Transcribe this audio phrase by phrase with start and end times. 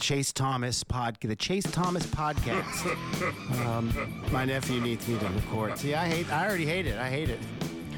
[0.00, 2.86] Chase Thomas podcast, the Chase Thomas podcast.
[3.66, 5.76] um, my nephew needs me to record.
[5.76, 6.32] See, I hate.
[6.32, 6.96] I already hate it.
[6.98, 7.40] I hate it.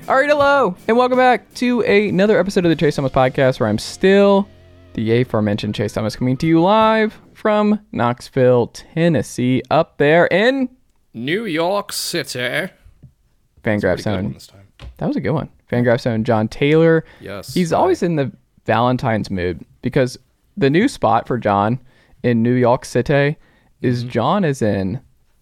[0.09, 3.69] All right, hello, and welcome back to another episode of the Chase Thomas podcast, where
[3.69, 4.49] I'm still
[4.95, 10.71] the aforementioned Chase Thomas, coming to you live from Knoxville, Tennessee, up there in
[11.13, 12.73] New York City.
[13.63, 14.39] Fangraph Zone.
[14.97, 15.51] That was a good one.
[15.71, 16.25] Fangraph's Zone.
[16.25, 17.03] Jon Tayler.
[17.21, 17.53] Yes.
[17.53, 18.33] He's always in the
[18.65, 20.19] Valentine's mood because
[20.57, 21.79] the new spot for Jon
[22.23, 23.37] in New York City
[23.81, 24.11] is Mm-hmm.
[24.11, 25.01] Jon is in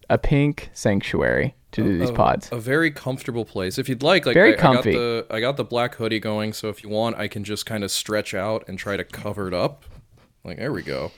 [0.09, 2.49] a pink sanctuary to do these a, pods.
[2.51, 3.77] A very comfortable place.
[3.77, 4.89] If you'd like, like Very I, comfy.
[4.89, 7.43] I got the I got the black hoodie going, so if you want, I can
[7.43, 9.85] just kind of stretch out and try to cover it up.
[10.43, 11.11] Like there we go.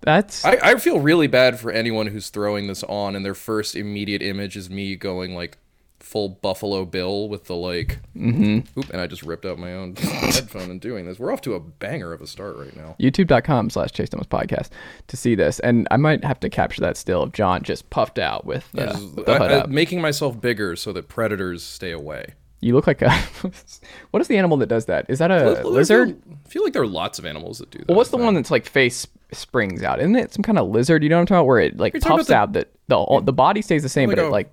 [0.00, 3.74] That's I, I feel really bad for anyone who's throwing this on and their first
[3.74, 5.56] immediate image is me going like
[6.04, 8.78] full Buffalo Bill with the like mm-hmm.
[8.78, 11.18] oop, and I just ripped out my own headphone and doing this.
[11.18, 12.94] We're off to a banger of a start right now.
[13.00, 14.68] youtube.com slash chase thomas podcast
[15.08, 18.18] to see this and i might have to capture that still of jon just puffed
[18.18, 21.90] out with the, Just- with the I- I- making myself bigger so that predators stay
[21.92, 22.34] away.
[22.60, 23.10] you look like a
[24.10, 26.72] what is the animal that does that is that a I lizard I feel like
[26.72, 27.88] there are lots of animals that do that.
[27.88, 28.24] well what's the thing.
[28.26, 31.20] one that's like face springs out isn't it some kind of lizard you know what
[31.22, 33.82] i'm talking about where it like You're puffs about out that the, the body stays
[33.82, 34.50] the same Like but a- it like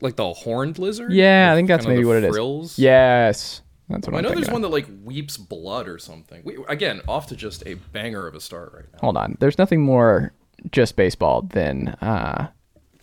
[0.00, 1.12] like the horned lizard?
[1.12, 2.78] yeah i think that's maybe what it is frills?
[2.78, 4.52] yes that's what I know there's of.
[4.52, 6.42] one that like weeps blood or something.
[6.44, 8.98] We, again, off to just a banger of a start right now.
[9.00, 10.32] hold on there's nothing more
[10.72, 12.48] just baseball than uh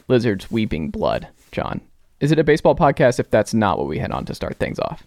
[0.09, 1.79] lizards weeping blood jon
[2.19, 4.77] is it a baseball podcast if that's not what we head on to start things
[4.79, 5.03] off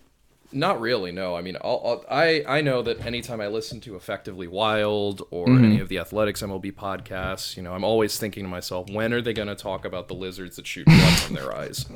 [0.56, 1.12] Not really.
[1.12, 1.36] No.
[1.36, 5.46] I mean, I'll, I'll, I I know that anytime I listen to Effectively Wild or
[5.46, 5.64] Mm-hmm.
[5.64, 9.20] any of the Athletic's MLB podcasts, you know, I'm always thinking to myself, when are
[9.20, 11.86] they going to talk about the lizards that shoot blood from their eyes?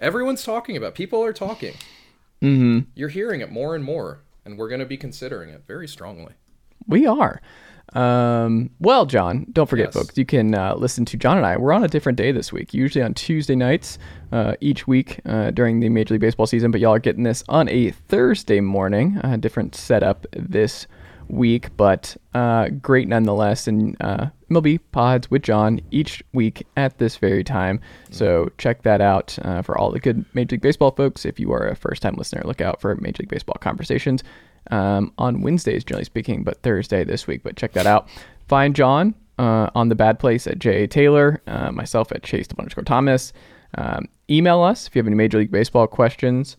[0.00, 0.94] Everyone's talking about.
[0.94, 1.74] People are talking.
[2.42, 2.90] Mm-hmm.
[2.94, 6.34] You're hearing it more and more, and we're going to be considering it very strongly.
[6.86, 7.42] We are.
[7.94, 9.94] Um, well, Jon, don't forget, Yes.
[9.94, 11.56] folks, you can uh, listen to Jon and I.
[11.56, 13.98] We're on a different day this week, usually on Tuesday nights
[14.32, 17.42] uh, each week uh, during the Major League Baseball season, but y'all are getting this
[17.48, 19.18] on a Thursday morning.
[19.22, 20.86] A different setup this
[21.28, 23.66] week, but uh, great nonetheless.
[23.68, 27.80] And uh, MLB pods with Jon each week at this very time.
[28.10, 31.24] So check that out uh, for all the good Major League Baseball folks.
[31.24, 34.22] If you are a first time listener, look out for Major League Baseball conversations
[34.70, 37.42] um, on Wednesdays, generally speaking, but Thursday this week.
[37.42, 38.08] But check that out.
[38.48, 40.86] Find Jon uh, on the Bad Place at J.
[40.86, 43.32] Tayler, uh, myself at Chase underscore Thomas.
[43.76, 46.56] Um, email us if you have any Major League Baseball questions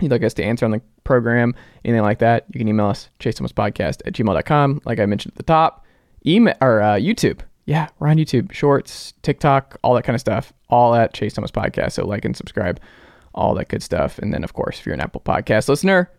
[0.00, 1.54] you'd like us to answer on the program,
[1.84, 4.82] anything like that, you can email us, chase Thomas podcast at gmail.com.
[4.84, 5.84] Like I mentioned at the top,
[6.26, 7.40] email or uh, YouTube.
[7.64, 11.50] Yeah, we're on YouTube, shorts, TikTok, all that kind of stuff, all at Chase Thomas
[11.50, 11.92] Podcast.
[11.92, 12.80] So like and subscribe,
[13.34, 14.18] all that good stuff.
[14.20, 16.10] And then, of course, if you're an Apple Podcast listener,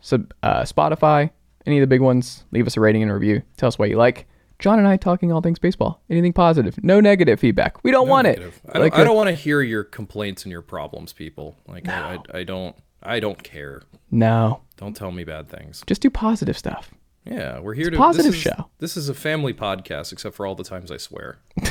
[0.00, 1.30] sub, uh, Spotify,
[1.66, 3.42] any of the big ones, leave us a rating and a review.
[3.56, 4.26] Tell us what you like.
[4.58, 6.00] Jon and I talking all things baseball.
[6.08, 7.82] Anything positive, no negative feedback.
[7.84, 8.58] We don't want Negative.
[8.64, 8.70] it.
[8.70, 11.56] I don't, Like I a- don't want to hear your complaints and your problems, people.
[11.68, 12.74] Like I, I, I don't.
[13.02, 13.82] I don't care.
[14.10, 15.82] no, Don't tell me bad things.
[15.86, 16.90] just do positive stuff.
[17.24, 18.70] Yeah, we're here to positive this is, show.
[18.78, 21.38] This is a family podcast, except for all the times I swear.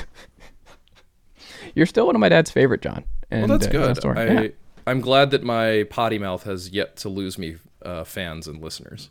[1.73, 3.03] You're still one of my dad's favorite, Jon.
[3.31, 3.97] And, Well, that's uh, good.
[3.97, 4.17] story.
[4.19, 4.47] I, Yeah.
[4.87, 7.55] I'm glad that my potty mouth has yet to lose me
[7.85, 9.09] uh, fans and listeners.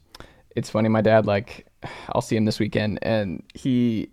[0.56, 0.88] It's funny.
[0.88, 1.66] My dad, like,
[2.10, 4.08] I'll see him this weekend, and he,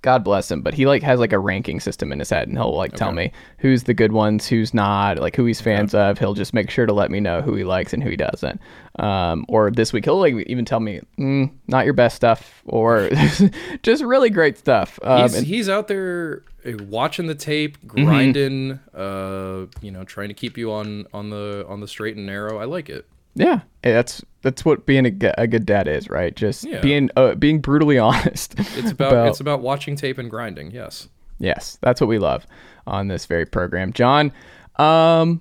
[0.00, 2.56] God bless him, but he like has like a ranking system in his head, and
[2.56, 6.18] he'll like tell me who's the good ones, who's not, like who he's fans of.
[6.18, 8.60] He'll just make sure to let me know who he likes and who he doesn't.
[8.98, 13.10] Um, or this week he'll like even tell me, mm, not your best stuff, or
[13.82, 14.98] just really great stuff.
[15.02, 18.04] Um, He's, and- he's out there uh, watching the tape, Mm-hmm.
[18.04, 22.24] grinding, uh, you know, trying to keep you on on the on the straight and
[22.26, 22.58] narrow.
[22.58, 23.06] I like it.
[23.34, 25.10] Yeah, that's that's what being a
[25.46, 26.34] good dad is, right?
[26.36, 26.80] Just Yeah.
[26.80, 28.54] being uh, being brutally honest.
[28.58, 30.70] It's about, it's about watching tape and grinding.
[30.70, 31.08] Yes.
[31.38, 32.46] yes, that's what we love
[32.86, 33.92] on this very program.
[33.92, 34.32] Jon,
[34.76, 35.40] um,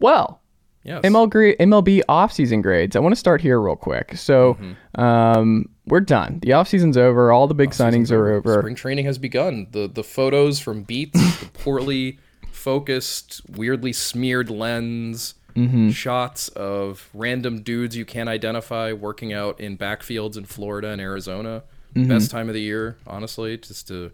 [0.00, 0.40] Well,
[0.84, 1.02] Yes.
[1.04, 2.96] ML gra- MLB offseason grades.
[2.96, 4.16] I want to start here real quick.
[4.16, 4.58] So,
[4.96, 6.40] um, we're done.
[6.42, 7.30] The offseason's over.
[7.30, 8.58] All the big signings are over.
[8.58, 9.68] Spring training has begun.
[9.70, 12.18] The the photos from beats, the poorly
[12.50, 15.90] focused, weirdly smeared lens Mm-hmm.
[15.90, 21.64] shots of random dudes you can't identify working out in backfields in Florida and Arizona.
[21.94, 22.08] Mm-hmm.
[22.08, 24.12] Best time of the year, honestly, just to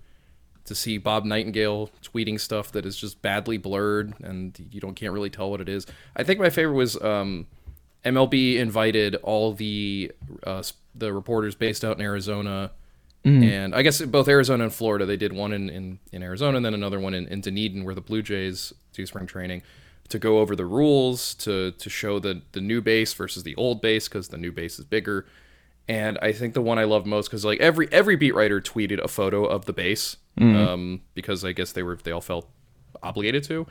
[0.64, 5.12] to see Bob Nightingale tweeting stuff that is just badly blurred and you don't can't
[5.12, 5.86] really tell what it is.
[6.14, 7.46] I think my favorite was um,
[8.04, 10.12] MLB invited all the
[10.44, 10.62] uh,
[10.94, 12.72] the reporters based out in Arizona,
[13.24, 15.04] and I guess both Arizona and Florida.
[15.06, 17.94] They did one in, in, in Arizona and then another one in, in Dunedin, where
[17.94, 19.62] the Blue Jays do spring training,
[20.08, 23.80] to go over the rules to to show the the new base versus the old
[23.80, 25.26] base because the new base is bigger.
[25.86, 29.02] And I think the one I love most because like every every beat writer tweeted
[29.02, 30.16] a photo of the base
[30.56, 32.48] um, because I guess they were they all felt
[33.02, 33.66] obligated to.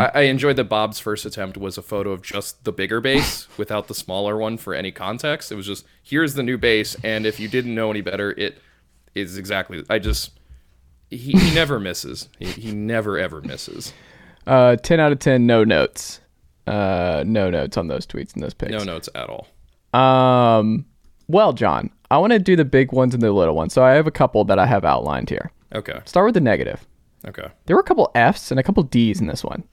[0.00, 3.46] I, I enjoyed that Bob's first attempt was a photo of just the bigger base
[3.56, 5.50] without the smaller one for any context.
[5.52, 8.58] It was just here's the new base, and if you didn't know any better, it
[9.14, 9.84] is exactly.
[9.88, 10.32] I just
[11.08, 12.28] he, he never misses.
[12.38, 13.92] He, he never ever misses.
[14.46, 16.20] Uh, 10 out of 10, no notes.
[16.66, 18.72] Uh, no notes on those tweets and those pics.
[18.72, 19.48] No notes at all.
[19.92, 20.86] Um,
[21.28, 23.72] well, Jon, I want to do the big ones and the little ones.
[23.72, 25.50] So I have a couple that I have outlined here.
[25.74, 26.00] Okay.
[26.04, 26.86] Start with the negative.
[27.26, 27.48] Okay.
[27.66, 29.64] There were a couple F's and a couple D's in this one.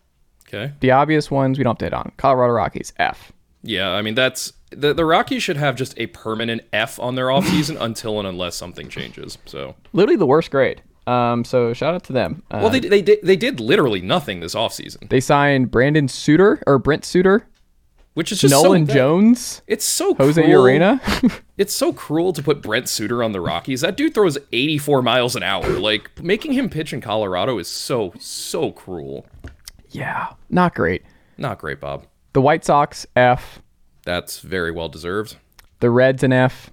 [0.48, 0.74] Okay.
[0.80, 2.12] The obvious ones we don't have to hit on.
[2.18, 3.32] Colorado Rockies, F.
[3.64, 7.28] Yeah, I mean that's the the Rockies should have just a permanent F on their
[7.28, 9.38] offseason until and unless something changes.
[9.46, 10.82] So Literally the worst grade.
[11.08, 12.44] Um, so shout out to them.
[12.52, 16.62] Uh, well, they they did they did literally nothing this offseason, they signed Brandon Suter
[16.68, 17.48] or Brent Suter,
[18.14, 20.64] which is just Nolan so, Jones, It's so Jose cruel.
[20.66, 21.42] Urena.
[21.58, 23.82] It's so cruel to put Brent Suter on the Rockies.
[23.82, 25.68] That dude throws 84 miles an hour.
[25.80, 29.26] Like making him pitch in Colorado is so so cruel.
[29.90, 31.02] yeah, not great.
[31.38, 32.06] Not great, Bob.
[32.34, 33.62] The White Sox, F.
[34.04, 35.38] That's very well deserved.
[35.80, 36.70] The Reds, an F.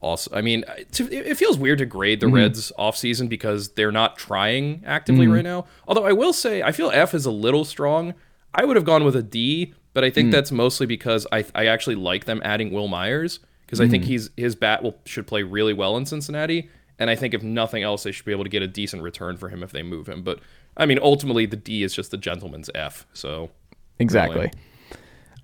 [0.00, 2.36] Also, I mean, it feels weird to grade the mm-hmm.
[2.36, 5.34] Reds offseason because they're not trying actively mm-hmm.
[5.34, 5.66] right now.
[5.88, 8.14] Although I will say, I feel F is a little strong.
[8.54, 10.32] I would have gone with a D, but I think mm.
[10.32, 14.12] that's mostly because I I actually like them adding Wil Myers because I think mm-hmm.
[14.12, 17.82] he's his bat will should play really well in Cincinnati, and I think if nothing
[17.82, 20.08] else, they should be able to get a decent return for him if they move
[20.08, 20.22] him.
[20.22, 20.40] But
[20.76, 23.06] I mean, ultimately, the D is just the gentleman's F.
[23.12, 23.50] So
[23.98, 24.50] Exactly.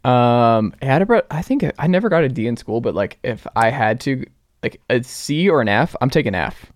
[0.04, 2.94] Um, I had a, bro- I think I never got a D in school, but
[2.94, 4.24] like if I had to,
[4.62, 6.66] like a C or an F, I'm taking F.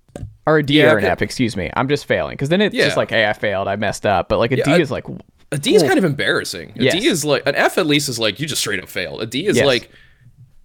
[0.46, 1.08] Or a D Yeah, or an okay.
[1.12, 1.70] F, excuse me.
[1.76, 2.84] I'm just failing because then it's Yeah.
[2.84, 4.28] just like, hey, I failed, I messed up.
[4.28, 5.04] But like a D I- is like,
[5.52, 6.70] A D is kind of embarrassing.
[6.76, 7.04] A D Yes.
[7.04, 9.22] is like an F at least is like you just straight up failed.
[9.22, 9.66] A D is Yes.
[9.66, 9.90] like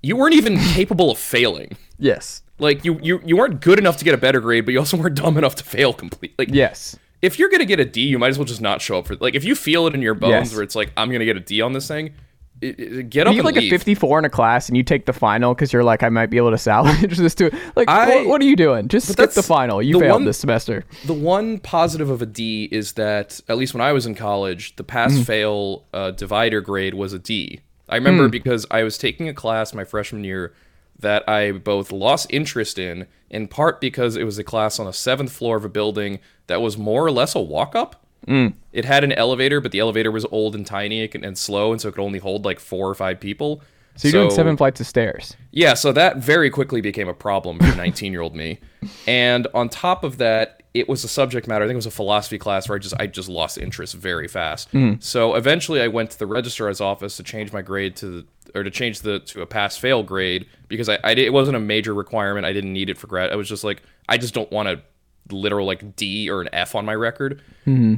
[0.03, 1.75] you weren't even capable of failing.
[2.00, 4.79] yes, Like you you you weren't good enough to get a better grade, but you
[4.79, 6.35] also weren't dumb enough to fail completely.
[6.45, 9.00] Like yes, if you're gonna get a D, you might as well just not show
[9.00, 10.53] up for like if you feel it in your bones Yes.
[10.53, 12.13] where it's like I'm gonna get a D on this thing,
[12.61, 13.71] get up you get like leave.
[13.71, 16.27] a 54 in a class and you take the final because you're like, I might
[16.29, 17.49] be able to salvage this too.
[17.75, 18.87] Like, I- what, what are you doing?
[18.87, 19.81] Just skip the final.
[19.81, 20.85] You the failed one- this semester.
[21.05, 24.75] The one positive of a D is that at least when I was in college,
[24.75, 25.25] the pass Mm.
[25.25, 27.61] fail uh, divider grade was a D.
[27.89, 28.31] I remember Mm.
[28.31, 30.53] because I was taking a class my freshman year
[30.99, 34.93] that I both lost interest in, in part because it was a class on a
[34.93, 38.00] seventh floor of a building that was more or less a walk up.
[38.27, 38.53] Mm.
[38.71, 41.81] It had an elevator, but the elevator was old and tiny and and slow, and
[41.81, 43.62] so it could only hold like four or five people.
[43.95, 45.36] So you're doing seven flights of stairs.
[45.51, 48.60] Yeah, so that very quickly became a problem for 19 year old me.
[49.05, 51.65] And on top of that, it was a subject matter.
[51.65, 54.27] I think it was a philosophy class where I just I just lost interest very
[54.27, 54.69] fast.
[55.00, 58.63] So eventually, I went to the registrar's office to change my grade to the, or
[58.63, 61.93] to change the to a pass fail grade because I, I it wasn't a major
[61.93, 62.45] requirement.
[62.45, 63.31] I didn't need it for grad.
[63.31, 64.81] I was just like I just don't want a
[65.29, 67.41] literal like D or an F on my record.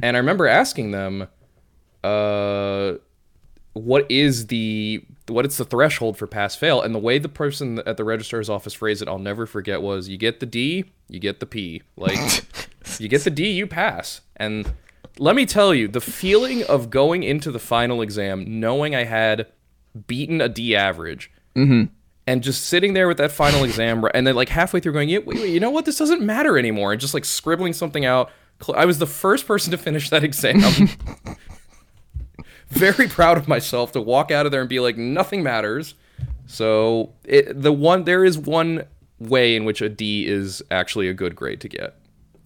[0.04, 1.28] And I remember asking them,
[2.02, 2.94] uh
[3.72, 6.80] what is the what is the threshold for pass fail?
[6.82, 10.08] And the way the person at the registrar's office phrased it i'll never forget was
[10.08, 11.82] you get the d you get the p.
[11.96, 12.44] Like
[12.98, 14.20] you get the d you pass.
[14.36, 14.72] And
[15.18, 19.46] let me tell you the feeling of going into the final exam knowing i had
[20.08, 21.30] beaten a d average
[22.26, 25.18] and just sitting there with that final exam and then like halfway through going yeah,
[25.18, 25.84] wait, wait, you know what?
[25.84, 28.30] This doesn't matter anymore and just like scribbling something out.
[28.74, 30.88] I was the first person to finish that exam.
[32.68, 35.94] Very proud of myself to walk out of there and be like nothing matters.
[36.46, 38.84] So it, the one there is one
[39.18, 41.96] way in which a d is actually a good grade to get.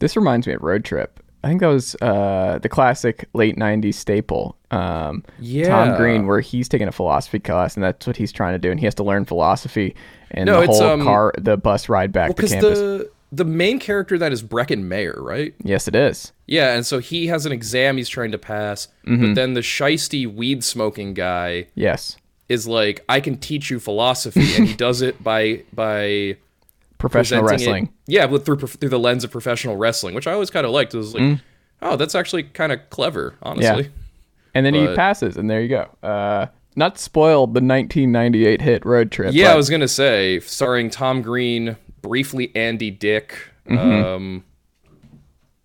[0.00, 1.20] This reminds me of Road Trip.
[1.44, 4.56] I think that was uh, the classic late '90s staple.
[4.70, 5.68] Um, Yeah.
[5.68, 8.70] Tom Green, where he's taking a philosophy class, and that's what he's trying to do,
[8.70, 9.94] and he has to learn philosophy
[10.32, 12.78] and No, the whole um, car, the bus ride back to because campus.
[12.78, 15.54] the the main character that is Breckin Meyer, right?
[15.62, 16.32] Yes, it is.
[16.46, 20.26] Yeah, and so he has an exam he's trying to pass, but then the shisty
[20.26, 22.16] weed smoking guy Yes.
[22.48, 26.36] is like, I can teach you philosophy, and he does it by by
[26.98, 27.92] Professional presenting it- wrestling.
[28.06, 30.94] yeah, with through through the lens of professional wrestling, which I always kind of liked.
[30.94, 31.38] It was like,
[31.82, 33.90] oh, that's actually kind of clever, honestly.
[34.54, 35.88] And then he passes, and there you go.
[36.02, 39.32] Uh, not spoiled the 1998 hit Road Trip.
[39.34, 43.36] Yeah, but I was gonna say, starring Tom Green, briefly Andy Dick,
[43.68, 44.42] um,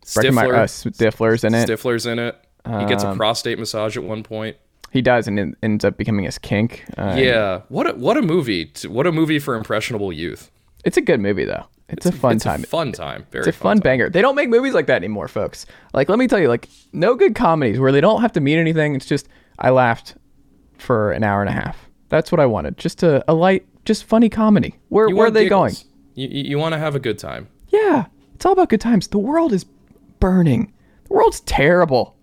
[0.06, 1.70] Breckin Meyer- uh, Stifler's in it.
[1.70, 2.36] Um, Stifler's in it.
[2.66, 4.58] He gets a prostate massage at one point.
[4.92, 6.84] He does, and it ends up becoming his kink.
[6.98, 8.72] Uh, Yeah, what a, what a movie!
[8.88, 10.52] What a movie for impressionable youth.
[10.84, 11.66] It's a good movie, though.
[11.90, 12.64] It's, a fun it's time.
[12.64, 13.26] A fun time.
[13.32, 13.82] Very It's a fun time.
[13.84, 14.10] banger.
[14.10, 15.66] They don't make movies like that anymore, folks.
[15.94, 18.58] Like, let me tell you, like, no good comedies where they don't have to mean
[18.58, 18.96] anything.
[18.96, 19.28] It's just,
[19.60, 20.16] I laughed
[20.78, 21.90] for an hour and a half.
[22.10, 22.78] That's what I wanted.
[22.78, 24.76] Just a, a light, just funny comedy.
[24.90, 25.72] Where, You where are they going?
[25.72, 25.86] giggles.
[26.16, 27.48] You, you, you want to have a good time.
[27.70, 29.08] Yeah, it's all about good times.
[29.08, 29.66] The world is
[30.20, 30.72] burning.
[31.08, 32.16] The world's terrible.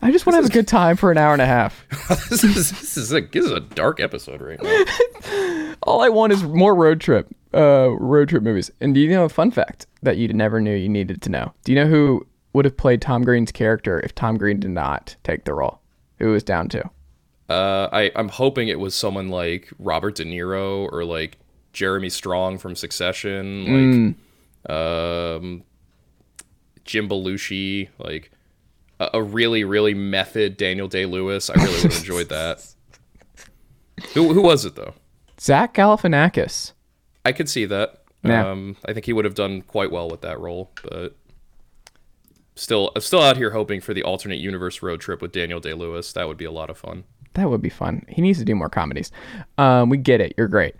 [0.00, 1.84] I just want to have a good time for an hour and a half.
[2.30, 5.74] this, is, this, is a, this is a dark episode right now.
[5.82, 8.70] All I want is more road trip, uh, road trip movies.
[8.80, 11.52] And do you know a fun fact that you never knew you needed to know?
[11.64, 15.16] Do you know who would have played Tom Green's character if Tom Green did not
[15.24, 15.80] take the role?
[16.18, 16.90] Who was down to?
[17.48, 21.38] Uh, I, I'm hoping it was someone like Robert De Niro or like
[21.72, 24.16] Jeremy Strong from Succession,
[24.66, 25.62] like um,
[26.84, 28.30] Jim Belushi, like
[29.00, 31.48] a, a really, really method Daniel Day Lewis.
[31.48, 32.66] I really would have enjoyed that.
[34.14, 34.94] Who, who was it though?
[35.40, 36.72] Zach Galifianakis.
[37.24, 38.02] I could see that.
[38.22, 38.50] Yeah.
[38.50, 41.16] Um, I think he would have done quite well with that role, but
[42.56, 45.74] still, I'm still out here hoping for the alternate universe road trip with Daniel Day
[45.74, 46.12] Lewis.
[46.12, 47.04] That would be a lot of fun.
[47.34, 48.04] That would be fun.
[48.08, 49.12] He needs to do more comedies.
[49.58, 50.34] Um, we get it.
[50.36, 50.74] You're great.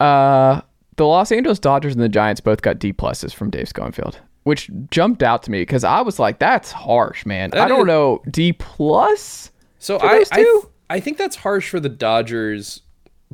[0.00, 0.62] Uh,
[0.96, 4.70] the Los Angeles Dodgers and the Giants both got D pluses from Dave Schoenfield, which
[4.90, 8.22] jumped out to me because I was like, "That's harsh, man." I don't is- know
[8.30, 9.52] D plus.
[9.78, 10.70] So I, I, two?
[10.90, 12.82] I think that's harsh for the Dodgers,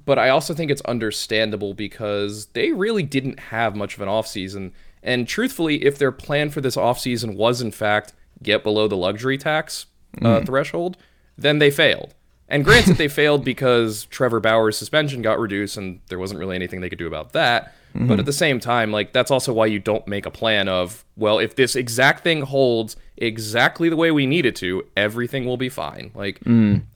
[0.04, 4.72] but I also think it's understandable because they really didn't have much of an offseason.
[5.02, 8.12] And truthfully, if their plan for this offseason was in fact
[8.42, 9.86] get below the luxury tax
[10.22, 10.96] uh, threshold,
[11.38, 12.14] then they failed.
[12.48, 16.80] And granted, they failed because Trevor Bauer's suspension got reduced, and there wasn't really anything
[16.80, 17.74] they could do about that.
[18.06, 21.02] But at the same time, like that's also why you don't make a plan of,
[21.16, 25.56] well, if this exact thing holds exactly the way we need it to, everything will
[25.56, 26.10] be fine.
[26.14, 26.40] Like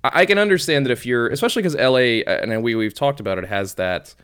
[0.05, 3.21] I, I can understand that if you're, especially because LA, uh, and we we've talked
[3.21, 4.15] about it, has that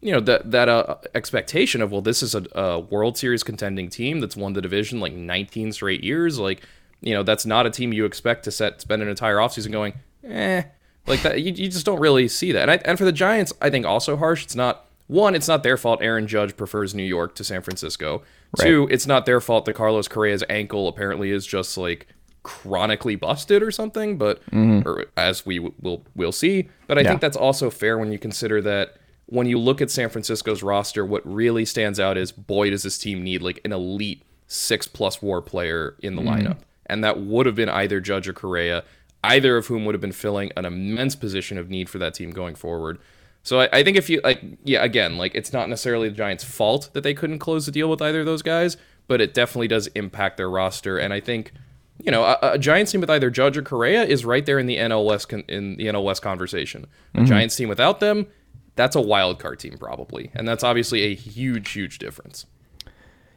[0.00, 3.88] you know that that uh, expectation of well this is a, a world series contending
[3.88, 6.38] team that's won the division like 19 straight years.
[6.38, 6.62] Like
[7.00, 9.94] you know that's not a team you expect to set spend an entire offseason going
[10.24, 10.62] eh.
[11.06, 12.62] Like that you, you just don't really see that.
[12.62, 14.44] And, I, and for the giants i think also harsh.
[14.44, 18.22] It's not one it's not their fault aaron judge prefers new york to san francisco
[18.58, 22.06] two it's not their fault that carlos correa's ankle apparently is just like
[22.42, 24.86] chronically busted or something but mm-hmm.
[24.88, 27.10] or as we w- will will see but i Yeah.
[27.10, 31.06] think that's also fair when you consider that when you look at San Francisco's roster,
[31.06, 35.22] what really stands out is boy, does this team need like an elite six plus
[35.22, 36.46] war player in the mm-hmm.
[36.46, 36.58] lineup.
[36.84, 38.84] And that would have been either Judge or Correa,
[39.24, 42.30] either of whom would have been filling an immense position of need for that team
[42.30, 42.98] going forward.
[43.42, 46.44] So I, I think if you like, yeah, again, like it's not necessarily the Giants'
[46.44, 48.76] fault that they couldn't close the deal with either of those guys,
[49.08, 50.98] but it definitely does impact their roster.
[50.98, 51.52] And I think,
[51.98, 54.66] you know, a, a Giants team with either Judge or Correa is right there in
[54.66, 56.86] the NL West con- in the NL West conversation.
[57.14, 57.26] A mm-hmm.
[57.26, 58.28] Giants team without them,
[58.76, 62.46] that's a wild card team probably, and that's obviously a huge, huge difference.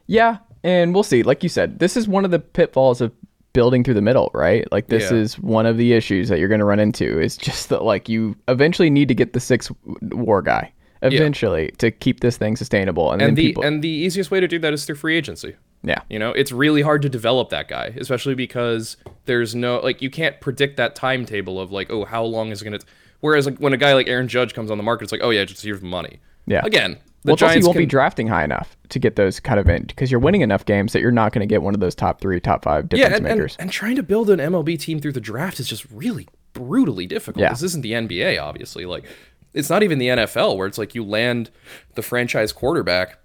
[0.07, 1.23] Yeah, and we'll see.
[1.23, 3.11] Like you said, this is one of the pitfalls of
[3.55, 4.71] building through the middle, right?
[4.71, 5.17] Like this Yeah.
[5.17, 7.19] is one of the issues that you're going to run into.
[7.19, 9.71] Is just that like you eventually need to get the six
[10.01, 10.71] war guy
[11.01, 14.39] eventually to keep this thing sustainable, and, then And the people, and the easiest way
[14.39, 15.55] to do that is through free agency.
[15.83, 20.01] yeah, You know, it's really hard to develop that guy, especially because there's no like
[20.01, 22.79] you can't predict that timetable of like, oh, how long is it gonna?
[23.21, 25.29] Whereas like when a guy like Aaron Judge comes on the market, it's like, oh
[25.29, 26.19] yeah, just here's money.
[26.47, 26.61] Yeah.
[26.63, 29.59] Again, the well, it's also you won't be drafting high enough to get those kind
[29.59, 31.79] of in because you're winning enough games that you're not going to get one of
[31.79, 33.55] those top three, top five yeah, difference and, and, makers.
[33.59, 37.41] and trying to build an MLB team through the draft is just really brutally difficult.
[37.41, 37.49] Yeah.
[37.49, 38.85] This isn't the NBA, obviously.
[38.85, 39.05] Like,
[39.53, 41.49] it's not even the NFL where it's like you land
[41.95, 43.17] the franchise quarterback,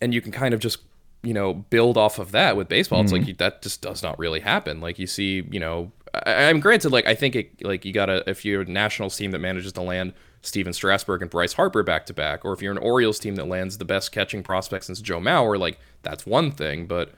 [0.00, 0.78] and you can kind of just
[1.22, 3.02] you know build off of that with baseball.
[3.02, 3.28] It's like mm-hmm.
[3.28, 4.80] you, that just does not really happen.
[4.80, 5.92] Like you see, you know,
[6.26, 6.90] I, I'm granted.
[6.90, 9.82] Like I think it like you gotta if you're a Nationals team that manages to
[9.82, 10.14] land.
[10.42, 13.46] Stephen Strasburg and Bryce Harper back to back, or if you're an Orioles team that
[13.46, 16.86] lands the best catching prospect since Joe Mauer, like that's one thing.
[16.86, 17.12] But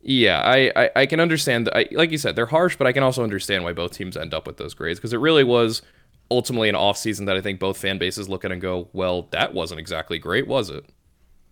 [0.00, 1.68] yeah, I, I, I can understand.
[1.74, 4.34] I, like you said, they're harsh, but I can also understand why both teams end
[4.34, 5.82] up with those grades because it really was
[6.30, 9.54] ultimately an offseason that I think both fan bases look at and go, well, that
[9.54, 10.84] wasn't exactly great, was it?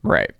[0.02, 0.32] Right.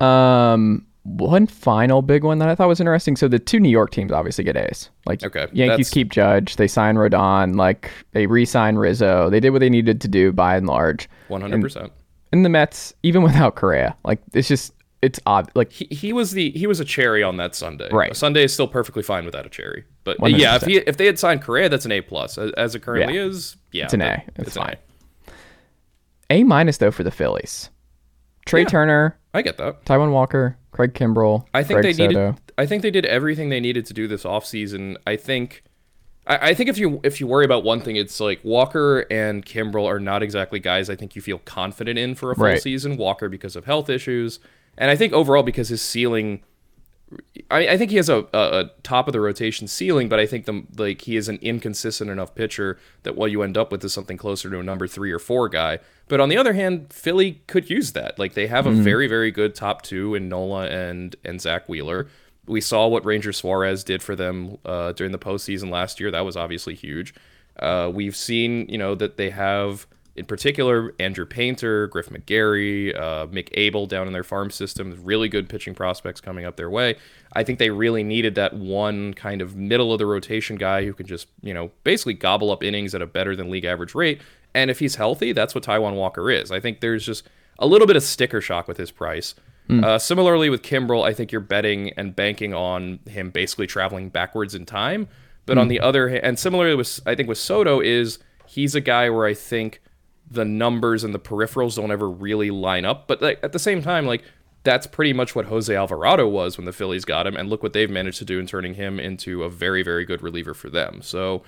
[0.00, 3.16] Um, one final big one that I thought was interesting.
[3.16, 4.90] So the two New York teams obviously get A's.
[5.06, 9.30] Like Okay, Yankees that's- keep Judge, they sign Rodon, like they re-sign Rizzo.
[9.30, 11.08] They did what they needed to do by and large.
[11.28, 11.92] One hundred percent.
[12.32, 14.72] And the Mets, even without Correa, like it's just
[15.02, 15.50] it's odd.
[15.54, 17.88] Like He, he was the he was a cherry on that Sunday.
[17.92, 18.10] Right.
[18.12, 19.84] A Sunday is still perfectly fine without a cherry.
[20.04, 22.36] But uh, yeah, if he if they had signed Correa, that's an A plus.
[22.38, 23.24] As, it currently Yeah.
[23.26, 24.24] is, yeah, It's an A.
[24.36, 24.76] It's an fine.
[26.30, 27.70] A minus though for the Phillies.
[28.46, 28.68] Trea Yeah.
[28.68, 29.84] Turner, I get that.
[29.84, 31.46] Taijuan Walker, Craig Kimbrel.
[31.54, 32.14] I think Greg they needed.
[32.14, 32.36] Soto.
[32.58, 34.96] I think they did everything they needed to do this offseason.
[35.06, 35.62] I think.
[36.26, 39.44] I, I think if you if you worry about one thing, it's like Walker and
[39.44, 42.62] Kimbrel are not exactly guys I think you feel confident in for a full Right.
[42.62, 42.96] season.
[42.96, 44.38] Walker because of health issues,
[44.76, 46.42] and I think overall because his ceiling.
[47.50, 50.26] I, I think he has a, a, a top of the rotation ceiling, but I
[50.26, 53.84] think the like he is an inconsistent enough pitcher that what you end up with
[53.84, 55.78] is something closer to a number three or four guy.
[56.08, 58.18] But on the other hand, Philly could use that.
[58.18, 62.08] Like they have a very very good top two in Nola and and Zack Wheeler.
[62.46, 66.10] We saw what Ranger Suarez did for them uh, during the postseason last year.
[66.10, 67.14] That was obviously huge.
[67.58, 69.86] Uh, we've seen you know that they have
[70.16, 75.28] in particular, Andrew Painter, Griff McGarry, uh, Mick Abel down in their farm system, really
[75.28, 76.96] good pitching prospects coming up their way.
[77.34, 80.94] I think they really needed that one kind of middle of the rotation guy who
[80.94, 84.20] can just, you know, basically gobble up innings at a better than league average rate.
[84.54, 86.50] And if he's healthy, that's what Taijuan Walker is.
[86.50, 89.34] I think there's just a little bit of sticker shock with his price.
[89.84, 94.54] Uh, similarly with Kimbrel, I think you're betting and banking on him basically traveling backwards
[94.54, 95.08] in time.
[95.44, 98.80] But on the other hand, and similarly with I think with Soto is he's a
[98.80, 99.80] guy where I think
[100.30, 103.06] the numbers and the peripherals don't ever really line up.
[103.06, 104.22] But like, at the same time, like
[104.64, 107.72] that's pretty much what Jose Alvarado was when the Phillies got him, and look what
[107.72, 111.00] they've managed to do in turning him into a very, very good reliever for them.
[111.02, 111.44] So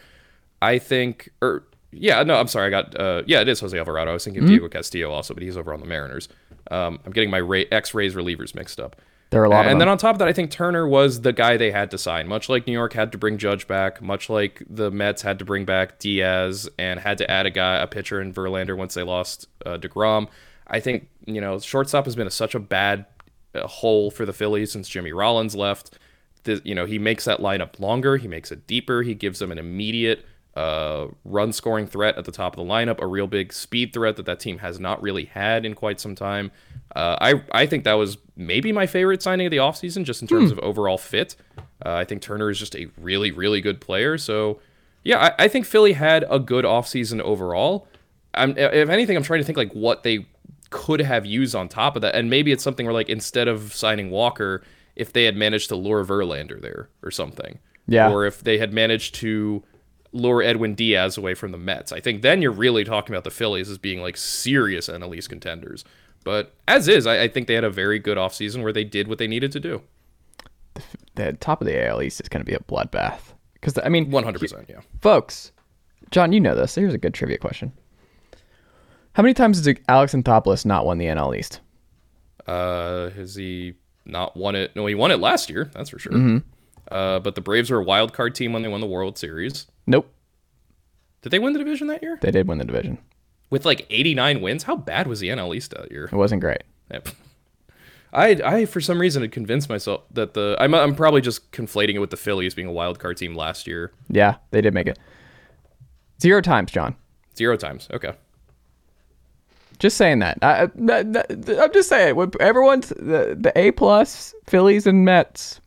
[0.63, 4.11] I think, or yeah, no, I'm sorry, I got, uh, yeah, it is Jose Alvarado.
[4.11, 6.29] I was thinking Diego Castillo also, but he's over on the Mariners.
[6.71, 8.95] Um, I'm getting my Ray, ex-Rays relievers mixed up.
[9.31, 11.21] There are a lot of and then on top of that, I think Turner was
[11.21, 12.29] the guy they had to sign.
[12.29, 15.45] Much like New York had to bring Judge back, much like the Mets had to
[15.45, 19.03] bring back Diaz and had to add a guy, a pitcher in Verlander once they
[19.03, 20.29] lost uh, Degrom.
[20.67, 23.05] I think you know shortstop has been a, such a bad
[23.55, 25.99] uh, hole for the Phillies since Jimmy Rollins left.
[26.45, 29.53] The, you know he makes that lineup longer, he makes it deeper, he gives them
[29.53, 30.25] an immediate
[30.59, 34.17] uh, run scoring threat at the top of the lineup, a real big speed threat
[34.17, 36.51] that that team has not really had in quite some time.
[36.97, 40.29] Uh, I I think that was maybe my favorite signing of the offseason just in
[40.29, 41.37] terms of overall fit.
[41.85, 44.19] Uh, I think Turner is just a really really good player.
[44.19, 44.61] So
[45.05, 47.87] yeah, I, I think Philly had a good offseason overall.
[48.35, 50.27] I'm, if anything, I'm trying to think like what they
[50.71, 53.75] could have used on top of that, and maybe it's something where like instead of
[53.75, 54.63] signing Walker,
[54.97, 58.11] if they had managed to lure Verlander there or something, Yeah.
[58.13, 59.63] or if they had managed to
[60.13, 61.93] lure Edwin Diaz away from the Mets.
[61.93, 65.29] I think then you're really talking about the Phillies as being like serious NL East
[65.29, 65.85] contenders.
[66.25, 69.09] But as is, I, I think they had a very good offseason where they did
[69.09, 69.83] what they needed to do.
[71.15, 73.21] the top of the AL East is going to be a bloodbath.
[73.55, 74.81] Because I mean, 100%, yeah.
[75.01, 75.53] folks,
[76.11, 76.75] Jon, you know this.
[76.75, 77.73] Here's a good trivia question.
[79.13, 81.61] How many times has Alex Anthopoulos not won the NL East?
[82.47, 84.75] Uh, has he not won it?
[84.77, 86.13] No, he won it last year, that's for sure.
[86.13, 86.39] Mm-hmm.
[86.91, 89.67] Uh, but the Braves were a wild card team when they won the World Series.
[89.89, 90.13] Nope.
[91.23, 92.19] Did they win the division that year?
[92.21, 92.99] They did win the division.
[93.51, 94.65] With like 89 wins?
[94.65, 96.05] How bad was the NL East that year?
[96.05, 96.63] It wasn't great.
[96.93, 97.09] Yep.
[98.13, 101.95] I, I for some reason had convinced myself that the I'm, I'm probably just conflating
[101.95, 103.93] it with the Phillies being a wild card team last year.
[104.09, 104.99] Yeah, they did make it.
[106.21, 106.95] Zero times, Jon.
[107.37, 107.89] Zero times.
[107.93, 108.13] Okay.
[109.79, 110.39] Just saying that.
[110.43, 112.33] I, am just saying.
[112.41, 115.61] Everyone's the, the A plus Phillies and Mets.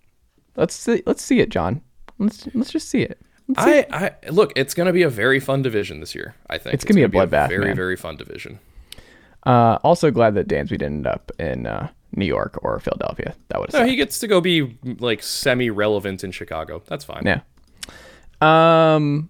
[0.56, 1.02] Let's see.
[1.06, 1.82] Let's see it, Jon.
[2.20, 3.20] Let's let's just see it.
[3.58, 3.86] I,
[4.24, 4.54] I look.
[4.56, 6.36] It's going to be a very fun division this year.
[6.50, 7.76] I think It's gonna be a bloodbath, Very man.
[7.76, 8.60] very fun division.
[9.46, 13.36] Uh, also glad that Dansby didn't end up in uh, New York or Philadelphia.
[13.50, 16.82] That would have No, he gets to go be like semi relevant in Chicago.
[16.88, 17.24] That's fine.
[17.26, 17.42] Yeah.
[18.42, 19.30] Um,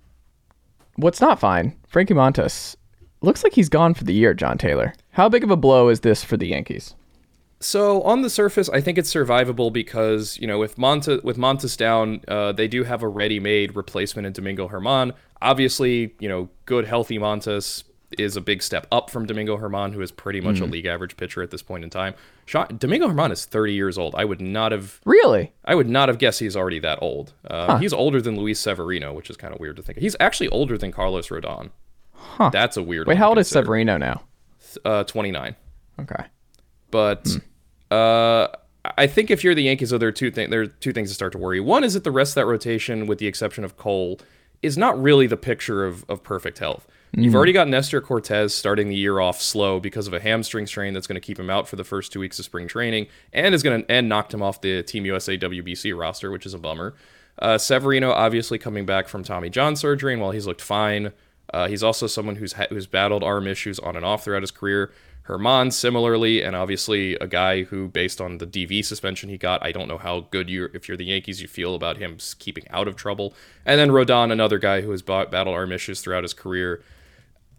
[0.96, 1.78] what's not fine?
[1.88, 2.76] Frankie Montas
[3.22, 4.34] looks like he's gone for the year.
[4.34, 4.94] Jon Tayler.
[5.12, 6.96] How big of a blow is this for the Yankees?
[7.62, 11.78] So on the surface, I think it's survivable because you know with Monta with Montas
[11.78, 15.14] down, uh, they do have a ready-made replacement in Domingo Germán.
[15.42, 17.84] Obviously, you know, good healthy Montas
[18.18, 21.16] is a big step up from Domingo Germán, who is pretty much a league average
[21.16, 22.14] pitcher at this point in time.
[22.46, 24.16] Sean, Domingo Germán is 30 years old.
[24.16, 25.54] I would not have Really?
[25.64, 27.34] I would not have guessed he's already that old.
[27.50, 29.98] Um, He's older than Luis Severino, which is kind of weird to think.
[29.98, 30.02] Of.
[30.02, 31.70] He's actually older than Carlos Rodon.
[32.14, 32.50] Huh.
[32.50, 33.08] That's a weird.
[33.08, 33.48] Wait, how old is.
[33.48, 34.24] Severino now?
[34.84, 35.56] Uh, 29.
[36.00, 36.26] Okay.
[36.92, 37.40] But
[37.92, 38.48] uh,
[38.98, 40.50] I think if you're the Yankees, though, there are two things.
[40.50, 41.60] There are two things to start to worry.
[41.60, 44.20] One is that the rest of that rotation, with the exception of Cole,
[44.62, 46.88] is not really the picture of, of perfect health.
[47.14, 50.94] You've already got Nestor Cortes starting the year off slow because of a hamstring strain
[50.94, 53.54] that's going to keep him out for the first two weeks of spring training, and
[53.54, 56.58] is going to and knocked him off the Team USA WBC roster, which is a
[56.58, 56.94] bummer.
[57.38, 61.12] Uh, Severino obviously coming back from Tommy John surgery, and while he's looked fine,
[61.54, 64.52] uh, he's also someone who's ha- who's battled arm issues on and off throughout his
[64.52, 64.92] career.
[65.28, 69.72] Germán similarly, and obviously a guy who, based on the DV suspension he got, I
[69.72, 72.88] don't know how good you, if you're the Yankees, you feel about him keeping out
[72.88, 73.34] of trouble.
[73.66, 76.84] And then Rodon, another guy who has battled arm issues throughout his career.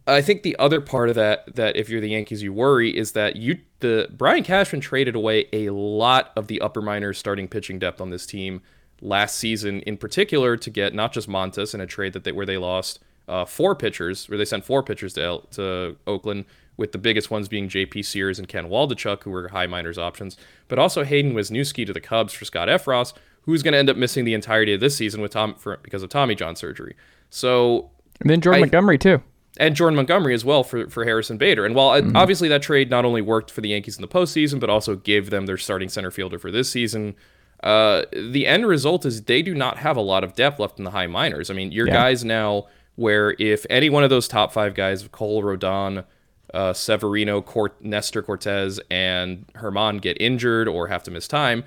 [0.06, 3.12] I think the other part of that that if you're the Yankees you worry is
[3.12, 7.78] that you the Brian Cashman traded away a lot of the upper minors starting pitching
[7.78, 8.62] depth on this team
[9.00, 12.46] last season in particular to get not just Montas in a trade that they where
[12.46, 12.98] they lost
[13.28, 16.46] uh, four pitchers where they sent four pitchers to to Oakland
[16.76, 18.02] with the biggest ones being J.P.
[18.02, 20.36] Sears and Ken Waldichuk who were high minors options
[20.68, 23.96] but also Hayden Wesneski to the Cubs for Scott Effross who's going to end up
[23.96, 26.94] missing the entirety of this season with Tom for, because of Tommy John surgery
[27.30, 29.20] so and then Jordan I- Montgomery too.
[29.58, 31.64] and Jordan Montgomery as well for, for Harrison Bader.
[31.66, 34.60] And while uh, obviously that trade not only worked for the Yankees in the postseason,
[34.60, 37.14] but also gave them their starting center fielder for this season,
[37.62, 40.84] uh, the end result is they do not have a lot of depth left in
[40.84, 41.50] the high minors.
[41.50, 41.94] I mean, your Yeah.
[41.94, 46.04] guys now, where if any one of those top five guys, Cole Rodon,
[46.52, 51.64] uh, Severino, Cort- Nestor Cortes, and Germán get injured or have to miss time,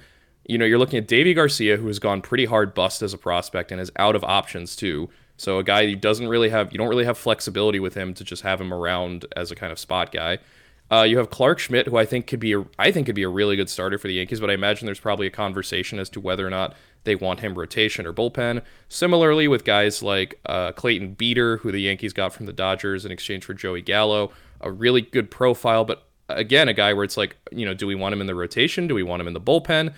[0.48, 3.18] you know, you're looking at Deivi Garcia, who has gone pretty hard bust as a
[3.18, 5.10] prospect and is out of options too.
[5.38, 8.24] So a guy who doesn't really have, you don't really have flexibility with him to
[8.24, 10.38] just have him around as a kind of spot guy.
[10.92, 13.24] Uh, you have Clarke Schmidt, who I think could be, a, I think could be
[13.24, 16.10] a really good starter for the Yankees, but I imagine there's probably a conversation as
[16.12, 18.62] to whether or not they want him rotation or bullpen.
[18.88, 23.12] Similarly, with guys like uh, Clayton Beeter, who the Yankees got from the Dodgers in
[23.12, 27.38] exchange for Joey Gallo, a really good profile, but again, a guy where it's like,
[27.52, 28.88] you know, do we want him in the rotation?
[28.88, 29.94] Do we want him in the bullpen?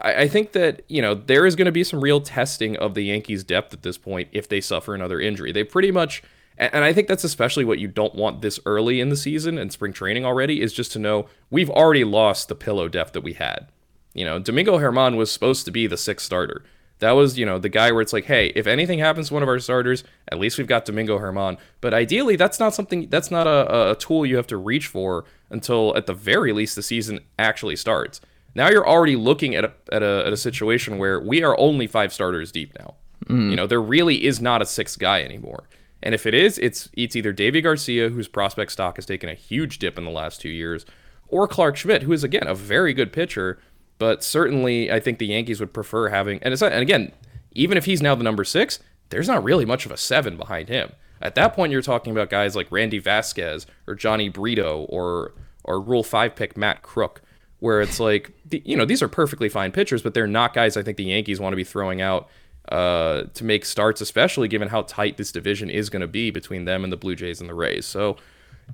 [0.00, 2.94] I, I think that, you know, there is going to be some real testing of
[2.94, 5.52] the Yankees' depth at this point if they suffer another injury.
[5.52, 6.22] They pretty much,
[6.56, 9.58] and and I think that's especially what you don't want this early in the season
[9.58, 13.22] and spring training already, is just to know we've already lost the pillow depth that
[13.22, 13.68] we had.
[14.14, 16.64] You know, Domingo Germán was supposed to be the sixth starter.
[17.00, 19.42] That was, you know, the guy where it's like, hey, if anything happens to one
[19.42, 21.58] of our starters, at least we've got Domingo Germán.
[21.80, 25.24] But ideally, that's not something, that's not a, a tool you have to reach for
[25.50, 28.20] until at the very least the season actually starts.
[28.54, 31.86] Now you're already looking at a, at a, at a situation where we are only
[31.86, 32.94] five starters deep now.
[33.26, 33.50] Mm.
[33.50, 35.68] You know, there really is not a sixth guy anymore.
[36.02, 39.34] And if it is, it's it's either Deivi Garcia, whose prospect stock has taken a
[39.34, 40.86] huge dip in the last two years,
[41.28, 43.58] or Clarke Schmidt, who is again a very good pitcher,
[44.00, 47.12] but certainly I think the Yankees would prefer having and it's not, and again,
[47.52, 50.70] even if he's now the number six, there's not really much of a seven behind
[50.70, 50.92] him.
[51.20, 55.34] At that point, you're talking about guys like Randy Vasquez or Jhony Brito or
[55.64, 57.20] or Rule Five pick Matt Krook,
[57.58, 60.82] where it's like you know these are perfectly fine pitchers, but they're not guys I
[60.82, 62.30] think the Yankees want to be throwing out
[62.70, 66.64] uh, to make starts, especially given how tight this division is going to be between
[66.64, 67.84] them and the Blue Jays and the Rays.
[67.84, 68.16] So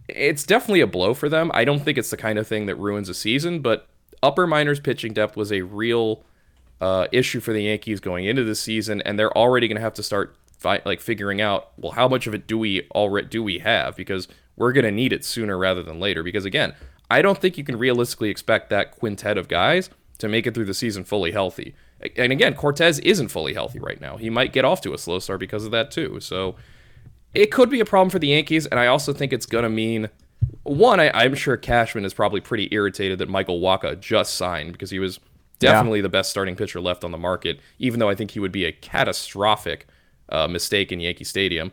[0.07, 1.51] it's definitely a blow for them.
[1.53, 3.89] I don't think it's the kind of thing that ruins a season, but
[4.27, 6.25] upper minors pitching depth was a real
[6.81, 9.95] uh, issue for the Yankees going into the season, and they're already going to have
[9.95, 13.43] to start fi- like figuring out well how much of it do we already do
[13.43, 16.23] we have because we're going to need it sooner rather than later.
[16.23, 16.75] Because again,
[17.11, 20.65] I don't think you can realistically expect that quintet of guys to make it through
[20.65, 21.75] the season fully healthy.
[22.17, 24.17] And again, Cortes isn't fully healthy right now.
[24.17, 26.21] He might get off to a slow start because of that too.
[26.21, 26.57] So
[27.35, 29.71] it could be a problem for the Yankees, and I also think it's going to
[29.71, 30.09] mean
[30.63, 31.01] one.
[31.01, 34.99] I, I'm sure Cashman is probably pretty irritated that Michael Wacha just signed because he
[34.99, 35.19] was
[35.61, 35.73] Yeah.
[35.73, 37.61] definitely the best starting pitcher left on the market.
[37.79, 39.87] Even though I think he would be a catastrophic
[40.29, 41.71] uh, mistake in Yankee Stadium.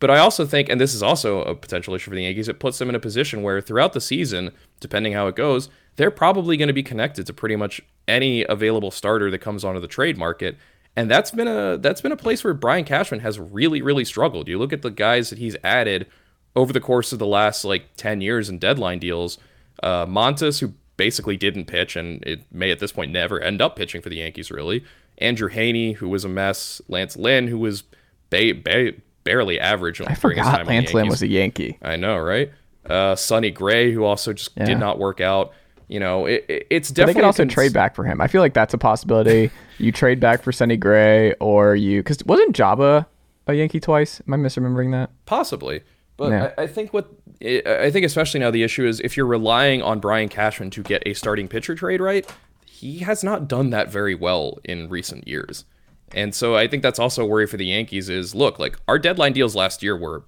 [0.00, 2.60] But I also think, and this is also a potential issue for the Yankees, it
[2.60, 6.56] puts them in a position where throughout the season, depending how it goes, they're probably
[6.56, 10.16] going to be connected to pretty much any available starter that comes onto the trade
[10.16, 10.56] market.
[10.96, 14.46] And that's been a that's been a place where Brian Cashman has really really struggled.
[14.48, 16.06] You look at the guys that he's added
[16.56, 19.38] over the course of the last like 10 years in deadline deals,
[19.82, 23.74] uh, Montas, who basically didn't pitch and it may at this point never end up
[23.76, 24.84] pitching for the Yankees, really.
[25.18, 26.80] Andrew Heaney, who was a mess.
[26.88, 27.82] Lance Lynn, who was
[28.30, 28.92] ba- ba-
[29.24, 31.78] barely average I forgot time Lance Lynn was a Yankee.
[31.82, 32.52] I know, right?
[32.88, 34.64] Uh, Sonny Gray, who also just Yeah.
[34.66, 35.52] did not work out.
[35.88, 38.20] You know, it, it- it's But they definitely could also cons- trade back for him.
[38.20, 39.50] I feel like that's a possibility.
[39.78, 43.06] you trade back for Sonny Gray, or you because wasn't Jabba
[43.46, 44.20] a Yankee twice?
[44.26, 45.10] Am I misremembering that?
[45.26, 45.82] Possibly.
[46.16, 46.52] But Yeah.
[46.56, 47.08] I, I think what
[47.42, 51.02] I think especially now the issue is if you're relying on Brian Cashman to get
[51.06, 52.26] a starting pitcher trade right,
[52.66, 55.64] he has not done that very well in recent years.
[56.12, 58.98] And so I think that's also a worry for the Yankees is look, like our
[58.98, 60.24] deadline deals last year were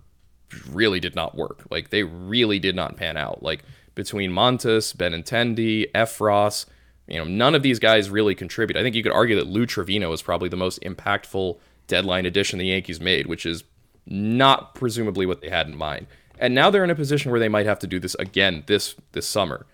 [0.70, 1.62] really did not work.
[1.70, 3.42] Like they really did not pan out.
[3.42, 3.62] Like
[3.94, 6.66] between Montas, Benintendi, Effross,
[7.07, 8.77] you know, none of these guys really contribute.
[8.77, 12.59] I think you could argue that Lou Trivino is probably the most impactful deadline addition
[12.59, 13.62] the Yankees made, which is
[14.07, 16.07] not presumably what they had in mind.
[16.38, 18.95] And now they're in a position where they might have to do this again this
[19.12, 19.66] this summer.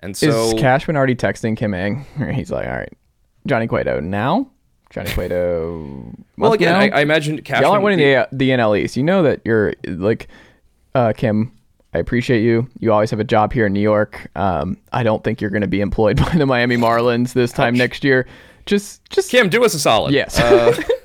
[0.00, 2.04] And so Is Cashman already texting Kim Ng?
[2.34, 2.92] He's like, all right,
[3.46, 4.50] Johnny Cueto now.
[4.90, 6.12] Johnny Cueto.
[6.36, 6.74] well, again.
[6.74, 7.62] I, I imagine Cashman.
[7.62, 8.96] Y'all aren't winning the the NL East.
[8.96, 10.28] You know that you're like,
[10.94, 11.52] uh, Kim.
[11.92, 12.68] I appreciate you.
[12.78, 14.30] You always have a job here in New York.
[14.36, 17.74] Um, I don't think you're going to be employed by the Miami Marlins this time
[17.74, 18.28] next year.
[18.66, 20.12] Just, just Kim, do us a solid.
[20.12, 20.38] Yes.
[20.38, 20.80] Uh,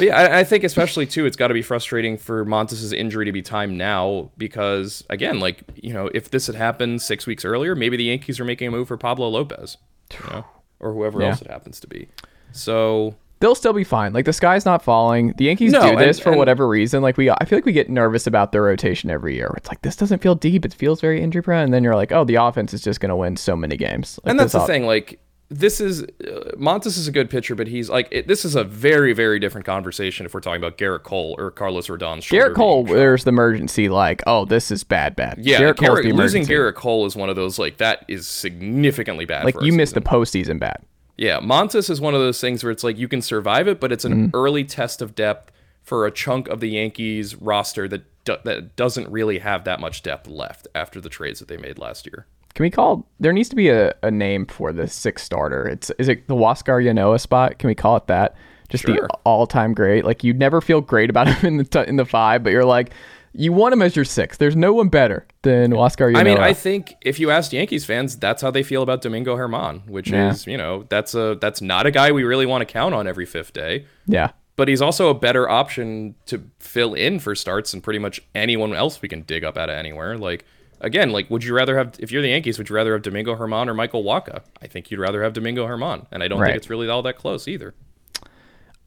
[0.00, 3.32] yeah, I, I think especially too, it's got to be frustrating for Montas' injury to
[3.32, 7.74] be timed now because again, like you know, if this had happened six weeks earlier,
[7.74, 9.76] maybe the Yankees are making a move for Pablo Lopez,
[10.12, 10.44] you know,
[10.80, 11.28] or whoever Yeah.
[11.30, 12.08] else it happens to be.
[12.52, 14.12] So they'll still be fine.
[14.12, 15.34] Like the sky's not falling.
[15.36, 17.02] The Yankees No, do and- this for and- whatever reason.
[17.02, 19.52] Like we, I feel like we get nervous about their rotation every year.
[19.56, 20.64] It's like this doesn't feel deep.
[20.64, 23.10] It feels very injury prone, and then you're like, oh, the offense is just going
[23.10, 24.18] to win so many games.
[24.24, 25.20] Like, and that's the off- thing, like.
[25.50, 28.64] This is uh, Montas is a good pitcher, but he's like it, this is a
[28.64, 32.24] very very different conversation if we're talking about Gerrit Cole or Carlos Rodon's.
[32.24, 33.88] shoulder Gerrit Cole, there's the emergency.
[33.88, 35.38] Like, oh, this is bad, bad.
[35.38, 36.44] Yeah, Gerrit Gerrit, losing.
[36.46, 39.44] Gerrit Cole is one of those like that is significantly bad.
[39.44, 40.78] Like you missed the postseason bad.
[41.16, 43.92] Yeah, Montas is one of those things where it's like you can survive it, but
[43.92, 44.30] it's an Mm-hmm.
[44.36, 45.52] early test of depth
[45.82, 50.02] for a chunk of the Yankees roster that do- that doesn't really have that much
[50.02, 52.26] depth left after the trades that they made last year.
[52.54, 53.06] Can we call?
[53.20, 55.66] There needs to be a, a name for the sixth starter.
[55.66, 57.58] It's is it the Huascar Ynoa spot?
[57.58, 58.36] Can we call it that?
[58.68, 60.04] Just the all time great.
[60.04, 62.64] Like you'd never feel great about him in the t- in the five, but you're
[62.64, 62.92] like
[63.36, 64.38] you want him as your sixth.
[64.38, 66.16] There's no one better than Huascar Ynoa.
[66.18, 69.36] I mean, I think if you asked Yankees fans, that's how they feel about Domingo
[69.36, 70.30] Germán, which Yeah.
[70.30, 73.06] is you know that's a that's not a guy we really want to count on
[73.08, 73.86] every fifth day.
[74.06, 74.30] yeah.
[74.56, 78.72] But he's also a better option to fill in for starts than pretty much anyone
[78.72, 80.16] else we can dig up out of anywhere.
[80.16, 80.44] Like
[80.80, 83.34] again, like would you rather have if you're the Yankees, would you rather have Domingo
[83.36, 84.42] Germán or Michael Wacha?
[84.62, 86.48] I think you'd rather have Domingo Germán, and I don't Right.
[86.48, 87.74] think it's really all that close either.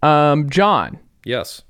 [0.03, 1.63] Um, Jon, Yes,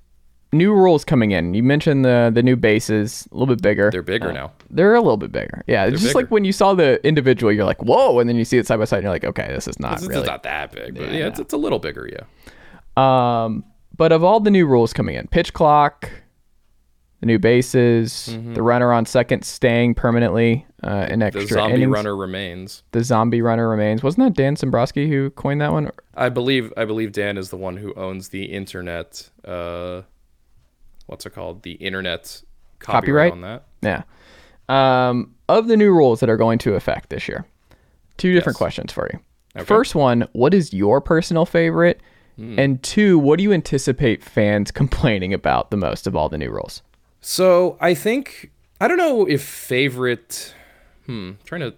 [0.54, 1.54] new rules coming in.
[1.54, 3.90] You mentioned the the new bases, a little bit bigger.
[3.92, 4.52] they're bigger Uh, now.
[4.70, 5.64] They're a little bit bigger.
[5.68, 8.46] Yeah, it's just like when you saw the individual, you're like, whoa, and then you
[8.46, 10.26] see it side by side, and you're like, okay, this is not it's really.
[10.28, 12.10] not that big, but yeah, it's, it's a little bigger.
[12.12, 12.24] Yeah.
[12.98, 13.64] Um,
[13.96, 16.10] but of all the new rules coming in, pitch clock,
[17.20, 18.54] the new bases, Mm-hmm.
[18.54, 22.84] the runner on second staying permanently uh, in The extra zombie innings, runner remains.
[22.92, 24.04] the zombie runner remains.
[24.04, 25.90] Wasn't that Dan Szymborski who coined that one?
[26.16, 29.30] I believe I believe Dan is the one who owns the internet.
[29.44, 30.04] Uh,
[31.08, 31.64] what's it called?
[31.64, 32.42] The internet
[32.80, 33.32] Copyright?
[33.32, 33.66] copyright, on that.
[33.82, 34.04] Yeah.
[34.70, 37.46] Um, of the new rules that are going to affect this year,
[38.18, 38.60] two different Yes.
[38.60, 39.20] questions for you.
[39.64, 42.00] First one, what is your personal favorite?
[42.36, 42.60] Hmm.
[42.60, 46.52] And two, what do you anticipate fans complaining about the most of all the new
[46.52, 46.84] rules?
[47.22, 50.54] So I think I don't know if favorite.
[51.06, 51.32] Hmm.
[51.46, 51.74] Trying to.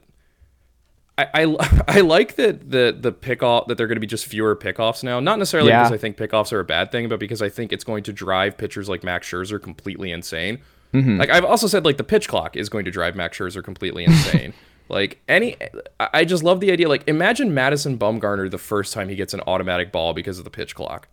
[1.18, 4.26] I, I, I like that the the pick off that they're going to be just
[4.26, 5.20] fewer pickoffs now.
[5.20, 5.84] Not necessarily Yeah.
[5.84, 8.14] because I think pickoffs are a bad thing, but because I think it's going to
[8.14, 10.60] drive pitchers like Max Scherzer completely insane.
[10.92, 14.06] Like I've also said, like the pitch clock is going to drive Max Scherzer completely
[14.06, 14.54] insane.
[14.90, 15.56] like any,
[16.00, 16.90] I just love the idea.
[16.90, 20.50] Like imagine Madison Bumgarner the first time he gets an automatic ball because of the
[20.50, 21.08] pitch clock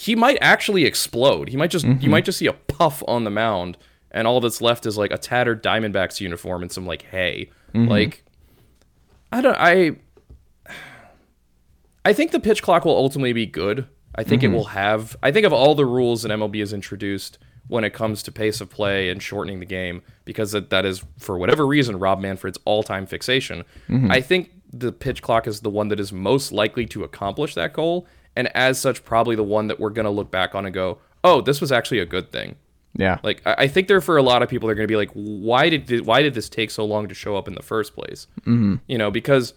[0.00, 1.50] he might actually explode.
[1.50, 2.10] He might just you mm-hmm.
[2.10, 3.76] might just see a puff on the mound,
[4.10, 7.50] and all that's left is like a tattered Diamondbacks uniform and some like hay.
[7.74, 7.86] Mm-hmm.
[7.86, 8.24] Like
[9.30, 9.96] I don't I
[12.02, 13.88] I think the pitch clock will ultimately be good.
[14.14, 14.54] I think it mm-hmm.
[14.54, 17.36] will have I think of all the rules that MLB has introduced
[17.68, 21.04] when it comes to pace of play and shortening the game, because that, that is
[21.18, 23.64] for whatever reason Rob Manfred's all-time fixation.
[24.10, 27.72] I think the pitch clock is the one that is most likely to accomplish that
[27.74, 28.08] goal,
[28.40, 31.40] and as such, probably the one that we're gonna look back on and go, "Oh,
[31.40, 32.56] this was actually a good thing."
[32.96, 33.18] Yeah.
[33.22, 35.10] Like I I think there for a lot of people they're going to be like,
[35.12, 37.94] why did thi- why did this take so long to show up in the first
[37.94, 38.26] place?
[38.40, 38.76] Mm-hmm.
[38.88, 39.54] You know, because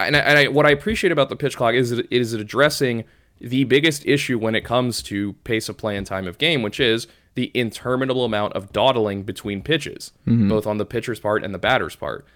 [0.00, 2.40] and, I, and I, what I appreciate about the pitch clock is it is it
[2.40, 3.04] addressing
[3.40, 6.80] the biggest issue when it comes to pace of play and time of game, which
[6.80, 10.12] is the interminable amount of dawdling between pitches,
[10.48, 12.26] both on the pitcher's part and the batter's part.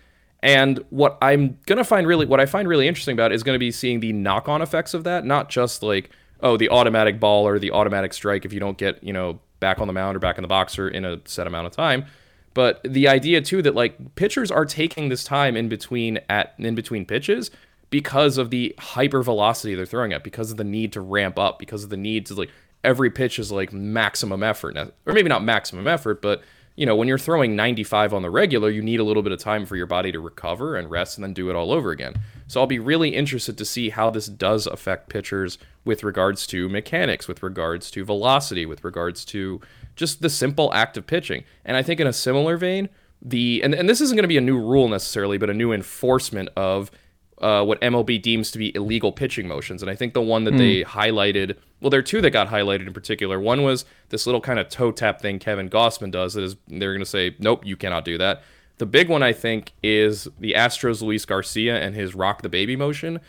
[0.42, 3.70] And what I'm gonna find really, what I find really interesting about is gonna be
[3.70, 7.72] seeing the knock-on effects of that, not just like, oh, the automatic ball or the
[7.72, 10.42] automatic strike if you don't get, you know, back on the mound or back in
[10.42, 12.04] the boxer in a set amount of time,
[12.52, 16.74] but the idea too that like pitchers are taking this time in between at in
[16.74, 17.50] between pitches
[17.88, 21.58] because of the hyper velocity they're throwing at, because of the need to ramp up,
[21.58, 22.50] because of the need to like
[22.84, 26.42] every pitch is like maximum effort, or maybe not maximum effort, but
[26.76, 29.40] you know when you're throwing 95 on the regular, you need a little bit of
[29.40, 32.14] time for your body to recover and rest, and then do it all over again.
[32.46, 36.68] So I'll be really interested to see how this does affect pitchers with regards to
[36.68, 39.60] mechanics, with regards to velocity, with regards to
[39.96, 41.44] just the simple act of pitching.
[41.64, 42.88] And I think in a similar vein,
[43.22, 45.72] the and, and this isn't going to be a new rule necessarily, but a new
[45.72, 46.90] enforcement of
[47.40, 49.82] uh, what MLB deems to be illegal pitching motions.
[49.82, 52.86] And I think the one that they highlighted, well, there are two that got highlighted
[52.86, 53.38] in particular.
[53.38, 56.92] One was this little kind of toe tap thing Kevin Gausman does that is they're
[56.92, 58.42] going to say, nope, you cannot do that.
[58.78, 62.76] The big one, I think, is the Astros Luis Garcia and his rock the baby
[62.76, 63.20] motion.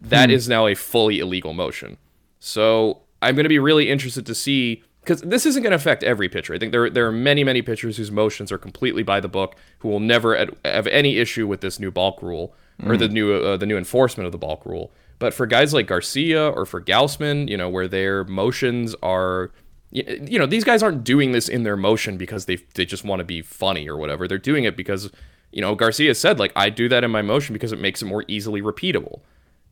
[0.00, 1.96] That is now a fully illegal motion.
[2.40, 6.02] So I'm going to be really interested to see because this isn't going to affect
[6.04, 6.54] every pitcher.
[6.54, 9.56] I think there there are many many pitchers whose motions are completely by the book
[9.80, 13.32] who will never ad- have any issue with this new balk rule or the new
[13.34, 14.92] uh, the new enforcement of the balk rule.
[15.18, 19.50] But for guys like Garcia or for Gausman, you know, where their motions are
[19.90, 23.20] you know, these guys aren't doing this in their motion because they they just want
[23.20, 24.26] to be funny or whatever.
[24.26, 25.10] They're doing it because
[25.52, 28.06] you know, Garcia said like I do that in my motion because it makes it
[28.06, 29.20] more easily repeatable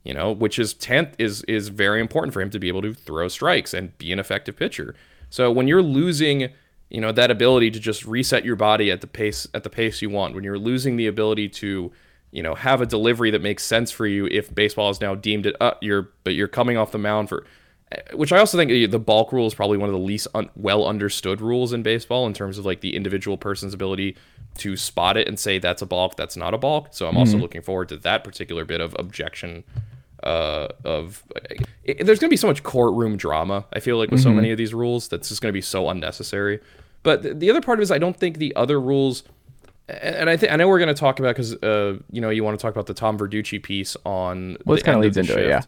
[0.04, 2.94] you know, which is tenth is is very important for him to be able to
[2.94, 4.94] throw strikes and be an effective pitcher.
[5.30, 6.50] So when you're losing,
[6.90, 10.02] you know, that ability to just reset your body at the pace at the pace
[10.02, 11.90] you want, when you're losing the ability to,
[12.30, 15.46] you know, have a delivery that makes sense for you if baseball is now deemed
[15.46, 17.46] it uh, you're but you're coming off the mound for
[17.92, 20.26] eh, which I also think eh, the balk rule is probably one of the least
[20.34, 24.16] un- well understood rules in baseball in terms of like the individual person's ability
[24.58, 26.88] to spot it and say that's a balk, that's not a balk.
[26.90, 27.42] So I'm also mm-hmm.
[27.42, 29.64] looking forward to that particular bit of objection.
[30.22, 31.24] Uh, of
[31.84, 33.64] it, there's going to be so much courtroom drama.
[33.72, 35.88] I feel like with so many of these rules, that's just going to be so
[35.88, 36.60] unnecessary.
[37.02, 39.22] But the, the other part of it is I don't think the other rules,
[39.88, 42.44] and, I think I know we're going to talk about because uh, you know you
[42.44, 44.58] want to talk about the Tom Verducci piece on.
[44.66, 45.62] Well, this kinda leads the into it, yeah.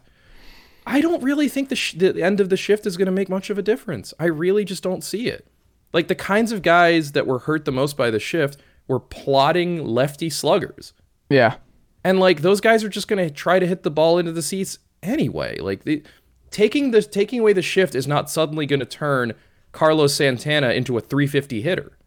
[0.85, 3.29] I don't really think the, sh- the end of the shift is going to make
[3.29, 4.13] much of a difference.
[4.19, 5.47] I really just don't see it.
[5.93, 9.85] Like the kinds of guys that were hurt the most by the shift were plotting
[9.85, 10.93] lefty sluggers.
[11.29, 11.55] Yeah.
[12.03, 14.41] And like those guys are just going to try to hit the ball into the
[14.41, 15.57] seats anyway.
[15.59, 16.03] Like the
[16.51, 19.33] taking the taking away the shift is not suddenly going to turn
[19.71, 21.97] Carlos Santana into a 350 hitter.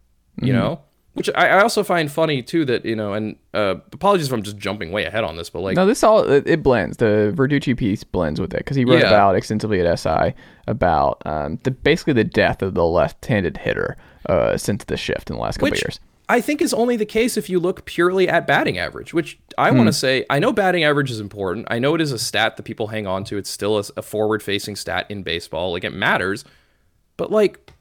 [0.41, 0.81] You know?
[1.13, 4.43] Which I, I also find funny too that, you know, and uh, apologies if I'm
[4.43, 6.97] just jumping way ahead on this, but like No, this all it, it blends.
[6.97, 9.07] The Verducci piece blends with it because he wrote Yeah.
[9.07, 10.35] about extensively at SI
[10.67, 15.37] about um, the basically the death of the left-handed hitter uh, since the shift in
[15.37, 15.99] the last couple which years.
[16.29, 19.71] I think is only the case if you look purely at batting average, which I
[19.71, 20.01] want to hmm.
[20.01, 21.67] say, I know batting average is important.
[21.69, 23.37] I know it is a stat that people hang on to.
[23.37, 25.71] It's still a, a forward facing stat in baseball.
[25.71, 26.43] Like it matters.
[27.15, 27.71] But like,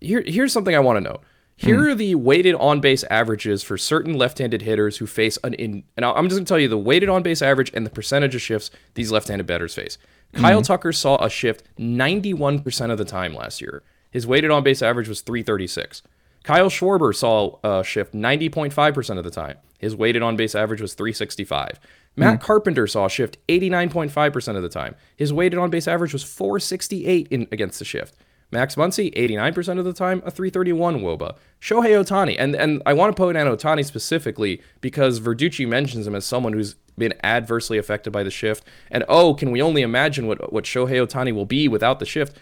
[0.00, 1.20] here, here's something I want to know.
[1.60, 1.66] Hmm.
[1.66, 5.54] Here are the weighted on base averages for certain left handed hitters who face an
[5.54, 5.82] in.
[5.96, 8.36] And I'm just going to tell you the weighted on base average and the percentage
[8.36, 9.98] of shifts these left handed batters face.
[10.32, 10.42] Hmm.
[10.42, 13.82] Kyle Tucker saw a shift 91% of the time last year.
[14.12, 16.02] His weighted on base average was 336.
[16.44, 19.56] Kyle Schwarber saw a shift 90.5% of the time.
[19.78, 21.80] His weighted on base average was 365.
[22.16, 22.46] Matt hmm.
[22.46, 24.94] Carpenter saw a shift 89.5% of the time.
[25.16, 28.14] His weighted on base average was 468 in against the shift.
[28.50, 31.36] Max Muncy, 89% of the time, a 331 Woba.
[31.60, 36.14] Shohei Ohtani, and, and I want to point out Ohtani specifically because Verducci mentions him
[36.14, 38.64] as someone who's been adversely affected by the shift.
[38.90, 42.36] And oh, can we only imagine what, what Shohei Ohtani will be without the shift?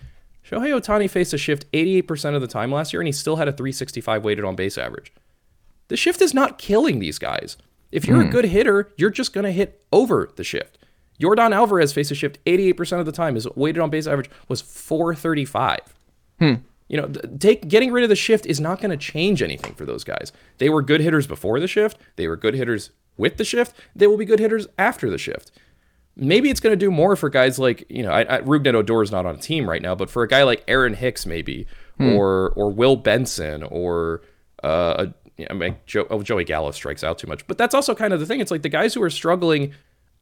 [0.53, 3.49] Shohei Ohtani faced a shift 88% of the time last year, and he still had
[3.49, 5.12] a 365 weighted on base average.
[5.88, 7.57] The shift is not killing these guys.
[7.91, 8.31] If you're a hmm.
[8.31, 10.79] good hitter, you're just going to hit over the shift.
[11.21, 13.35] Yordan Alvarez faced a shift 88% of the time.
[13.35, 15.81] His weighted on base average was 435.
[16.38, 16.55] Hmm.
[16.88, 19.87] You know, take getting rid of the shift is not going to change anything for
[19.87, 20.33] those guys.
[20.59, 21.99] They were good hitters before the shift.
[22.17, 23.75] They were good hitters with the shift.
[23.97, 25.51] They will be good hitters after the shift.
[26.14, 29.03] Maybe it's going to do more for guys like you know, I, I, Rougned Odor
[29.03, 31.66] is not on a team right now, but for a guy like Aaron Hicks, maybe,
[31.98, 34.22] or or Will Benson, or
[34.62, 35.07] uh,
[35.38, 37.46] a, I mean, Joe, oh, Joey Gallo strikes out too much.
[37.46, 38.40] But that's also kind of the thing.
[38.40, 39.72] It's like the guys who are struggling.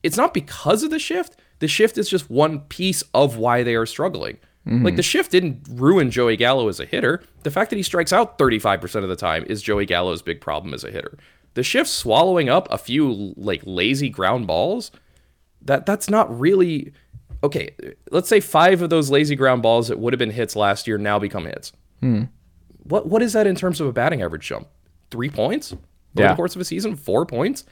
[0.02, 1.36] It's not because of the shift.
[1.58, 4.38] The shift is just one piece of why they are struggling.
[4.84, 7.22] Like the shift didn't ruin Joey Gallo as a hitter.
[7.42, 10.74] The fact that he strikes out 35% of the time is Joey Gallo's big problem
[10.74, 11.18] as a hitter.
[11.54, 14.92] The shift swallowing up a few like lazy ground balls,
[15.62, 16.92] that that's not really
[17.42, 17.70] okay.
[18.10, 20.98] Let's say five of those lazy ground balls that would have been hits last year
[20.98, 21.72] now become hits.
[22.00, 22.24] Hmm.
[22.84, 24.68] What what is that in terms of a batting average jump?
[25.10, 25.80] Three points over
[26.14, 26.28] Yeah.
[26.28, 26.96] the course of a season?
[26.96, 27.64] Four points?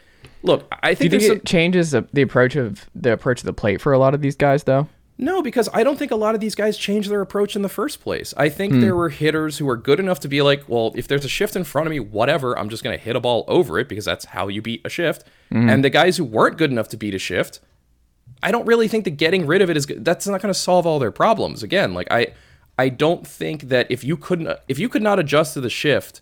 [0.43, 3.47] Look, I Do think think there's it changes the, the approach of the approach of
[3.47, 4.89] the plate for a lot of these guys though?
[5.21, 7.69] No, because I don't think a lot of these guys changed their approach in the
[7.69, 8.33] first place.
[8.37, 8.81] I think hmm.
[8.81, 11.57] there were hitters who were good enough to be like, well, if there's a shift
[11.57, 14.05] in front of me, whatever, I'm just going to hit a ball over it because
[14.05, 15.25] that's how you beat a shift.
[15.51, 15.69] Hmm.
[15.69, 17.59] And the guys who weren't good enough to beat a shift,
[18.43, 20.87] I don't really think that getting rid of it is that's not going to solve
[20.87, 21.63] all their problems.
[21.63, 22.29] Again, like I
[22.79, 26.21] I don't think that if you couldn't if you could not adjust to the shift,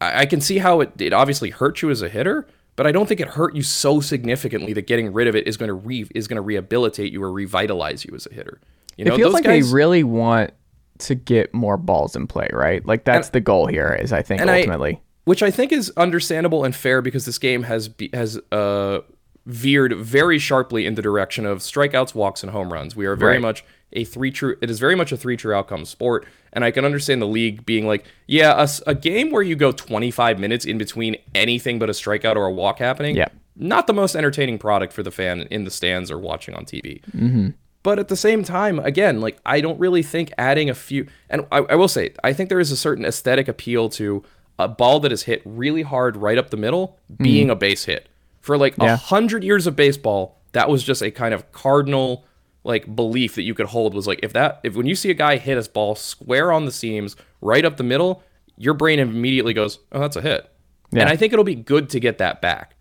[0.00, 2.92] I, I can see how it it obviously hurt you as a hitter, but I
[2.92, 5.74] don't think it hurt you so significantly that getting rid of it is going to
[5.74, 8.60] re is going to rehabilitate you or revitalize you as a hitter.
[8.96, 10.52] You know, it feels like guys, they really want
[10.98, 12.84] to get more balls in play, right?
[12.86, 13.92] Like that's the goal here.
[14.00, 15.02] Is I think and I- ultimately.
[15.24, 19.00] which I think is understandable and fair because this game has be, has uh
[19.46, 22.96] veered very sharply in the direction of strikeouts, walks, and home runs.
[22.96, 23.42] We are very Right.
[23.42, 24.56] much a three true.
[24.60, 27.64] It is very much a three true outcome sport, and I can understand the league
[27.66, 31.92] being like, yeah, a game where you go 25 minutes in between anything but a
[31.92, 33.16] strikeout or a walk happening.
[33.16, 33.28] Yeah.
[33.56, 37.00] not the most entertaining product for the fan in the stands or watching on TV.
[37.16, 37.50] Mm-hmm.
[37.84, 41.46] But at the same time, again, like I don't really think adding a few, and
[41.52, 44.24] I, I will say, I think there is a certain aesthetic appeal to
[44.58, 48.08] a ball that is hit really hard right up the middle being a base hit.
[48.44, 48.84] For like a Mm.
[48.84, 48.96] Yeah.
[48.96, 52.24] hundred years of baseball, that was just a kind of cardinal
[52.62, 55.14] like belief that you could hold was like if that if when you see a
[55.14, 58.22] guy hit his ball square on the seams right up the middle,
[58.56, 60.50] your brain immediately goes, oh, that's a hit.
[60.92, 61.00] Yeah.
[61.02, 62.76] And I think it'll be good to get that back.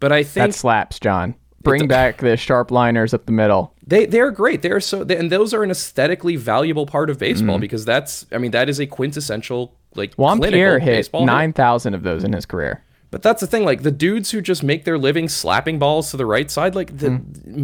[0.00, 1.34] But I think That slaps, Jon.
[1.62, 3.74] Bring back the sharp liners up the middle.
[3.86, 4.62] they they're great.
[4.62, 8.38] They're so they, and those are an aesthetically valuable part of baseball because that's I
[8.38, 11.10] mean that is a quintessential like Juan Pierre hit.
[11.12, 12.84] 9,000 of those in his career.
[13.16, 16.18] But that's the thing like the dudes who just make their living slapping balls to
[16.18, 17.16] the right side like the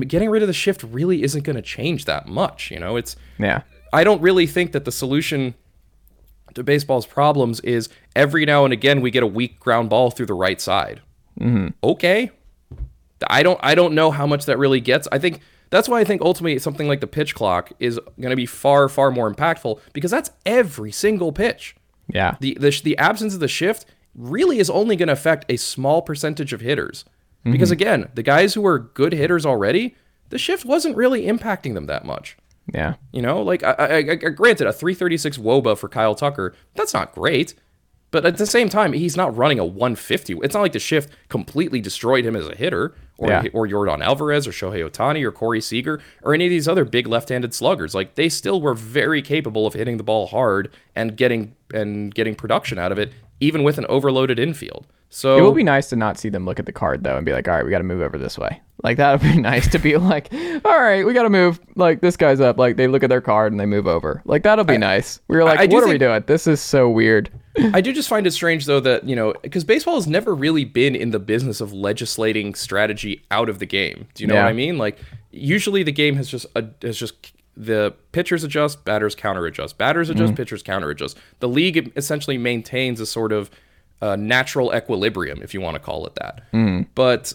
[0.07, 2.97] getting rid of the shift really isn't going to change that much, you know?
[2.97, 3.61] It's Yeah.
[3.93, 5.53] I don't really think that the solution
[6.55, 10.25] to baseball's problems is every now and again we get a weak ground ball through
[10.25, 11.03] the right side.
[11.39, 11.69] Mm-hmm.
[11.85, 12.31] Okay,
[13.29, 15.07] I don't I don't know how much that really gets.
[15.13, 18.37] I think that's why I think ultimately something like the pitch clock is going to
[18.37, 21.77] be far far more impactful because that's every single pitch.
[22.09, 22.37] Yeah.
[22.41, 23.85] The the, the absence of the shift
[24.15, 27.05] really is only going to affect a small percentage of hitters.
[27.45, 27.73] Because mm-hmm.
[27.73, 29.97] again, the guys who are good hitters already,
[30.29, 32.37] the shift wasn't really impacting them that much.
[32.73, 32.95] yeah.
[33.11, 37.13] You know, like I, I, I granted a 336 woba for Kyle Tucker, that's not
[37.13, 37.55] great.
[38.13, 40.35] But at the same time, he's not running a 150.
[40.43, 43.45] It's not like the shift completely destroyed him as a hitter, or Yeah.
[43.55, 47.07] or Yordan Alvarez, or Shohei Ohtani, or Corey Seager, or any of these other big
[47.07, 47.95] left-handed sluggers.
[47.95, 52.35] Like they still were very capable of hitting the ball hard and getting and getting
[52.35, 53.13] production out of it,
[53.43, 54.87] even with an overloaded infield.
[55.11, 57.27] So It will be nice to not see them look at the card though and
[57.27, 58.63] be like, all right, we got to move over this way.
[58.83, 60.33] Like that would be nice to be like,
[60.65, 61.61] all right, we got to move.
[61.77, 62.57] Like this guy's up.
[62.57, 64.23] Like they look at their card and they move over.
[64.25, 65.21] Like that'll be nice.
[65.29, 66.25] We were like, I do what are we think- doing?
[66.27, 67.31] This is so weird.
[67.75, 70.65] I do just find it strange though that you know because baseball has never really
[70.65, 74.07] been in the business of legislating strategy out of the game.
[74.15, 74.45] Do you know Yeah.
[74.45, 74.79] what I mean?
[74.79, 74.99] Like
[75.31, 80.09] usually the game has just uh, has just the pitchers adjust, batters counter adjust, batters
[80.11, 81.19] adjust, pitchers counter adjust.
[81.41, 83.51] The league essentially maintains a sort of
[84.01, 86.43] uh, natural equilibrium, if you want to call it that.
[86.95, 87.35] But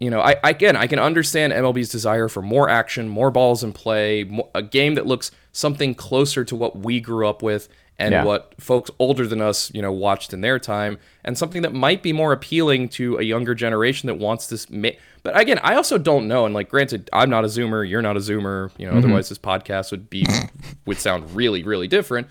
[0.00, 3.72] you know, I again, I can understand MLB's desire for more action, more balls in
[3.72, 7.68] play, mo a game that looks something closer to what we grew up with
[7.98, 8.24] and Yeah.
[8.24, 12.02] what folks older than us, you know, watched in their time, and something that might
[12.02, 14.70] be more appealing to a younger generation that wants this.
[14.70, 14.90] Ma-
[15.22, 16.46] but again, I also don't know.
[16.46, 18.70] And like, granted, I'm not a Zoomer, you're not a Zoomer.
[18.78, 18.98] You know, mm-hmm.
[18.98, 20.24] otherwise this podcast would be
[20.86, 22.28] would sound really, really different.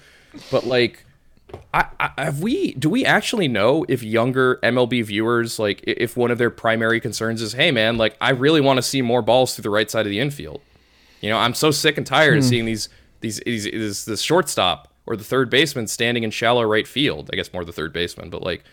[0.52, 1.04] But like,
[1.74, 6.30] I, I, have we do we actually know if younger MLB viewers like if one
[6.30, 9.56] of their primary concerns is hey man like I really want to see more balls
[9.56, 10.60] through the right side of the infield
[11.22, 12.50] you know I'm so sick and tired of hmm.
[12.50, 12.90] seeing these
[13.22, 17.30] these these this, this shortstop or the third baseman standing in shallow right field.
[17.32, 18.64] I guess more the third baseman but like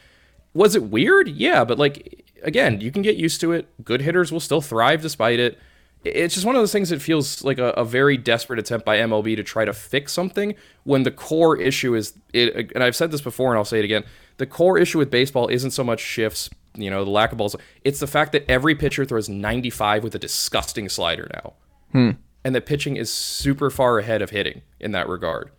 [0.53, 1.29] was it weird?
[1.29, 3.69] Yeah but like again you can get used to it.
[3.85, 5.59] Good hitters will still thrive despite it.
[6.05, 8.99] It's just one of those things that feels like a, a very desperate attempt by
[8.99, 13.11] MLB to try to fix something when the core issue is it and I've said
[13.11, 14.05] this before and I'll say it again
[14.37, 17.57] the core issue with baseball isn't so much shifts you know the lack of balls.
[17.85, 21.53] It's the fact that every pitcher throws 95 with a disgusting slider now.
[21.93, 22.11] Hmm.
[22.45, 25.51] And that pitching is super far ahead of hitting in that regard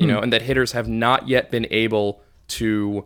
[0.00, 0.24] you know hmm.
[0.24, 3.04] and that hitters have not yet been able to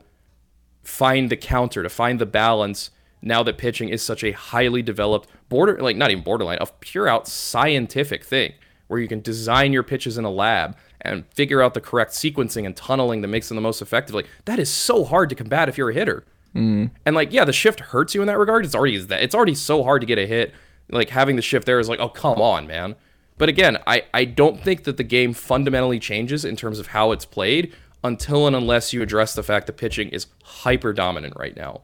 [0.83, 2.91] find the counter to find the balance
[3.21, 7.09] now that pitching is such a highly developed border like not even borderline a pure
[7.09, 8.53] out scientific thing
[8.89, 12.67] where you can design your pitches in a lab and figure out the correct sequencing
[12.67, 14.15] and tunneling that makes them the most effective.
[14.15, 16.25] Like that is so hard to combat if you're a hitter.
[16.53, 16.87] Hmm.
[17.05, 18.65] And like yeah the shift hurts you in that regard.
[18.65, 20.55] It's already that it's already so hard to get a hit.
[20.91, 22.97] Like having the shift there is like oh come on man
[23.39, 27.13] but again i i don't think that the game fundamentally changes in terms of how
[27.13, 27.73] it's played
[28.03, 31.83] until and unless you address the fact that pitching is hyper dominant right now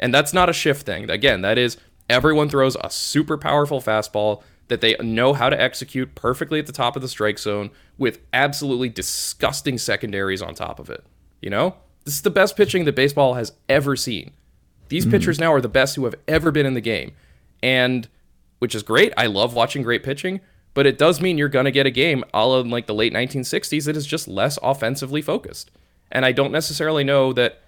[0.00, 1.10] and that's not a shift thing.
[1.10, 1.76] Again, that is
[2.08, 6.72] everyone throws a super powerful fastball that they know how to execute perfectly at the
[6.72, 11.04] top of the strike zone with absolutely disgusting secondaries on top of it.
[11.40, 11.76] You know?
[12.04, 14.32] This is the best pitching that baseball has ever seen.
[14.88, 15.12] These mm-hmm.
[15.12, 17.12] pitchers now are the best who have ever been in the game.
[17.62, 18.08] And
[18.58, 19.12] which is great.
[19.16, 20.40] I love watching great pitching,
[20.78, 23.12] but it does mean you're going to get a game a la like the late
[23.12, 25.72] 1960s that is just less offensively focused.
[26.12, 27.62] And I don't necessarily know that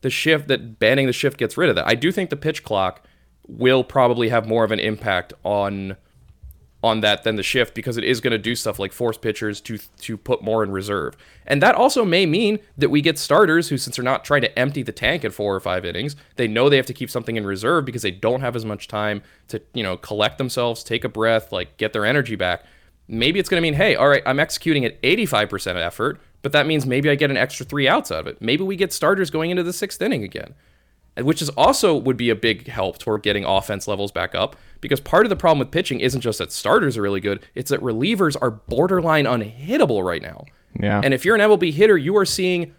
[0.00, 1.86] the shift that banning the shift gets rid of that.
[1.86, 3.04] I do think the pitch clock
[3.46, 5.96] will probably have more of an impact on
[6.86, 9.60] on that than the shift because it is going to do stuff like force pitchers
[9.60, 11.16] to to put more in reserve.
[11.46, 14.58] And that also may mean that we get starters who since they're not trying to
[14.58, 17.36] empty the tank at 4 or 5 innings, they know they have to keep something
[17.36, 21.04] in reserve because they don't have as much time to, you know, collect themselves, take
[21.04, 22.64] a breath, like get their energy back.
[23.08, 26.66] Maybe it's going to mean, "Hey, all right, I'm executing at 85% effort, but that
[26.66, 28.40] means maybe I get an extra 3 outs out of it.
[28.40, 30.54] Maybe we get starters going into the 6th inning again."
[31.22, 35.00] Which is also would be a big help toward getting offense levels back up because
[35.00, 37.80] part of the problem with pitching isn't just that starters are really good it's that
[37.80, 40.44] relievers are borderline unhittable right now
[40.78, 41.00] Yeah.
[41.02, 42.74] and if you're an mlb hitter you are seeing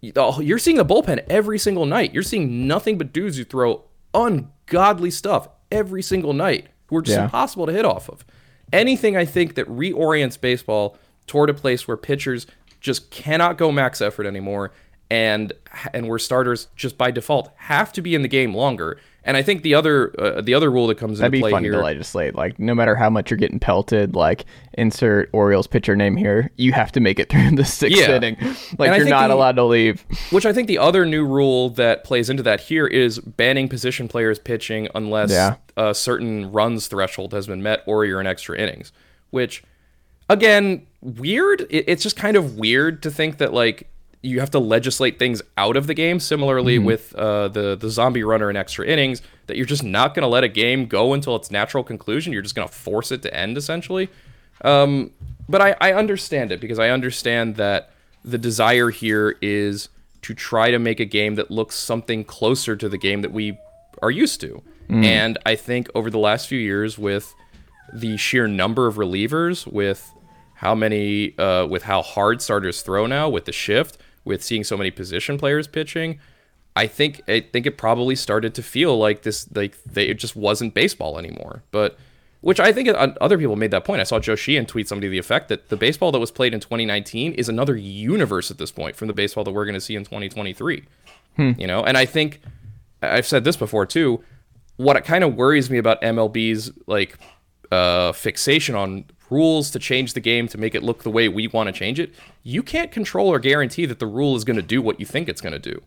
[0.00, 5.10] you're seeing the bullpen every single night you're seeing nothing but dudes who throw ungodly
[5.10, 7.24] stuff every single night who are just Yeah.
[7.24, 8.24] impossible to hit off of
[8.72, 10.96] anything i think that reorients baseball
[11.26, 12.46] toward a place where pitchers
[12.80, 14.72] just cannot go max effort anymore
[15.10, 15.52] and
[15.92, 19.42] and where starters just by default have to be in the game longer and i
[19.42, 21.72] think the other uh, the other rule that comes That'd into be play fun here
[21.72, 22.34] to legislate.
[22.34, 24.44] Like, no matter how much you're getting pelted, like,
[24.74, 28.16] insert Orioles pitcher name here, you have to make it through the sixth Yeah.
[28.16, 28.36] inning.
[28.78, 30.04] Like, And you're not the- allowed to leave.
[30.30, 34.06] Which I think the other new rule that plays into that here is banning position
[34.06, 35.56] players pitching unless Yeah.
[35.76, 38.92] a certain runs threshold has been met or you're in extra innings.
[39.30, 39.64] Which,
[40.28, 41.62] again, weird.
[41.70, 43.88] It- It's just kind of weird to think that like
[44.26, 46.20] you have to legislate things out of the game.
[46.20, 50.22] Similarly with uh, the the zombie runner in extra innings, that you're just not going
[50.22, 52.32] to let a game go until its natural conclusion.
[52.32, 54.08] You're just going to force it to end essentially.
[54.62, 55.12] Um,
[55.48, 57.90] but I, I understand it because I understand that
[58.24, 59.88] the desire here is
[60.22, 63.56] to try to make a game that looks something closer to the game that we
[64.02, 64.62] are used to.
[64.88, 67.34] And I think over the last few years, with
[67.92, 70.12] the sheer number of relievers, with
[70.54, 74.76] how many, uh, with how hard starters throw now, with the shift, with seeing so
[74.76, 76.18] many position players pitching,
[76.74, 80.36] I think I think it probably started to feel like this, like they, it just
[80.36, 81.62] wasn't baseball anymore.
[81.70, 81.98] But
[82.42, 84.00] which I think other people made that point.
[84.00, 86.54] I saw Joe Sheehan tweet somebody to the effect that the baseball that was played
[86.54, 89.80] in 2019 is another universe at this point from the baseball that we're going to
[89.80, 90.84] see in 2023.
[91.36, 91.52] Hmm.
[91.58, 92.40] You know, and I think
[93.02, 94.22] I've said this before too.
[94.76, 97.18] What kind of worries me about MLB's like
[97.70, 101.48] uh, fixation on rules to change the game to make it look the way we
[101.48, 104.62] want to change it, you can't control or guarantee that the rule is going to
[104.62, 105.82] do what you think it's going to do.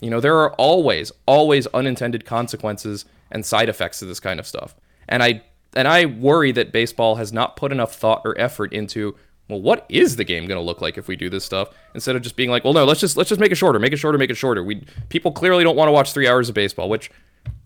[0.00, 4.46] You know, there are always, always unintended consequences and side effects to this kind of
[4.46, 4.74] stuff.
[5.08, 5.42] And I
[5.76, 9.14] and I worry that baseball has not put enough thought or effort into
[9.48, 11.70] well, what is the game going to look like if we do this stuff?
[11.94, 13.92] Instead of just being like, well, no, let's just let's just make it shorter, make
[13.92, 14.62] it shorter, make it shorter.
[14.62, 17.10] We people clearly don't want to watch three hours of baseball, which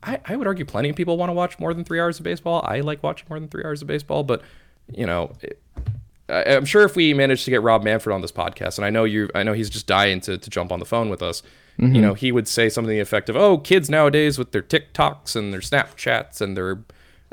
[0.05, 2.25] I, I would argue plenty of people want to watch more than three hours of
[2.25, 2.63] baseball.
[2.65, 4.43] I like watching more than three hours of baseball, but
[4.93, 5.61] you know, it,
[6.29, 8.91] I, I'm sure if we manage to get Rob Manfred on this podcast, and I
[8.91, 11.43] know you, I know he's just dying to, to jump on the phone with us.
[11.77, 14.63] You know, he would say something to the effect of, "Oh, kids nowadays with their
[14.63, 16.79] TikToks and their Snapchats and their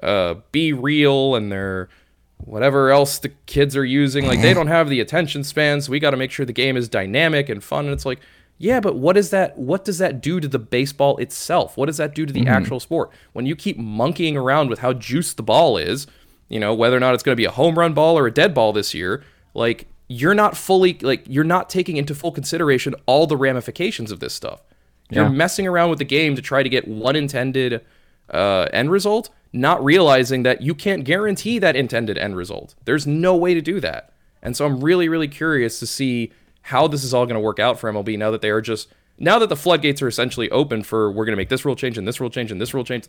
[0.01, 1.89] uh, Be Real and their
[2.37, 5.79] whatever else the kids are using, like they don't have the attention span.
[5.79, 8.19] So we got to make sure the game is dynamic and fun." And it's like,
[8.61, 9.57] yeah, but what is that?
[9.57, 11.77] What does that do to the baseball itself?
[11.77, 13.09] What does that do to the actual sport?
[13.33, 16.05] When you keep monkeying around with how juiced the ball is,
[16.47, 18.31] you know, whether or not it's going to be a home run ball or a
[18.31, 22.93] dead ball this year, like you're not fully like you're not taking into full consideration
[23.05, 24.61] all the ramifications of this stuff.
[25.09, 25.29] You're Yeah.
[25.31, 27.81] messing around with the game to try to get one intended
[28.29, 32.75] uh, end result, not realizing that you can't guarantee that intended end result.
[32.85, 34.13] There's no way to do that.
[34.41, 36.31] And so I'm really, really curious to see
[36.61, 38.87] how this is all going to work out for MLB now that they are just
[39.17, 41.97] now that the floodgates are essentially open for we're going to make this rule change
[41.97, 43.07] and this rule change and this rule change.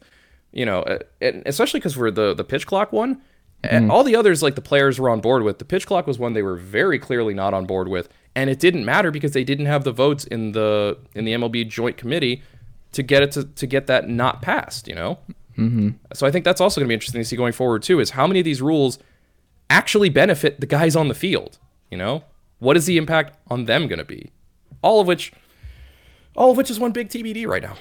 [0.52, 0.84] You know,
[1.20, 3.22] and especially because we're the the pitch clock one.
[3.64, 5.58] And all the others, like the players were on board with.
[5.58, 8.58] The pitch clock was one they were very clearly not on board with, and it
[8.58, 12.42] didn't matter because they didn't have the votes in the in the MLB Joint Committee
[12.90, 14.88] to get it to, to get that not passed.
[14.88, 15.18] You know,
[15.56, 15.90] mm-hmm.
[16.12, 18.00] so I think that's also going to be interesting to see going forward too.
[18.00, 18.98] Is how many of these rules
[19.70, 21.58] actually benefit the guys on the field?
[21.88, 22.24] You know,
[22.62, 24.30] what is the impact on them going to be?
[24.82, 25.32] All of which,
[26.36, 27.74] all of which is one big TBD right now.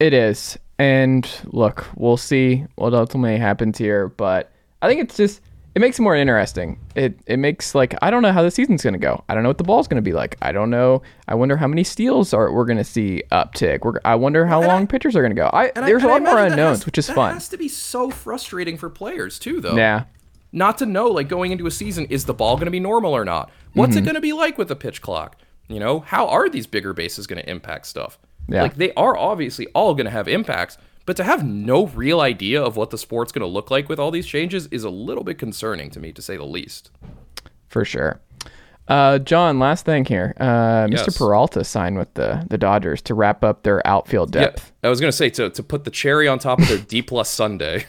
[0.00, 0.58] It is.
[0.78, 4.50] And look, we'll see what ultimately happens here, but
[4.80, 5.40] I think it's just
[5.74, 6.78] it makes it more interesting.
[6.96, 9.22] It it makes like I don't know how the season's gonna go.
[9.28, 10.36] I don't know what the ball's gonna be like.
[10.42, 11.02] I don't know.
[11.28, 13.84] I wonder how many steals are we're gonna see uptick.
[13.84, 15.48] We're, I wonder how long pitchers are gonna go.
[15.52, 17.34] I there's and a I lot more imagine that unknowns, has- which is that fun.
[17.34, 19.76] has to be so frustrating for players too, though.
[19.76, 20.04] Yeah.
[20.52, 23.14] Not to know like going into a season is the ball going to be normal
[23.16, 23.98] or not what's Mm-hmm.
[23.98, 25.36] it going to be like with the pitch clock
[25.68, 28.62] you know how are these bigger bases going to impact stuff Yeah.
[28.62, 30.76] like they are obviously all going to have impacts
[31.06, 33.98] but to have no real idea of what the sport's going to look like with
[33.98, 36.90] all these changes is a little bit concerning to me to say the least
[37.68, 38.20] for sure.
[38.88, 40.34] Uh, Jon, last thing here.
[40.38, 41.16] Uh, Mr.
[41.16, 44.72] Peralta signed with the the Dodgers to wrap up their outfield depth.
[44.82, 46.78] yeah i was going to say to, to put the cherry on top of their
[46.78, 47.86] d plus sunday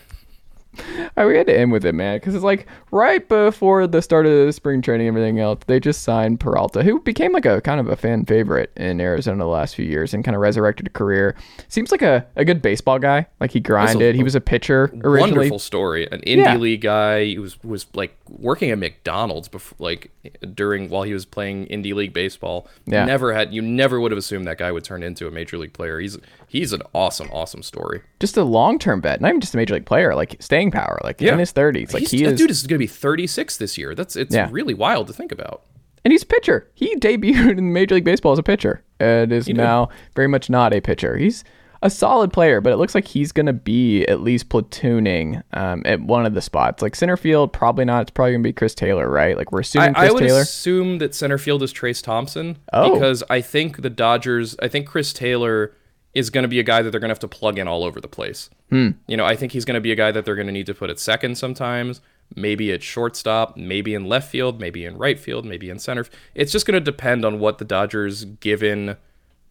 [1.15, 4.25] I we had to end with it, man, because it's like right before the start
[4.25, 7.61] of the spring training, and everything else, they just signed Peralta, who became like a
[7.61, 10.87] kind of a fan favorite in Arizona the last few years and kind of resurrected
[10.87, 11.35] a career.
[11.67, 13.27] Seems like a, a good baseball guy.
[13.39, 14.15] Like he grinded.
[14.15, 15.31] he was a pitcher originally.
[15.37, 16.07] Wonderful story.
[16.11, 16.57] An indie Yeah.
[16.57, 17.25] league guy.
[17.25, 20.11] He was was like working at McDonald's before, like
[20.53, 22.67] during while he was playing indie league baseball.
[22.85, 23.05] Yeah.
[23.05, 25.73] Never had you never would have assumed that guy would turn into a major league
[25.73, 25.99] player.
[25.99, 28.01] He's he's an awesome awesome story.
[28.19, 30.99] Just a long term bet, not even just a major league player, like staying power,
[31.03, 31.33] like Yeah.
[31.33, 31.93] in his thirties.
[31.93, 33.93] Like He's- he is, dude is going to be 36 this year.
[33.95, 34.47] That's it's Yeah.
[34.51, 35.63] really wild to think about.
[36.05, 36.69] and he's a pitcher.
[36.73, 40.73] He debuted in Major League Baseball as a pitcher, and is now very much not
[40.73, 41.15] a pitcher.
[41.17, 41.43] He's
[41.81, 45.81] a solid player, but it looks like he's going to be at least platooning um,
[45.85, 46.81] at one of the spots.
[46.81, 48.01] Like center field, probably not.
[48.03, 49.37] It's probably going to be Chris Taylor, right?
[49.37, 50.41] Like we're assuming I Chris would Taylor.
[50.41, 52.93] assume that center field is Trayce Thompson Oh.
[52.93, 54.55] because I think the Dodgers.
[54.61, 55.73] I think Chris Taylor
[56.13, 57.83] is going to be a guy that they're going to have to plug in all
[57.83, 58.49] over the place.
[58.69, 58.91] Hmm.
[59.07, 60.67] You know, I think he's going to be a guy that they're going to need
[60.67, 62.01] to put at second sometimes,
[62.35, 66.05] maybe at shortstop, maybe in left field, maybe in right field, maybe in center.
[66.35, 68.97] It's just going to depend on what the Dodgers given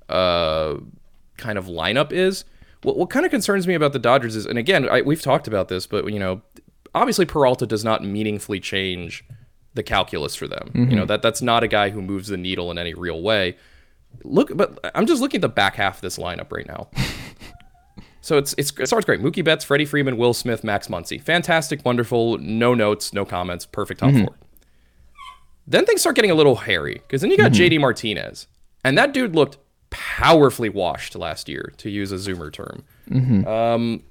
[0.08, 0.76] uh
[1.36, 2.44] kind of lineup is.
[2.82, 5.46] What what kind of concerns me about the Dodgers is, and again, I, we've talked
[5.48, 6.42] about this, but you know,
[6.94, 9.24] obviously Peralta does not meaningfully change
[9.74, 10.70] the calculus for them.
[10.74, 13.56] You know that that's not a guy who moves the needle in any real way.
[14.24, 16.88] Look, but I'm just looking at the back half of this lineup right now.
[18.20, 19.20] so it's it's it starts great.
[19.20, 22.38] Mookie Betts, Freddie Freeman, Will Smith, Max Muncy, fantastic, wonderful.
[22.38, 24.24] No notes, no comments, perfect top mm-hmm.
[24.24, 24.36] four.
[25.66, 27.74] Then things start getting a little hairy because then you got mm-hmm.
[27.74, 28.46] JD Martinez,
[28.84, 29.58] and that dude looked
[29.92, 32.84] powerfully washed last year, to use a Zoomer term.
[33.10, 33.46] Mm-hmm.
[33.46, 34.02] Um,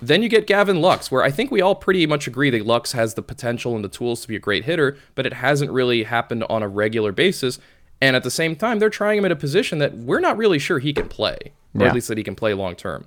[0.00, 2.92] then you get Gavin Lux, where I think we all pretty much agree that Lux
[2.92, 6.04] has the potential and the tools to be a great hitter, but it hasn't really
[6.04, 7.58] happened on a regular basis.
[8.00, 10.58] And at the same time, they're trying him at a position that we're not really
[10.58, 11.38] sure he can play,
[11.74, 11.88] or Yeah.
[11.88, 13.06] at least that he can play long term.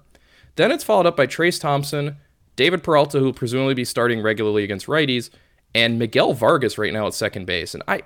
[0.55, 2.17] Then it's followed up by Trayce Thompson,
[2.55, 5.29] David Peralta, who will presumably be starting regularly against righties,
[5.73, 7.73] and Miguel Vargas right now at second base.
[7.73, 8.01] And I,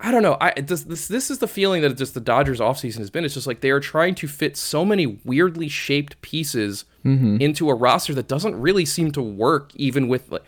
[0.00, 0.36] I don't know.
[0.40, 3.24] I this this, this is the feeling that just the Dodgers offseason has been.
[3.24, 7.38] It's just like they are trying to fit so many weirdly shaped pieces mm-hmm.
[7.40, 10.44] into a roster that doesn't really seem to work even with like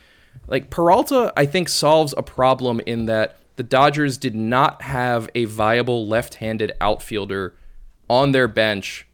[0.47, 5.45] like Peralta I think solves a problem in that the Dodgers did not have a
[5.47, 7.55] viable left-handed outfielder
[8.09, 9.07] on their bench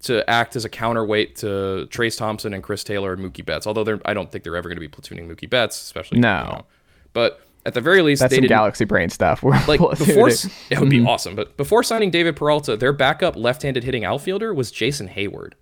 [0.00, 3.66] to act as a counterweight to Trayce Thompson and Chris Taylor and Mookie Betts.
[3.66, 6.38] Although they're I don't think they're ever going to be platooning Mookie Betts, especially No.
[6.38, 6.66] you know.
[7.12, 9.42] But at the very least, That's they some galaxy brain stuff.
[9.42, 10.46] We're like before it.
[10.70, 11.08] it would be mm-hmm.
[11.08, 15.52] awesome but before signing david peralta their backup left-handed hitting outfielder was jason heyward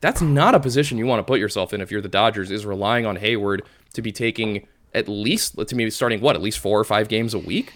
[0.00, 2.64] that's not a position you want to put yourself in if you're the dodgers is
[2.64, 3.60] relying on heyward
[3.92, 7.34] to be taking at least to me starting what at least four or five games
[7.34, 7.72] a week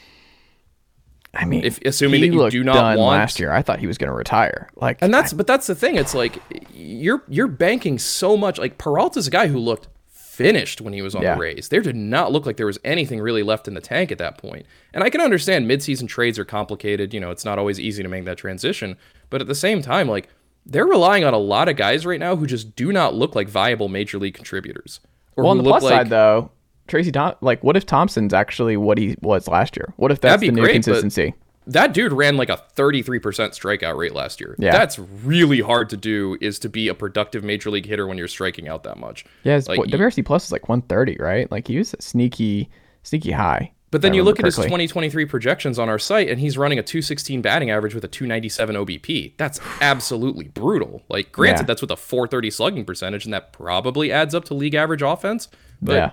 [1.34, 3.98] I mean, if- assuming that you do not want- last year, I thought he was
[3.98, 4.68] going to retire.
[4.76, 6.38] Like, and that's but that's the thing it's like
[6.72, 11.14] you're you're banking so much like peralta's a guy who looked finished when he was
[11.16, 11.34] on Yeah.
[11.34, 14.12] the rays there did not look like there was anything really left in the tank
[14.12, 14.64] at that point.
[14.94, 18.08] and i can understand midseason trades are complicated you know it's not always easy to
[18.08, 18.96] make that transition
[19.30, 20.28] but at the same time like
[20.64, 23.48] they're relying on a lot of guys right now who just do not look like
[23.48, 25.00] viable major league contributors
[25.36, 26.52] or well, on the plus like side though,
[26.88, 29.92] Tracy Tom, like, what if Thompson's actually what he was last year?
[29.96, 31.34] What if that's the new great, consistency?
[31.66, 34.56] that dude ran like a 33% strikeout rate last year.
[34.58, 34.72] Yeah.
[34.72, 38.26] That's really hard to do is to be a productive major league hitter when you're
[38.26, 39.26] striking out that much.
[39.44, 41.50] Yeah, his Like, WRC plus is like 130, right?
[41.52, 42.70] Like he was a sneaky,
[43.02, 43.72] sneaky high.
[43.90, 46.82] But then you look at his 2023 projections on our site, and he's running a
[46.82, 49.32] 216 batting average with a 297 OBP.
[49.38, 51.02] That's absolutely brutal.
[51.08, 51.66] Like, granted, Yeah.
[51.66, 55.48] that's with a 430 slugging percentage, and that probably adds up to league average offense.
[55.80, 56.10] But Yeah.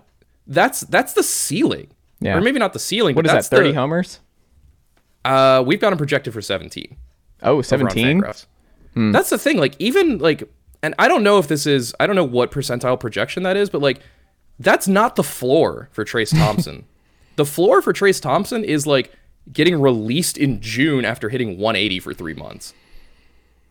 [0.48, 1.88] That's that's the ceiling.
[2.20, 2.38] Yeah.
[2.38, 3.16] Or maybe not the ceiling.
[3.16, 3.56] What but is that?
[3.56, 4.20] 30 the, homers?
[5.24, 6.96] Uh, we've got him projected for 17.
[7.44, 8.22] Oh, 17.
[8.22, 8.46] Fangraphs.
[8.96, 9.58] That's the thing.
[9.58, 10.50] Like even like,
[10.82, 11.94] and I don't know if this is.
[12.00, 14.00] I don't know what percentile projection that is, but like,
[14.60, 16.86] that's not the floor for Trayce Thompson.
[17.36, 19.12] the floor for Trayce Thompson is like
[19.52, 22.74] getting released in June after hitting 180 for three months.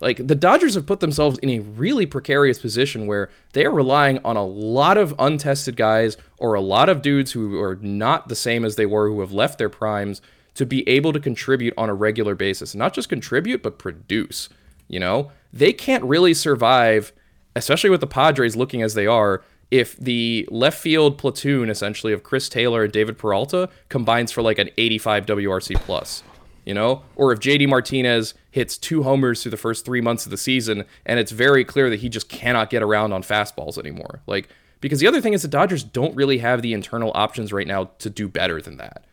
[0.01, 4.19] Like the Dodgers have put themselves in a really precarious position where they are relying
[4.25, 8.35] on a lot of untested guys or a lot of dudes who are not the
[8.35, 10.21] same as they were who have left their primes
[10.55, 12.75] to be able to contribute on a regular basis.
[12.75, 14.49] Not just contribute, but produce.
[14.87, 17.13] You know, they can't really survive,
[17.55, 22.23] especially with the Padres looking as they are, if the left field platoon essentially of
[22.23, 26.23] Chris Taylor and David Peralta combines for like an 85 WRC plus
[26.65, 27.03] you know?
[27.15, 30.85] Or if JD Martinez hits two homers through the first three months of the season,
[31.05, 34.21] and it's very clear that he just cannot get around on fastballs anymore.
[34.27, 34.49] Like,
[34.81, 37.91] because the other thing is the Dodgers don't really have the internal options right now
[37.99, 39.05] to do better than that.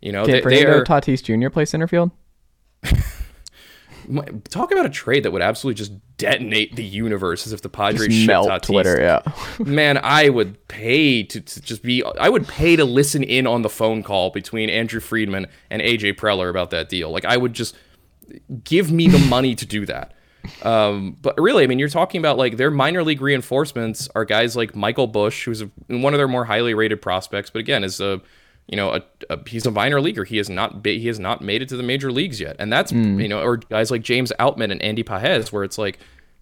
[0.00, 0.84] You know, Can they, they Fernando are.
[0.84, 1.50] Tatis Jr.
[1.50, 2.10] play center field?
[4.50, 8.08] talk about a trade that would absolutely just detonate the universe as if the Padres
[8.08, 8.62] Just melt Tatis.
[8.62, 9.00] Twitter.
[9.00, 9.22] Yeah.
[9.64, 12.02] Man, I would pay to, to just be.
[12.18, 16.14] I would pay to listen in on the phone call between Andrew Friedman and AJ
[16.14, 17.10] Preller about that deal.
[17.10, 17.76] Like, I would just
[18.62, 20.12] give me the money to do that.
[20.62, 24.56] Um, but really, I mean, you're talking about like their minor league reinforcements are guys
[24.56, 28.00] like Michael Busch, who's a, one of their more highly rated prospects, but again, is
[28.00, 28.20] a
[28.66, 30.24] you know a, a he's a minor leaguer.
[30.24, 32.72] He has not ba- he has not made it to the major leagues yet, and
[32.72, 33.20] that's hmm.
[33.20, 35.98] you know, or guys like James Outman and Andy Pages, where it's like,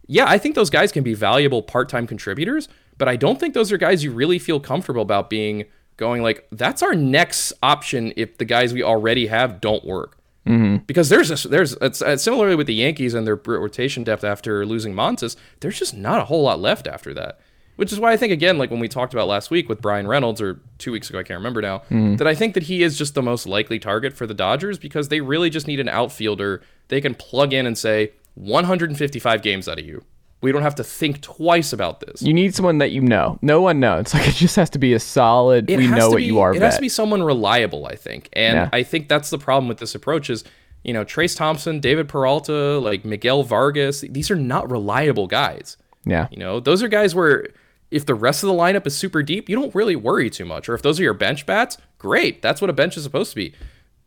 [0.07, 2.69] yeah, I think those guys can be valuable part time contributors,
[2.99, 5.65] but I don't think those are guys you really feel comfortable about being
[5.97, 10.77] going like that's our next option if the guys we already have don't work mm-hmm.
[10.87, 14.65] because there's a, there's it's, it's similarly with the Yankees and their rotation depth after
[14.67, 15.37] losing Montas.
[15.61, 17.41] There's just not a whole lot left after that,
[17.77, 20.07] which is why I think again, like when we talked about last week with Bryan
[20.07, 22.17] Reynolds or two weeks ago, I can't remember now, mm-hmm.
[22.17, 25.09] that I think that he is just the most likely target for the Dodgers because
[25.09, 29.79] they really just need an outfielder they can plug in and say 155 games out
[29.79, 30.05] of you.
[30.43, 32.21] We don't have to think twice about this.
[32.21, 33.39] You need someone that you know.
[33.43, 34.13] No one knows.
[34.15, 35.71] Like it just has to be a solid.
[35.71, 36.55] It we know what be- you are.
[36.55, 38.69] It has to be someone reliable, I think, and Yeah.
[38.73, 40.29] I think that's the problem with this approach.
[40.29, 40.45] Is
[40.83, 44.01] you know Trayce Thompson, David Peralta, like Miguel Vargas.
[44.03, 45.77] These are not reliable guys.
[46.05, 46.27] yeah.
[46.33, 47.47] You know, those are guys where
[47.93, 50.69] if the rest of the lineup is super deep, you don't really worry too much.
[50.69, 52.43] Or if those are your bench bats, great.
[52.43, 53.55] That's what a bench is supposed to be.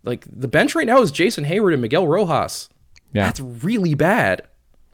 [0.04, 2.70] Like the bench right now is Jason Heyward and Miguel Rojas.
[3.14, 3.26] Yeah.
[3.26, 4.42] That's really bad.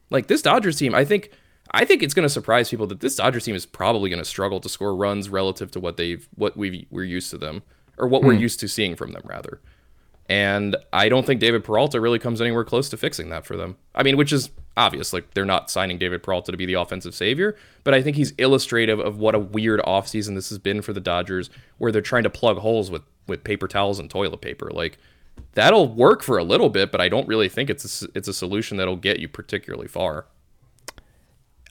[0.09, 1.31] Like this Dodgers team, I think
[1.71, 4.25] I think it's going to surprise people that this Dodgers team is probably going to
[4.25, 7.63] struggle to score runs relative to what they've what we we're used to them
[7.97, 8.41] or what we're hmm.
[8.41, 9.61] used to seeing from them rather.
[10.29, 13.77] And I don't think David Peralta really comes anywhere close to fixing that for them.
[13.95, 15.13] I mean, which is obvious.
[15.13, 18.33] Like they're not signing David Peralta to be the offensive savior, but I think he's
[18.37, 22.23] illustrative of what a weird offseason this has been for the Dodgers, where they're trying
[22.23, 24.69] to plug holes with with paper towels and toilet paper.
[24.71, 24.97] Like
[25.53, 28.33] that'll work for a little bit, but I don't really think it's a, it's a
[28.33, 30.25] solution that'll get you particularly far.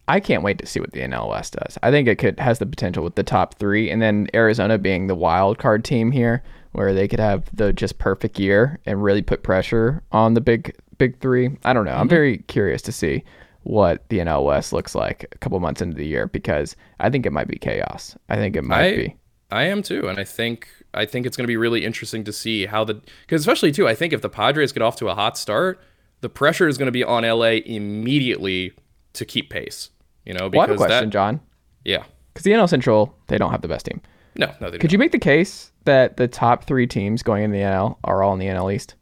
[0.09, 1.79] I can't wait to see what the NL West does.
[1.85, 5.07] I think it could has the potential with the top three, and then Arizona being
[5.07, 6.43] the wild card team here,
[6.73, 10.77] where they could have the just perfect year and really put pressure on the big
[11.01, 11.51] big three.
[11.65, 11.93] I don't know.
[11.93, 12.01] Mm-hmm.
[12.03, 13.25] I'm very curious to see
[13.63, 17.27] what the NL West looks like a couple months into the year because I think
[17.27, 18.17] it might be chaos.
[18.29, 19.17] I think it might I be.
[19.51, 22.33] I am too, and I think I think it's going to be really interesting to
[22.33, 25.15] see how the because especially too, I think if the Padres get off to a
[25.15, 25.81] hot start,
[26.21, 28.73] the pressure is going to be on LA immediately
[29.15, 29.91] to keep pace.
[30.27, 31.41] You know, Well, because a question, that Jon.
[31.85, 34.01] yeah, Because the NL Central, they don't have the best team.
[34.37, 34.81] no, no, they don't.
[34.81, 38.23] Could you make the case that the top three teams going in the NL are
[38.23, 38.95] all in the NL East?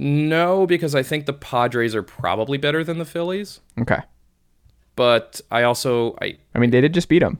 [0.00, 3.98] No because I think the Padres are probably better than the Phillies, Okay.
[4.96, 7.38] but I also I I mean, they did just beat them.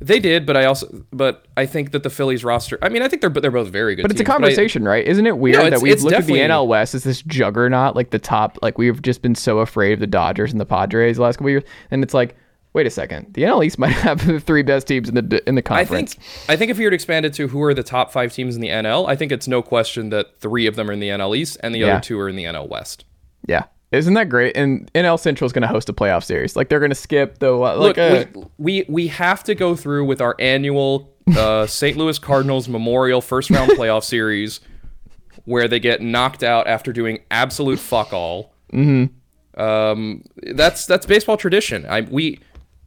[0.00, 2.78] they did, but I also but I think that the Phillies roster.
[2.82, 4.02] I mean, I think they're they're both very good.
[4.02, 5.06] But it's a teams, I- conversation, right?
[5.06, 8.10] Isn't it weird No, that we've looked at the NL West as this juggernaut, like
[8.10, 11.22] the top, like we've just been so afraid of the Dodgers and the Padres the
[11.22, 12.36] last couple years, and it's like,
[12.72, 15.54] wait a second, the NL East might have the three best teams in the in
[15.54, 16.14] the conference.
[16.16, 18.12] I think I think if you were to expand it to who are the top
[18.12, 20.92] five teams in the NL, I think it's no question that three of them are
[20.92, 21.86] in the NL East and the Yeah.
[21.94, 23.04] other two are in the NL West.
[23.46, 24.56] yeah, isn't that great?
[24.56, 26.54] And NL Central is going to host a playoff series.
[26.56, 29.74] Like they're going to skip the what, Look, uh, we, we we have to go
[29.74, 31.96] through with our annual uh, St.
[31.96, 34.60] Louis Cardinals Memorial first round playoff series,
[35.44, 38.52] where they get knocked out after doing absolute fuck all.
[38.72, 39.60] Mm-hmm.
[39.60, 40.22] Um,
[40.54, 41.84] that's that's baseball tradition.
[41.86, 42.38] I we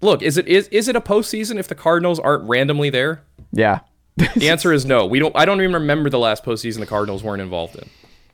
[0.04, 3.24] look is it is is it a postseason if the Cardinals aren't randomly there?
[3.52, 3.80] yeah.
[4.16, 5.08] The answer is no.
[5.08, 5.36] We don't.
[5.36, 7.90] I don't even remember the last postseason the Cardinals weren't involved in.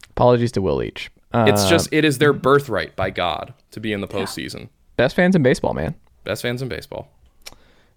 [0.10, 1.10] Apologies to Will Leitch.
[1.34, 4.68] Uh, It's just it is their birthright by God to be in the postseason.
[4.98, 5.96] best fans in baseball, man.
[6.26, 7.08] Best fans in baseball.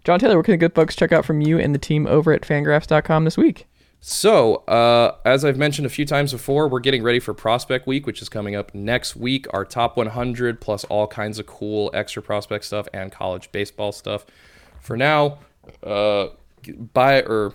[0.05, 2.31] Jon Tayler, what can the good folks check out from you and the team over
[2.31, 3.67] at Fangraphs.com this week?
[4.05, 8.05] So, uh, as I've mentioned a few times before, we're getting ready for Prospect Week,
[8.05, 9.45] which is coming up next week.
[9.53, 14.25] Our top 100 plus all kinds of cool extra prospect stuff and college baseball stuff.
[14.81, 15.39] For now,
[15.81, 16.27] uh,
[16.93, 17.53] buy or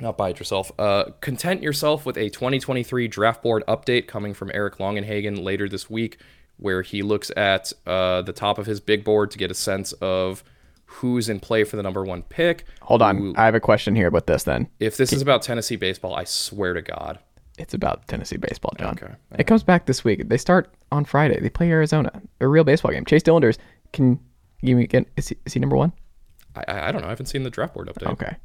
[0.00, 0.72] not buy it yourself.
[0.76, 5.88] Uh, content yourself with a 2023 draft board update coming from Eric Longenhagen later this
[5.88, 6.18] week,
[6.56, 9.92] where he looks at uh, the top of his big board to get a sense
[9.92, 10.42] of
[11.00, 12.64] who's in play for the number one pick.
[12.82, 14.44] Hold on, who- I have a question here about this.
[14.44, 17.18] Then if this is about Tennessee baseball, I swear to God.
[17.58, 18.90] it's about Tennessee baseball, Jon.
[19.00, 19.12] Okay.
[19.38, 20.28] It comes back this week.
[20.28, 21.38] They start on Friday.
[21.40, 23.04] They play Arizona, a real baseball game.
[23.04, 23.58] Chase Dollander's
[23.92, 24.18] can
[24.60, 25.92] you get is he, is he number one?
[26.56, 27.06] I, I don't know.
[27.08, 28.10] I haven't seen the draft board update.
[28.12, 28.36] Okay.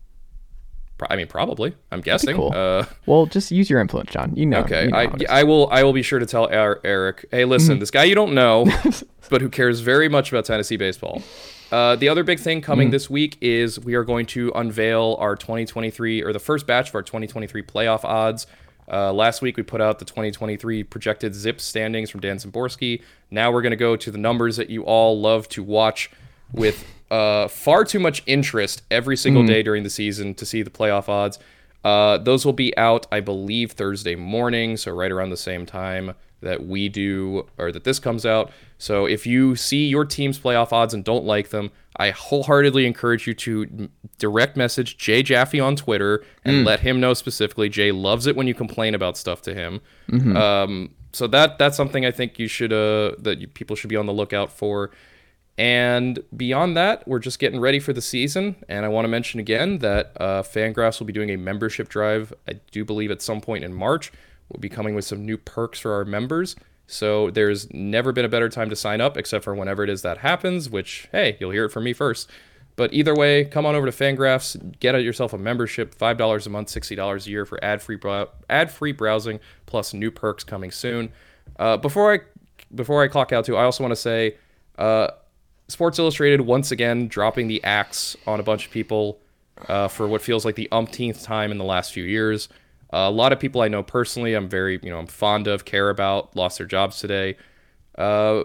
[0.98, 1.76] Pro- I mean, probably.
[1.92, 2.36] I'm guessing.
[2.36, 2.52] cool.
[2.54, 4.36] Uh, Well, just use your influence, Jon.
[4.36, 4.60] You know.
[4.62, 4.86] okay.
[4.86, 5.28] you know I, how it is.
[5.30, 7.26] I will I will be sure to tell Er- Eric.
[7.32, 7.80] Hey, listen, Mm-hmm.
[7.80, 8.66] this guy you don't know,
[9.30, 11.22] but who cares very much about Tennessee baseball.
[11.72, 12.92] Uh, the other big thing coming Mm.
[12.92, 16.96] this week is we are going to unveil our 2023 or the first batch of
[16.96, 18.48] our 2023 playoff odds.
[18.92, 23.04] Uh, last week we put out the 2023 projected ZiPS standings from Dan Szymborski.
[23.30, 26.10] Now we're going to go to the numbers that you all love to watch
[26.52, 30.72] with uh, far too much interest every single day during the season to see the
[30.72, 31.38] playoff odds.
[31.84, 36.14] Uh, those will be out, I believe, Thursday morning, so right around the same time
[36.42, 38.52] that we do or that this comes out.
[38.78, 43.28] So if you see your team's playoff odds and don't like them, I wholeheartedly encourage
[43.28, 47.68] you to direct message Jay Jaffe on Twitter and let him know specifically.
[47.68, 49.82] Jay loves it when you complain about stuff to him.
[50.38, 53.96] Um, so that that's something I think you should uh that you, people should be
[53.96, 54.92] on the lookout for.
[55.58, 58.56] And beyond that, we're just getting ready for the season.
[58.70, 62.34] And I want to mention again that uh, Fangraphs will be doing a membership drive.
[62.48, 64.14] I do believe at some point in March.
[64.50, 66.56] We'll be coming with some new perks for our members.
[66.88, 70.02] So there's never been a better time to sign up, except for whenever it is
[70.02, 72.30] that happens, which, hey, you'll hear it from me first.
[72.76, 76.70] But either way, come on over to Fangraphs, get yourself a membership, $5 a month,
[76.70, 78.00] $60 a year for ad-free
[78.50, 81.12] ad-free browsing, plus new perks coming soon.
[81.58, 82.20] Uh, before I
[82.74, 84.38] before I clock out too, I also want to say
[84.78, 85.10] uh,
[85.68, 89.20] Sports Illustrated once again dropping the axe on a bunch of people
[89.68, 92.48] uh, for what feels like the umpteenth time in the last few years.
[92.92, 95.66] Uh, a lot of people I know personally, I'm very, you know, I'm fond of,
[95.66, 97.38] care about, lost their jobs today.
[97.98, 98.44] Uh,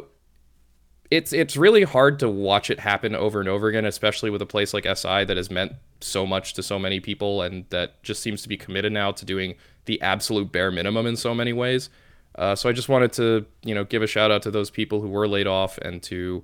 [1.11, 4.47] it's it's really hard to watch it happen over and over again, especially with a
[4.47, 8.23] place like SI that has meant so much to so many people and that just
[8.23, 9.55] seems to be committed now to doing
[9.87, 11.89] the absolute bare minimum in so many ways.
[12.37, 15.01] Uh, so I just wanted to, you know, give a shout out to those people
[15.01, 16.43] who were laid off and to,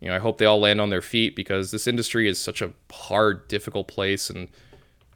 [0.00, 2.60] you know, I hope they all land on their feet because this industry is such
[2.60, 4.48] a hard, difficult place, and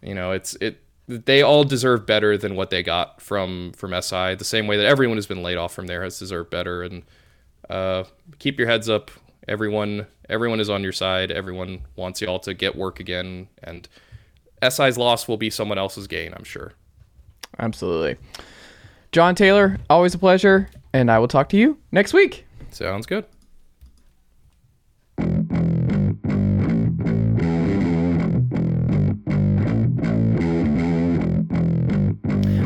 [0.03, 0.79] you know, it's it.
[1.07, 4.37] They all deserve better than what they got from from SI.
[4.37, 6.83] The same way that everyone who's been laid off from there has deserved better.
[6.83, 7.03] And
[7.69, 8.05] uh,
[8.39, 9.11] keep your heads up.
[9.47, 11.31] Everyone, everyone is on your side.
[11.31, 13.87] Everyone wants y'all to get work again, and
[14.67, 16.33] SI's loss will be someone else's gain.
[16.35, 16.73] I'm sure.
[17.59, 18.17] Absolutely.
[19.13, 22.47] Jon Tayler, always a pleasure, and I will talk to you next week.
[22.71, 23.27] Sounds good.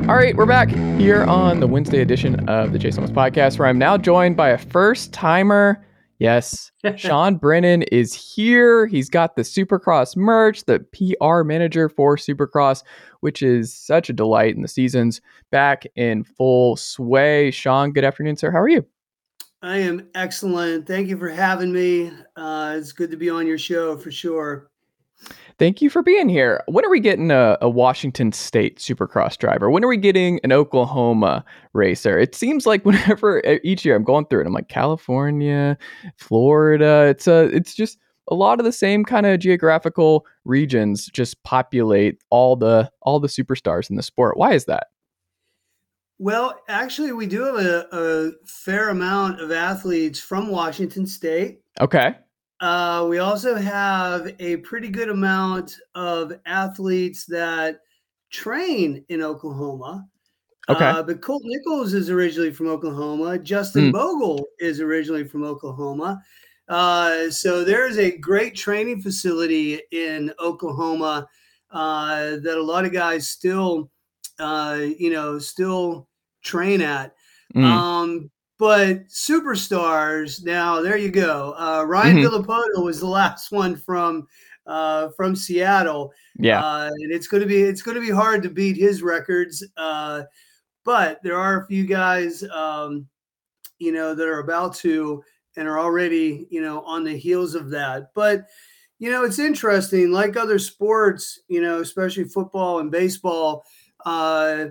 [0.08, 3.68] All right, we're back here on the Wednesday edition of the Chase Thomas podcast, where
[3.68, 5.84] I'm now joined by a first timer.
[6.18, 8.86] Yes, Sean Brennen is here.
[8.86, 12.84] He's got the Supercross merch, the PR manager for Supercross,
[13.20, 14.54] which is such a delight.
[14.54, 17.50] And the season's back in full sway.
[17.50, 18.50] Sean, good afternoon, sir.
[18.50, 18.86] How are you?
[19.60, 20.86] I am excellent.
[20.86, 22.12] Thank you for having me.
[22.34, 24.70] Uh, it's good to be on your show for sure.
[25.58, 26.62] Thank you for being here.
[26.66, 29.70] When are we getting a, a Washington State Supercross driver?
[29.70, 32.16] When are we getting an Oklahoma racer?
[32.16, 35.76] It seems like whenever each year I'm going through it, I'm like California,
[36.16, 37.06] Florida.
[37.08, 37.98] It's a, it's just
[38.28, 43.28] a lot of the same kind of geographical regions just populate all the all the
[43.28, 44.36] superstars in the sport.
[44.36, 44.88] Why is that?
[46.20, 51.60] Well, actually, we do have a, a fair amount of athletes from Washington State.
[51.80, 52.14] Okay.
[52.60, 57.80] Uh, we also have a pretty good amount of athletes that
[58.30, 60.06] train in Oklahoma.
[60.68, 60.84] Okay.
[60.84, 63.38] Uh, but Colt Nichols is originally from Oklahoma.
[63.38, 66.22] Justin Bogle is originally from Oklahoma.
[66.68, 71.26] Uh, so there's a great training facility in Oklahoma
[71.70, 73.90] uh, that a lot of guys still,
[74.38, 76.08] uh, you know, still
[76.42, 77.14] train at.
[77.54, 77.64] Mm.
[77.64, 82.24] Um, but superstars now there you go uh, ryan Mhm.
[82.28, 84.26] Villopoto was the last one from
[84.66, 86.62] uh, from seattle yeah.
[86.62, 89.64] uh, and it's going to be it's going to be hard to beat his records
[89.78, 90.22] uh,
[90.84, 93.06] but there are a few guys um,
[93.78, 95.22] you know that are about to
[95.56, 98.44] and are already you know on the heels of that but
[98.98, 103.64] you know it's interesting like other sports you know especially football and baseball
[104.04, 104.66] uh,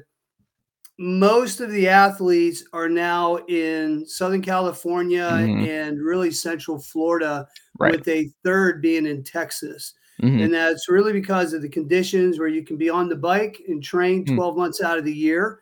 [0.98, 5.68] most of the athletes are now in Southern California Mhm.
[5.68, 7.48] and really Central Florida,
[7.80, 7.92] Right.
[7.98, 9.94] with a third being in Texas.
[10.22, 10.46] Mhm.
[10.46, 13.84] And that's really because of the conditions where you can be on the bike and
[13.84, 14.36] train Mm.
[14.36, 15.60] 12 months out of the year.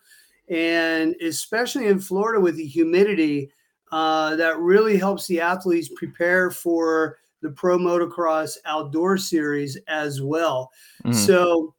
[0.47, 3.51] And especially in Florida with the humidity,
[3.91, 10.71] uh, that really helps the athletes prepare for the Pro Motocross Outdoor Series as well.
[11.05, 11.13] Mhm.
[11.13, 11.73] So,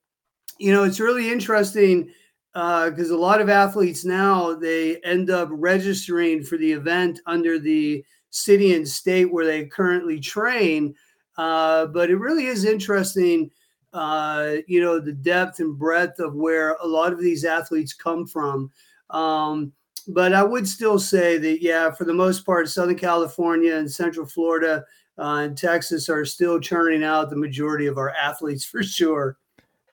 [0.59, 2.11] you know, it's really interesting
[2.57, 8.03] because a lot of athletes now they end up registering for the event under the
[8.31, 10.95] city and state where they currently train.
[11.37, 13.51] Uh, but it really is interesting,
[13.93, 18.27] uh, you know, the depth and breadth of where a lot of these athletes come
[18.27, 18.71] from.
[19.11, 19.73] Um,
[20.09, 24.25] but I would still say that, yeah, for the most part, Southern California and Central
[24.27, 24.83] Florida
[25.19, 29.37] uh, and Texas are still churning out the majority of our athletes for sure.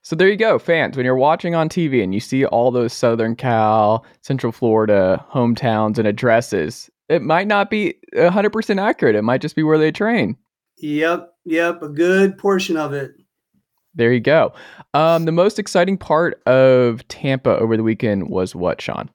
[0.03, 0.97] So there you go, fans.
[0.97, 5.97] When you're watching on TV and you see all those Southern Cal, Central Florida hometowns
[5.97, 9.15] and addresses, it might not be 100% accurate.
[9.15, 10.35] It might just be where they train.
[10.79, 13.13] Yep, yep, a good portion of it.
[13.95, 14.53] There you go.
[14.93, 19.09] Um, the most exciting part of Tampa over the weekend was what, Sean?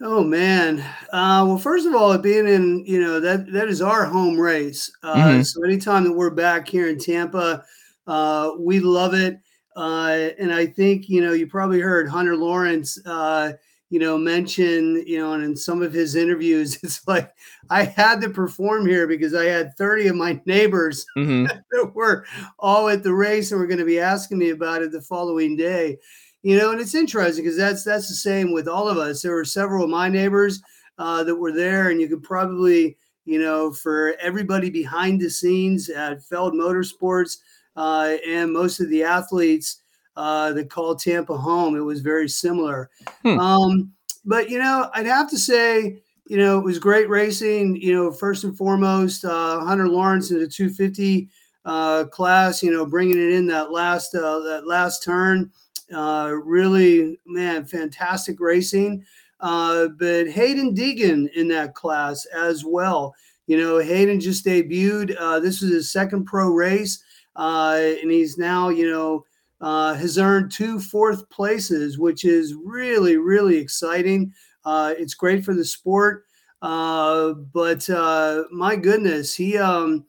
[0.00, 0.78] Oh man.
[1.12, 4.90] Uh, well, first of all, being in, you know, that that is our home race.
[5.02, 5.42] Uh, mm-hmm.
[5.42, 7.64] So anytime that we're back here in Tampa,
[8.06, 9.38] uh, we love it.
[9.76, 13.52] Uh, and I think, you know, you probably heard Hunter Lawrence, uh,
[13.90, 17.32] you know, mention, you know, and in some of his interviews, it's like
[17.68, 21.44] I had to perform here because I had 30 of my neighbors mm-hmm.
[21.44, 22.24] that were
[22.58, 25.56] all at the race and were going to be asking me about it the following
[25.56, 25.98] day.
[26.42, 29.20] You know, and it's interesting because that's that's the same with all of us.
[29.20, 30.62] There were several of my neighbors
[30.96, 32.96] uh, that were there, and you could probably,
[33.26, 37.36] you know, for everybody behind the scenes at Feld Motorsports,
[37.76, 39.82] uh, and most of the athletes
[40.16, 41.76] uh, that called Tampa home.
[41.76, 42.90] It was very similar.
[43.22, 43.38] Hmm.
[43.38, 43.92] Um,
[44.24, 47.76] but, you know, I'd have to say, you know, it was great racing.
[47.76, 51.28] You know, first and foremost, uh, Hunter Lawrence in the 250
[51.64, 55.50] uh, class, you know, bringing it in that last uh, that last turn.
[55.92, 59.04] Uh, really, man, fantastic racing.
[59.40, 63.14] Uh, but Haiden Deegan in that class as well.
[63.46, 65.16] You know, Haiden just debuted.
[65.18, 67.02] Uh, this was his second pro race
[67.36, 69.24] uh, and he's now, you know,
[69.60, 74.32] uh, has earned two fourth places, which is really, really exciting.
[74.64, 76.24] Uh, it's great for the sport.
[76.62, 80.04] Uh, but uh, my goodness, he um,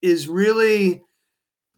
[0.00, 1.02] is really,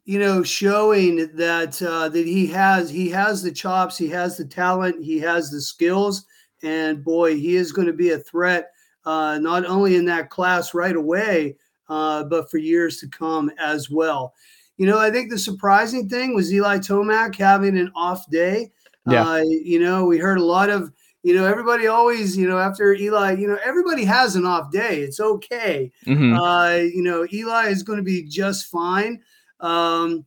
[0.04, 4.44] you know, showing that uh, that he has he has the chops, he has the
[4.44, 6.26] talent, he has the skills,
[6.62, 8.70] and boy, he is going to be a threat
[9.06, 11.56] uh, not only in that class right away,
[11.88, 14.34] uh, but for years to come as well.
[14.76, 18.72] You know, I think the surprising thing was Eli Tomac having an off day.
[19.08, 19.28] Yeah.
[19.28, 20.90] Uh, you know, we heard a lot of,
[21.22, 25.00] you know, everybody always, you know, after Eli, you know, everybody has an off day.
[25.00, 25.92] It's okay.
[26.06, 26.34] Mm-hmm.
[26.34, 29.20] Uh, you know, Eli is going to be just fine.
[29.60, 30.24] Um,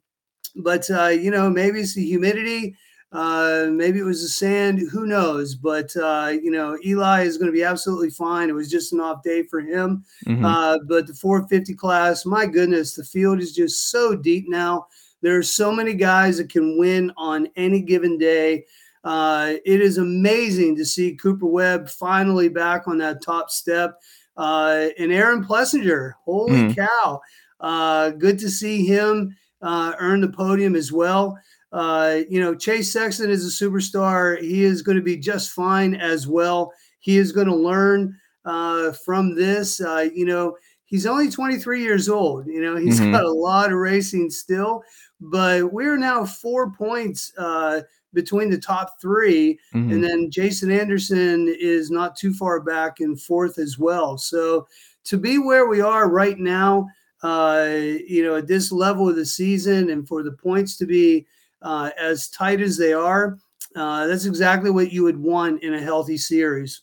[0.55, 2.75] but, uh, you know, maybe it's the humidity.
[3.11, 4.81] Uh, maybe it was the sand.
[4.91, 5.55] Who knows?
[5.55, 8.49] But uh, you know, Eli is going to be absolutely fine.
[8.49, 10.03] It was just an off day for him.
[10.25, 10.43] Mm-hmm.
[10.43, 14.87] Uh, but the 450 class, my goodness, the field is just so deep now.
[15.21, 18.65] There are so many guys that can win on any given day.
[19.03, 24.01] Uh, it is amazing to see Cooper Webb finally back on that top step.
[24.35, 26.75] Uh, and Aaron Plessinger, holy mm.
[26.75, 27.21] cow!
[27.59, 31.37] Uh, good to see him uh, earn the podium as well.
[31.72, 34.39] Uh, you know, Chase Sexton is a superstar.
[34.39, 36.72] He is going to be just fine as well.
[36.99, 39.82] He is going to learn uh, from this.
[39.82, 40.55] Uh, you know,
[40.86, 42.47] he's only 23 years old.
[42.47, 43.11] You know, he's mm-hmm.
[43.11, 44.84] got a lot of racing still,
[45.20, 47.82] but we're now four points uh,
[48.13, 49.91] between the top 3 mm-hmm.
[49.91, 54.18] And then Jason Anderson is not too far back in fourth as well.
[54.18, 54.68] So
[55.05, 56.88] to be where we are right now,
[57.24, 57.68] uh,
[58.07, 61.26] you know, at this level of the season and for the points to be
[61.61, 63.37] uh, as tight as they are,
[63.75, 66.81] uh, that's exactly what you would want in a healthy series.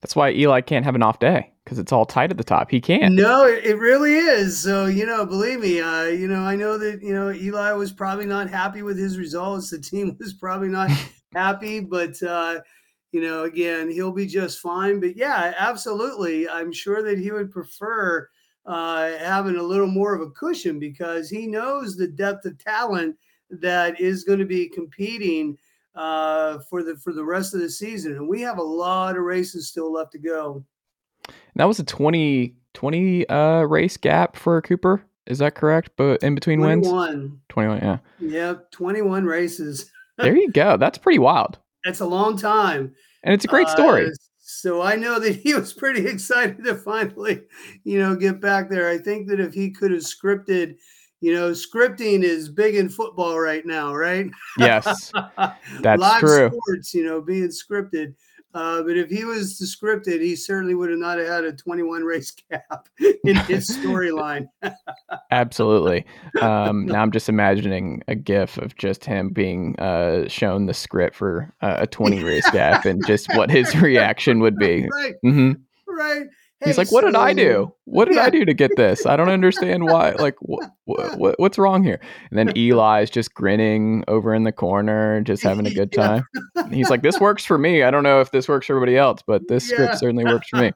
[0.00, 2.70] That's why Eli can't have an off day because it's all tight at the top.
[2.70, 3.14] He can't.
[3.14, 4.58] No, it really is.
[4.60, 7.92] So you know, believe me, uh, you know, I know that you know Eli was
[7.92, 9.70] probably not happy with his results.
[9.70, 10.90] The team was probably not
[11.34, 12.60] happy, but uh,
[13.12, 15.00] you know, again, he'll be just fine.
[15.00, 18.28] But yeah, absolutely, I'm sure that he would prefer
[18.66, 23.16] uh, having a little more of a cushion because he knows the depth of talent
[23.50, 25.56] that is going to be competing
[25.94, 29.24] uh, for the for the rest of the season, and we have a lot of
[29.24, 30.64] races still left to go.
[31.56, 35.04] That was a 20, 20 uh, race gap for Cooper.
[35.26, 35.90] Is that correct?
[35.96, 36.94] But in between 21.
[36.94, 37.78] wins, twenty one.
[37.78, 37.98] Yeah.
[38.20, 39.90] Yep, twenty one races.
[40.18, 40.76] there you go.
[40.76, 41.58] That's pretty wild.
[41.84, 42.94] That's a long time,
[43.24, 44.06] and it's a great story.
[44.06, 47.42] Uh, so I know that he was pretty excited to finally,
[47.84, 48.88] you know, get back there.
[48.88, 50.76] I think that if he could have scripted
[51.20, 54.30] you know, scripting is big in football right now, right?
[54.58, 55.12] Yes,
[55.80, 56.48] that's Live true.
[56.48, 58.14] Sports, you know, being scripted.
[58.54, 62.30] Uh, but if he was scripted, he certainly would have not had a 21 race
[62.50, 64.48] cap in his storyline.
[65.30, 66.06] Absolutely.
[66.40, 71.14] Um, now I'm just imagining a GIF of just him being uh, shown the script
[71.14, 74.88] for uh, a 20 race gap and just what his reaction would be.
[74.92, 75.14] Right.
[75.24, 75.52] Mm-hmm.
[75.86, 76.26] Right.
[76.64, 77.72] He's like, "What did I do?
[77.84, 78.24] What did yeah.
[78.24, 79.06] I do to get this?
[79.06, 80.12] I don't understand why.
[80.18, 82.00] Like, what, what, what's wrong here?"
[82.30, 86.24] And then Eli's just grinning over in the corner, just having a good time.
[86.56, 86.68] yeah.
[86.70, 87.84] He's like, "This works for me.
[87.84, 89.76] I don't know if this works for everybody else, but this yeah.
[89.76, 90.72] script certainly works for me."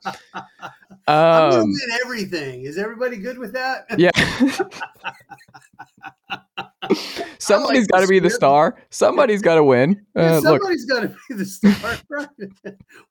[1.09, 1.74] Um, I'm
[2.05, 2.62] everything.
[2.62, 3.87] Is everybody good with that?
[3.99, 4.11] Yeah.
[7.39, 8.76] Somebody's got to be the star.
[8.91, 10.01] Somebody's got to win.
[10.16, 11.99] Uh, look, somebody's got to be the star.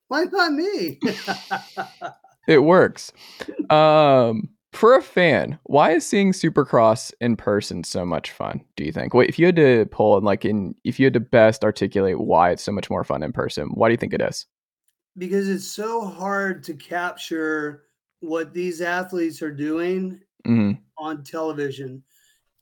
[0.07, 0.99] Why not me?
[2.47, 3.11] It works.
[3.69, 8.61] Um, for a fan, why is seeing Supercross in person so much fun?
[8.75, 9.13] Do you think?
[9.13, 12.19] Wait, if you had to pull and like in, if you had to best articulate
[12.19, 14.45] why it's so much more fun in person, why do you think it is?
[15.17, 17.83] because it's so hard to capture
[18.19, 22.03] what these athletes are doing hmm on television.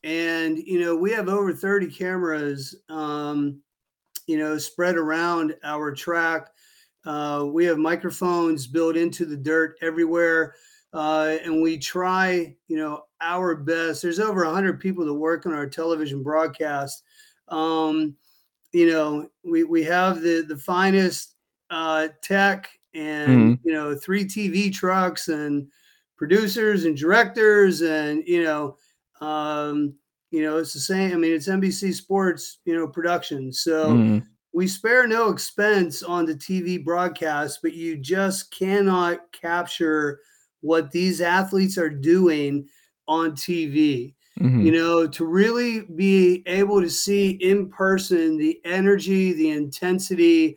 [0.02, 3.60] And, you know, we have over 30 cameras, um,
[4.26, 6.48] you know, spread around our track.
[7.04, 10.54] Uh, we have microphones built into the dirt everywhere.
[10.92, 14.02] Uh, and we try, you know, our best.
[14.02, 17.04] There's over 100 people that work on our television broadcast.
[17.48, 18.16] Um,
[18.72, 21.36] you know, we, we have the, the finest
[21.70, 25.70] uh, tech and, you know, three TV trucks and
[26.16, 28.76] producers and directors and, you know,
[29.20, 29.96] um,
[30.30, 31.12] you know, it's the same.
[31.12, 33.52] I mean, it's NBC Sports, you know, production.
[33.52, 34.26] So Mhm.
[34.52, 40.20] We spare no expense on the TV broadcast, but you just cannot capture
[40.60, 42.68] what these athletes are doing
[43.06, 44.14] on TV.
[44.38, 44.64] Mhm.
[44.64, 50.56] You know, to really be able to see in person the energy, the intensity,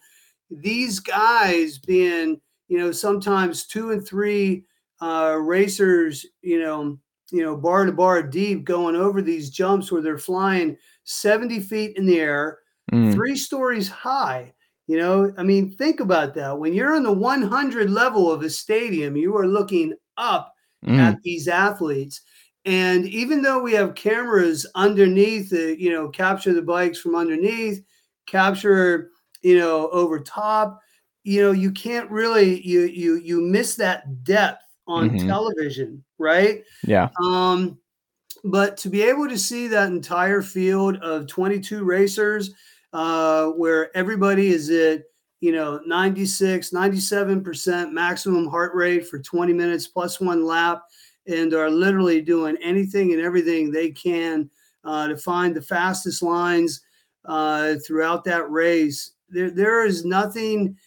[0.49, 4.65] these guys being, you know, sometimes two and three
[5.01, 6.97] uh, racers, you know,
[7.31, 11.97] you know, bar to bar deep, going over these jumps where they're flying 70 feet
[11.97, 12.59] in the air,
[12.93, 13.13] Mm.
[13.13, 14.53] three stories high.
[14.87, 16.57] You know, I mean, think about that.
[16.59, 21.15] When you're on the 100 level of a stadium, you are looking up Mm.
[21.15, 22.21] at these athletes.
[22.65, 27.83] And even though we have cameras underneath, the, you know, capture the bikes from underneath,
[28.27, 30.79] capture, you know, over top,
[31.23, 35.17] you know, you can't really you you you miss that depth on Mhm.
[35.17, 36.63] television, right?
[36.83, 37.09] Yeah.
[37.23, 37.79] Um,
[38.45, 42.53] but to be able to see that entire field of 22 racers,
[42.93, 45.03] uh, where everybody is at,
[45.41, 50.83] you know, 96, 97% maximum heart rate for 20 minutes plus one lap,
[51.27, 54.49] and are literally doing anything and everything they can
[54.83, 56.81] uh, to find the fastest lines
[57.25, 59.11] uh, throughout that race.
[59.29, 60.77] There, there is nothing.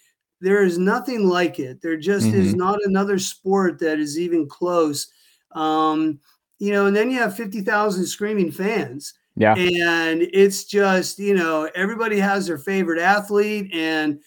[0.41, 1.81] There is nothing like it.
[1.81, 5.09] There just is not another sport that is even close.
[5.53, 6.21] Um,
[6.59, 9.15] you know, and then you have 50,000 screaming fans.
[9.37, 9.55] Yeah.
[9.55, 13.71] And it's just, you know, everybody has their favorite athlete.
[13.75, 14.21] And,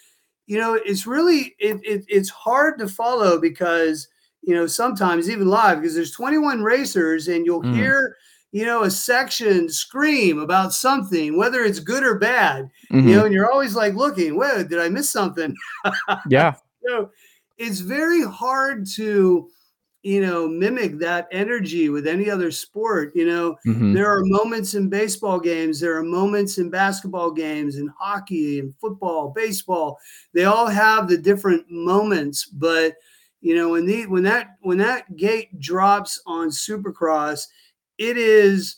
[0.45, 4.07] you know, it's really, it, it, it's hard to follow because,
[4.41, 7.73] you know, sometimes even live, because there's 21 racers and you'll Mm.
[7.75, 8.15] hear,
[8.51, 13.09] you know, a section scream about something, whether it's good or bad, Mhm.
[13.09, 15.55] you know, and you're always like looking, whoa, did I miss something?
[16.29, 16.53] yeah.
[16.87, 17.11] So
[17.57, 19.49] it's very hard to,
[20.03, 23.11] you know, mimic that energy with any other sport.
[23.15, 23.93] You know, Mhm.
[23.93, 28.73] there are moments in baseball games, there are moments in basketball games, in hockey, and
[28.79, 29.99] football, baseball.
[30.33, 32.95] They all have the different moments, but
[33.41, 37.47] you know, when the when that when that gate drops on Supercross,
[37.97, 38.77] it is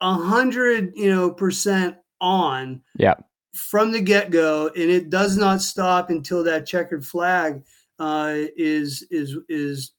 [0.00, 3.14] a hundred, you know, percent on Yeah.
[3.54, 7.62] from the get go, and it does not stop until that checkered flag
[7.98, 9.92] uh, is is is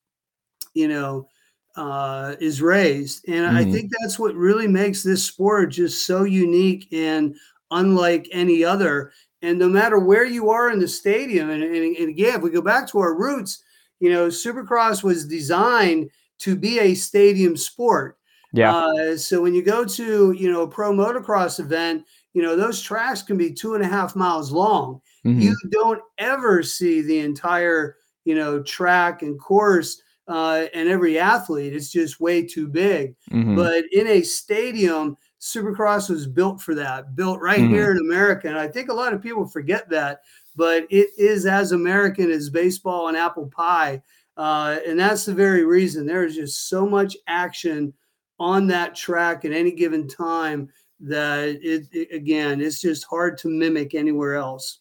[0.73, 1.27] you know
[1.75, 3.27] uh, is raised.
[3.29, 3.71] And I Mhm.
[3.71, 7.35] think that's what really makes this sport just so unique and
[7.71, 9.13] unlike any other.
[9.41, 12.49] And no matter where you are in the stadium, and, and, and again, if we
[12.49, 13.63] go back to our roots,
[14.01, 16.09] you know, Supercross was designed
[16.39, 18.17] to be a stadium sport.
[18.51, 18.73] Yeah.
[18.75, 22.81] Uh, so when you go to you know a pro motocross event, you know those
[22.81, 25.01] tracks can be two and a half miles long.
[25.25, 25.41] Mhm.
[25.41, 27.95] You don't ever see the entire
[28.25, 30.01] you know track and course
[30.31, 31.73] uh, and every athlete.
[31.75, 33.15] It's just way too big.
[33.31, 33.55] Mhm.
[33.55, 37.69] But in a stadium, Supercross was built for that, built right Mhm.
[37.69, 38.47] here in America.
[38.47, 40.21] And I think a lot of people forget that,
[40.55, 44.01] but it is as American as baseball and apple pie.
[44.37, 47.93] Uh, and that's the very reason there is just so much action
[48.39, 50.69] on that track at any given time
[51.01, 54.79] that it, it- again, it's just hard to mimic anywhere else.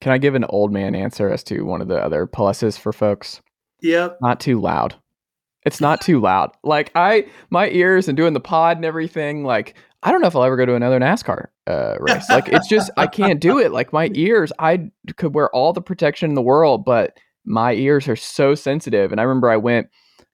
[0.00, 2.92] Can I give an old man answer as to one of the other pluses for
[2.92, 3.40] folks?
[3.84, 4.18] Yep.
[4.20, 4.94] Not too loud.
[5.64, 6.50] It's not too loud.
[6.62, 9.44] Like I, my ears and doing the pod and everything.
[9.44, 12.28] Like I don't know if I'll ever go to another NASCAR uh, race.
[12.28, 13.72] Like it's just I can't do it.
[13.72, 18.08] Like my ears, I could wear all the protection in the world, but my ears
[18.08, 19.12] are so sensitive.
[19.12, 19.88] And I remember I went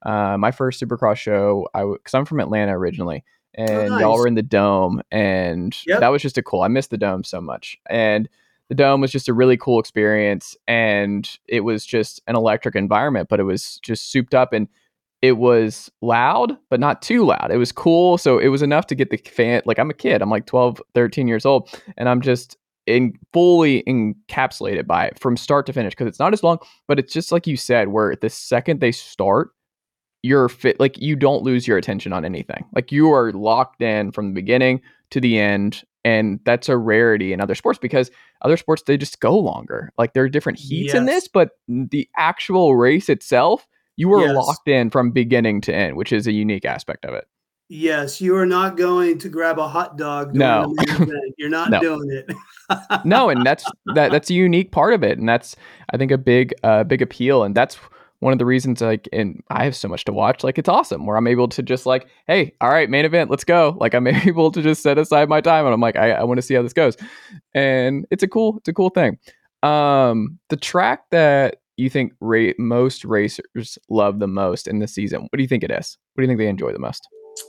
[0.05, 1.69] uh, my first Supercross show.
[1.75, 3.25] I because I'm from Atlanta originally,
[3.55, 6.01] and y'all were in the dome, and Yep.
[6.01, 6.63] that was just a cool.
[6.63, 8.29] I missed the dome so much, and
[8.71, 13.29] the dome was just a really cool experience, and it was just an electric environment,
[13.29, 14.69] but it was just souped up and
[15.23, 17.51] it was loud, but not too loud.
[17.51, 18.17] It was cool.
[18.17, 19.61] So it was enough to get the fan.
[19.67, 21.69] Like I'm a kid, I'm like 12, 13 years old,
[21.99, 22.57] and I'm just
[22.87, 26.99] in fully encapsulated by it from start to finish because it's not as long, but
[26.99, 29.51] it's just like you said, where the second they start,
[30.23, 32.65] you're fit, like you don't lose your attention on anything.
[32.73, 34.81] Like you are locked in from the beginning
[35.11, 35.83] to the end.
[36.05, 38.11] And that's a rarity in other sports because
[38.43, 39.93] other sports, they just go longer.
[39.99, 43.67] Like there are different heats in this, but the actual race itself,
[43.97, 44.35] you are Yes.
[44.35, 47.27] locked in from beginning to end, which is a unique aspect of it.
[47.69, 50.35] Yes, you are not going to grab a hot dog.
[50.35, 50.75] No.
[50.75, 51.35] the main event.
[51.39, 51.81] You're not No.
[51.81, 52.35] doing it.
[53.05, 53.65] no, and that's
[53.95, 55.55] that that's a unique part of it, and that's
[55.93, 57.79] I think a big uh big appeal, and that's
[58.21, 60.45] one of the reasons like and I have so much to watch.
[60.45, 63.45] Like it's awesome where I'm able to just like, hey, all right, main event, let's
[63.45, 63.77] go.
[63.81, 66.39] Like I'm able to just set aside my time, and I'm like, I, I want
[66.39, 66.97] to see how this goes,
[67.55, 69.19] and it's a cool it's a cool thing.
[69.63, 75.23] Um, the track that you think ra- most racers love the most in this season,
[75.23, 75.99] what do you think it is?
[76.15, 77.07] What do you think they enjoy the most?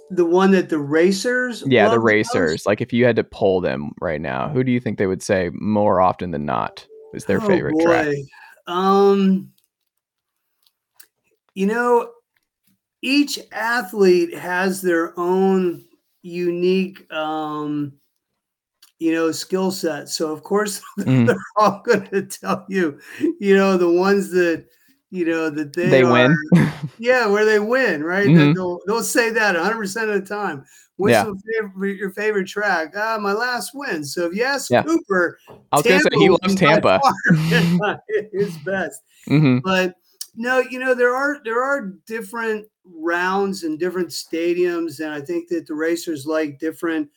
[0.09, 1.63] the one that the racers.
[1.65, 2.65] Yeah, the racers.
[2.65, 5.23] Like if you had to poll them right now, who do you think they would
[5.23, 8.15] say more often than not is their Oh, favorite track?
[8.67, 9.51] Um,
[11.53, 12.11] you know,
[13.01, 15.83] each athlete has their own
[16.21, 17.93] unique, um,
[18.99, 20.09] you know, skill set.
[20.09, 21.25] So of course Mm.
[21.25, 22.99] they're all going to tell you,
[23.39, 24.65] you know, the ones that
[25.09, 26.35] you know that they, They win.
[26.99, 28.27] yeah, where they win, right?
[28.27, 28.53] Mhm.
[28.53, 30.63] They'll, they'll say that 100 percent of the time.
[30.97, 31.25] What's Yeah.
[31.25, 32.93] your favorite, your favorite track?
[32.95, 34.03] Ah, my last win.
[34.05, 34.83] So if you ask Yeah.
[34.83, 35.39] Cooper,
[35.71, 37.01] I was gonna say he loves Tampa.
[37.79, 37.99] far
[38.33, 39.01] his best.
[39.27, 39.95] hmm But
[40.35, 45.49] no, you know there are there are different rounds and different stadiums, and I think
[45.49, 47.09] that the racers like different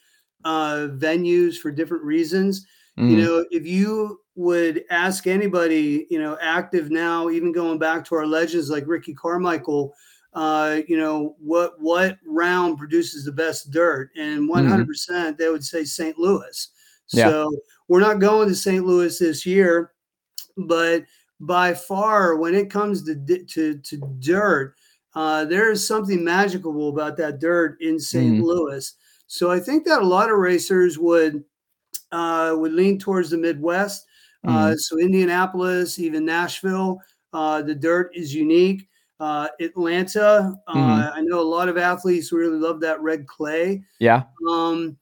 [0.45, 2.67] uh, venues for different reasons.
[2.99, 3.11] Mm-hmm.
[3.11, 8.15] You know, if you would ask anybody, you know, active now, even going back to
[8.15, 9.95] our legends like Ricky Carmichael,
[10.35, 14.11] uh, you know, what what round produces the best dirt?
[14.17, 16.19] And 100 percent they would say St.
[16.19, 16.69] Louis.
[17.13, 17.29] Yeah.
[17.31, 17.53] So
[17.89, 18.85] we're not going to St.
[18.85, 19.93] Louis this year,
[20.57, 21.05] but
[21.41, 23.15] by far, when it comes to
[23.47, 24.75] to, to dirt,
[25.15, 28.43] uh, there is something magical about that dirt in saint Mhm.
[28.43, 28.95] Louis.
[29.27, 31.45] So I think that a lot of racers would
[32.13, 34.07] uh, would lean towards the Midwest.
[34.47, 37.01] Uh, so Indianapolis, even Nashville,
[37.33, 38.89] uh, the dirt is unique.
[39.21, 41.13] Uh, Atlanta, uh, Mhm.
[41.17, 43.83] I know a lot of athletes really love that red clay.
[44.01, 44.25] Yeah.
[44.51, 44.99] Um,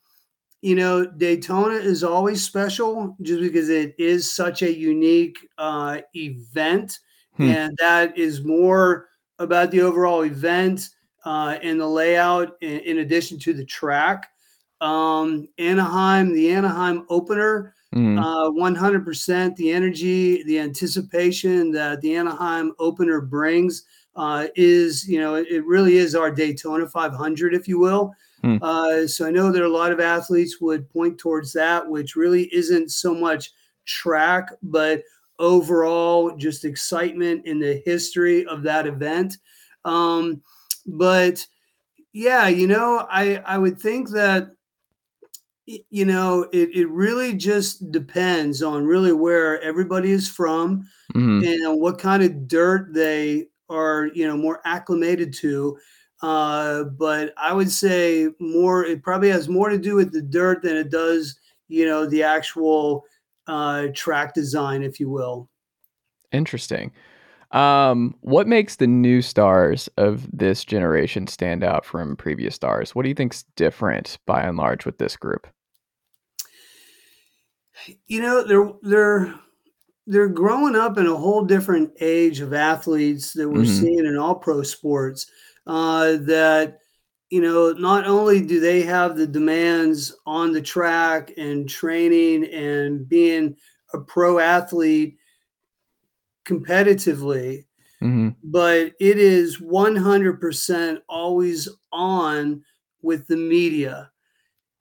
[0.63, 6.99] you know, Daytona is always special just because it is such a unique uh, event,
[7.37, 7.49] Hmm.
[7.49, 9.09] and that is more
[9.39, 10.91] about the overall event
[11.25, 14.29] uh, and the layout, in, in addition to the track.
[14.81, 18.19] Um, Anaheim, the Anaheim opener, Mm.
[18.19, 23.85] uh, 100% the energy, the anticipation that the Anaheim opener brings
[24.17, 28.15] uh, is, you know, it, it really is our Daytona 500, if you will.
[28.43, 28.57] Hmm.
[28.61, 32.53] Uh, so I know that a lot of athletes would point towards that, which really
[32.55, 33.53] isn't so much
[33.87, 35.03] track, but
[35.39, 39.39] overall just excitement in the history of that event.
[39.85, 40.43] Um,
[40.87, 41.47] but
[42.13, 44.51] yeah, you know, I I would think that
[45.67, 51.47] you know it, it really just depends on really where everybody is from Mhm.
[51.47, 55.79] and what kind of dirt they are you know more acclimated to
[56.23, 60.63] uh, but i would say more it probably has more to do with the dirt
[60.63, 61.39] than it does
[61.69, 63.05] you know the actual
[63.49, 65.49] uh, track design if you will
[66.33, 66.91] Interesting.
[67.51, 72.95] Um, what makes the new stars of this generation stand out from previous stars?
[72.95, 75.47] What do you think's different by and large with this group?
[78.07, 79.35] you know they're they're
[80.07, 83.81] they're growing up in a whole different age of athletes that we're Mhm.
[83.81, 85.27] seeing in all pro sports
[85.67, 86.79] uh, that
[87.31, 93.09] you know not only do they have the demands on the track and training and
[93.09, 93.57] being
[93.95, 95.17] a pro athlete
[96.45, 97.65] competitively
[98.01, 102.61] hmm but it is 100% always on
[103.01, 104.11] with the media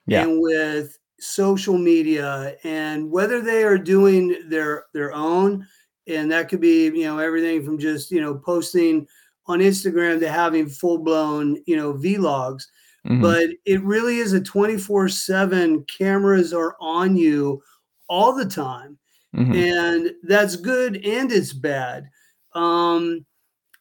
[0.07, 0.23] Yeah.
[0.23, 5.67] and with social media and whether they are doing their their own
[6.07, 9.07] and that could be you know everything from just you know posting
[9.51, 12.63] on Instagram to having full blown you know vlogs
[13.07, 13.21] Mhm.
[13.21, 17.61] but it really is a 24/7 cameras are on you
[18.07, 18.97] all the time
[19.35, 19.55] Mhm.
[19.55, 22.07] and that's good and it's bad
[22.53, 23.25] um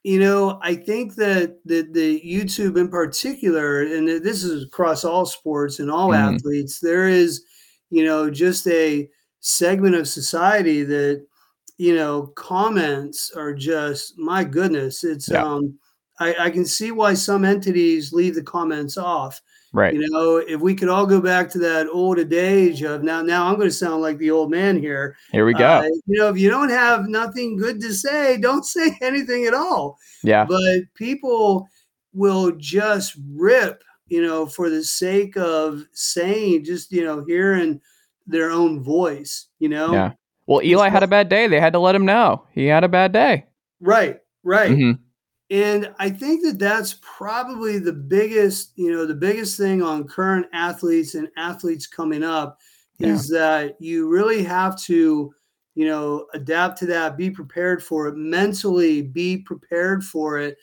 [0.04, 5.26] you know i think that the, the youtube in particular and this is across all
[5.26, 6.34] sports and all Mhm.
[6.36, 7.42] athletes there is
[7.90, 9.06] you know just a
[9.40, 11.26] segment of society that
[11.80, 15.44] you know comments are just my goodness it's Yeah.
[15.44, 15.78] um
[16.20, 19.40] I, I can see why some entities leave the comments off.
[19.72, 19.94] Right.
[19.94, 23.46] You know, if we could all go back to that old adage of now, now
[23.46, 25.16] I'm going to sound like the old man here.
[25.32, 25.64] Here we go.
[25.78, 29.54] Uh, you know, if you don't have nothing good to say, don't say anything at
[29.54, 29.96] all.
[30.22, 30.44] yeah.
[30.44, 31.66] But people
[32.12, 37.80] will just rip, you know, for the sake of saying, just you know, hearing
[38.26, 39.46] their own voice.
[39.58, 39.94] You know.
[39.94, 40.12] Yeah.
[40.50, 41.46] Well, Eli had a bad day.
[41.46, 43.46] They had to let him know he had a bad day.
[43.80, 44.18] Right.
[44.42, 44.72] Right.
[44.72, 44.98] Mhm.
[45.48, 50.46] And I think that that's probably the biggest, you know, the biggest thing on current
[50.52, 52.58] athletes and athletes coming up
[52.98, 55.32] is that you really have to,
[55.76, 60.58] you know, adapt to that, be prepared for it mentally, be prepared for it,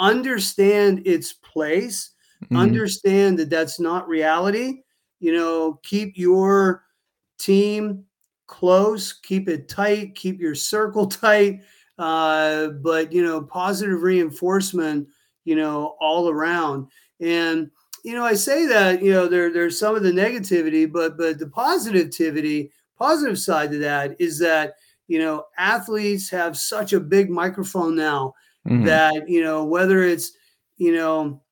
[0.00, 2.10] understand its place,
[2.50, 2.56] Mhm.
[2.58, 4.82] understand that that's not reality.
[5.20, 6.82] You know, keep your
[7.38, 8.04] team
[8.48, 11.60] close, keep it tight, keep your circle tight.
[11.98, 15.06] Uh, but you know, positive reinforcement,
[15.44, 16.88] you know, all around.
[17.20, 17.70] And
[18.04, 21.38] you know, I say that you know there there's some of the negativity, but but
[21.38, 24.74] the positivity, positive side to that is that
[25.08, 28.34] you know athletes have such a big microphone now
[28.66, 28.84] Mhm.
[28.86, 30.32] that you know whether it's
[30.76, 31.42] you know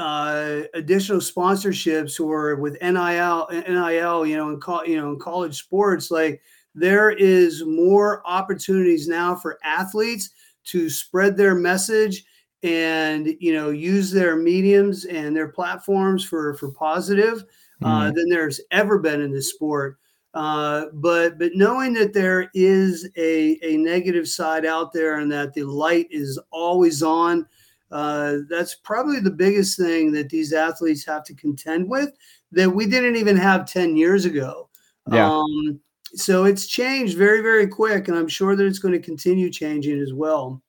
[0.00, 5.58] uh, additional sponsorships or with NIL, NIL, you know, in co- you know, in college
[5.58, 6.40] sports, like
[6.74, 10.30] there is more opportunities now for athletes
[10.64, 12.24] to spread their message
[12.62, 17.44] and you know use their mediums and their platforms for for positive
[17.82, 19.98] uh, than there's ever been in this sport.
[20.32, 25.52] Uh, but but knowing that there is a a negative side out there and that
[25.52, 27.46] the light is always on
[27.90, 32.10] uh, that's probably the biggest thing that these athletes have to contend with
[32.52, 34.68] that we didn't even have 10 years ago.
[35.10, 35.30] Yeah.
[35.30, 35.80] Um,
[36.14, 40.00] so it's changed very, very quick, and I'm sure that it's going to continue changing
[40.00, 40.62] as well.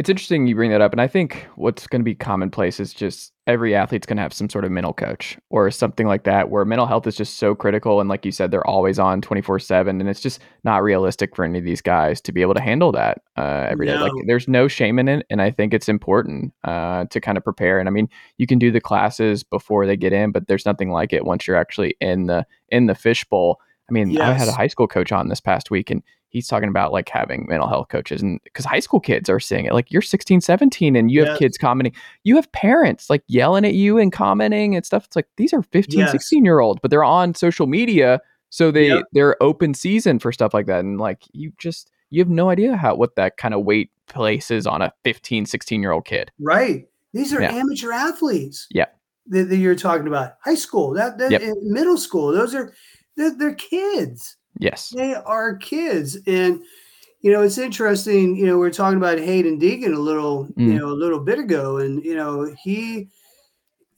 [0.00, 0.92] It's interesting you bring that up.
[0.92, 4.32] And I think what's going to be commonplace is just every athlete's going to have
[4.32, 7.54] some sort of mental coach or something like that, where mental health is just so
[7.54, 8.00] critical.
[8.00, 10.00] And like you said, they're always on 24 7.
[10.00, 12.92] And it's just not realistic for any of these guys to be able to handle
[12.92, 13.98] that uh, every day.
[13.98, 15.26] Like there's no shame in it.
[15.28, 17.78] And I think it's important uh, to kind of prepare.
[17.78, 18.08] And I mean,
[18.38, 21.46] you can do the classes before they get in, but there's nothing like it once
[21.46, 23.60] you're actually in the in the fishbowl.
[23.90, 26.68] I mean, I had a high school coach on this past week and he's talking
[26.68, 29.90] about like having mental health coaches and because high school kids are seeing it like
[29.92, 31.38] you're 16 17 and you have Yes.
[31.38, 31.92] kids commenting
[32.24, 35.62] you have parents like yelling at you and commenting and stuff it's like these are
[35.62, 36.10] 15 Yes.
[36.12, 39.04] 16 year olds but they're on social media so they Yep.
[39.12, 42.76] they're open season for stuff like that and like you just you have no idea
[42.76, 46.86] how what that kind of weight places on a 15 16 year old kid Right.
[47.12, 47.52] These are Yeah.
[47.54, 48.68] amateur athletes.
[48.70, 48.86] Yeah.
[49.26, 50.34] That, that you're talking about.
[50.44, 51.42] High school, that, that Yep.
[51.62, 52.32] middle school.
[52.32, 52.72] Those are
[53.16, 54.36] they're, they're kids.
[54.60, 56.18] Yes They are kids.
[56.26, 56.62] And
[57.22, 60.68] you know, it's interesting, you know, we are talking about Haiden Deegan a little, you
[60.72, 60.78] Mm.
[60.78, 61.76] know, a little bit ago.
[61.76, 63.08] And, you know, he,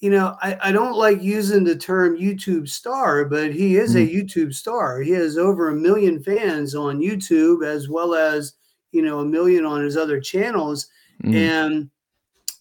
[0.00, 4.00] you know, I, I don't like using the term YouTube star, but he is a
[4.00, 5.00] YouTube star.
[5.00, 8.54] He has over a million fans on YouTube as well as,
[8.90, 10.88] you know, a million on his other channels.
[11.22, 11.34] Mhm.
[11.36, 11.90] And,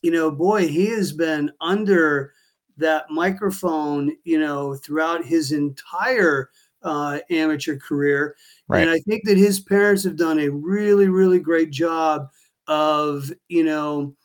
[0.04, 2.34] you know, boy, he has been under
[2.78, 6.52] that microphone, you know, throughout his entire
[6.84, 8.36] uh, amateur career.
[8.68, 8.82] Right.
[8.82, 12.30] And I think that his parents have done a really, really great job
[12.68, 14.16] of, you know,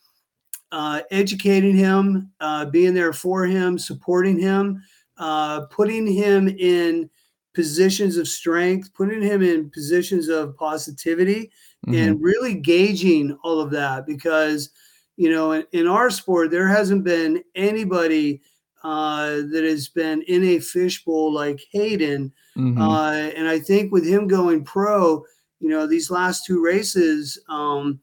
[0.72, 4.82] uh, educating him, uh, being there for him, supporting him,
[5.18, 7.08] uh, putting him in
[7.54, 11.50] positions of strength, putting him in positions of positivity,
[11.86, 11.96] Mhm.
[11.96, 14.70] and really gauging all of that because
[15.16, 18.42] you know in, in our sport there hasn't been anybody
[18.86, 22.78] uh, that has been in a fishbowl like Haiden, Mhm.
[22.80, 25.24] uh, and I think with him going pro,
[25.60, 27.98] you know these last two races, um,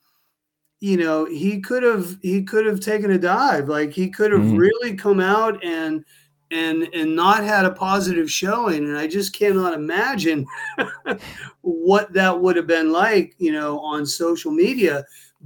[0.81, 4.51] you know he could have he could have taken a dive, like he could have
[4.51, 4.57] Mhm.
[4.57, 6.03] really come out and
[6.51, 10.45] and and not had a positive showing, and I just cannot imagine
[11.61, 15.05] what that would have been like, you know, on social media.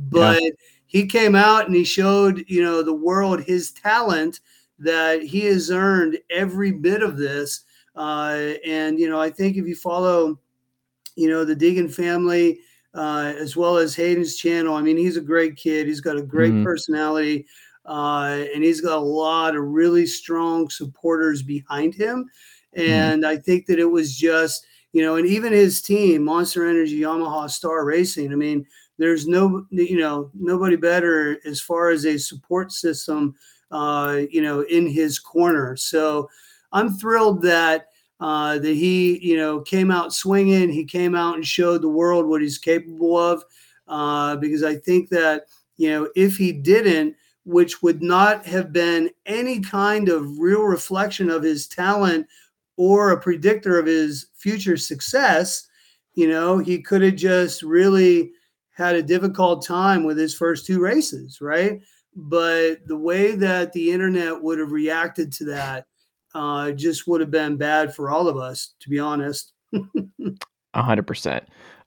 [0.10, 0.42] But
[0.88, 4.40] he came out and he showed, you know, the world his talent
[4.80, 7.62] that he has earned every bit of this.
[7.96, 10.40] Uh, and, you know, I think if you follow,
[11.16, 12.60] you know, the Deegan family,
[12.94, 15.88] uh, as well as Haiden's channel, I mean, he's a great kid.
[15.88, 16.64] He's got a great Mhm.
[16.64, 17.48] personality.
[17.86, 22.30] Uh, and he's got a lot of really strong supporters behind him.
[22.74, 27.00] And I think that it was just, you know, and even his team, Monster Energy
[27.00, 28.32] Yamaha Star Racing.
[28.32, 28.66] I mean,
[28.98, 33.36] there's no, you know, nobody better as far as a support system,
[33.72, 35.76] uh, you know, in his corner.
[35.76, 36.30] So
[36.72, 37.88] I'm thrilled that
[38.20, 40.70] uh, that he, you know, came out swinging.
[40.70, 43.44] He came out and showed the world what he's capable of,
[43.88, 45.44] uh, because I think that
[45.78, 47.16] you know, if he didn't,
[47.46, 52.28] which would not have been any kind of real reflection of his talent
[52.76, 55.68] or a predictor of his future success,
[56.16, 58.32] you know, he could have just really
[58.72, 61.82] had a difficult time with his first two races, right?
[62.20, 65.86] But the way that the internet would have reacted to that
[66.34, 69.54] uh, just would have been bad for all of us, to be honest.
[70.74, 71.44] A hundred percent.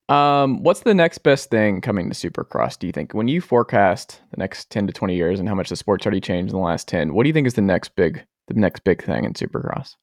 [0.09, 2.79] Um, what's the next best thing coming to Supercross?
[2.79, 5.69] Do you think when you forecast the next ten to twenty years and how much
[5.69, 7.13] the sport's already changed in the last ten?
[7.13, 9.97] What do you think is the next big, the next big thing in Supercross?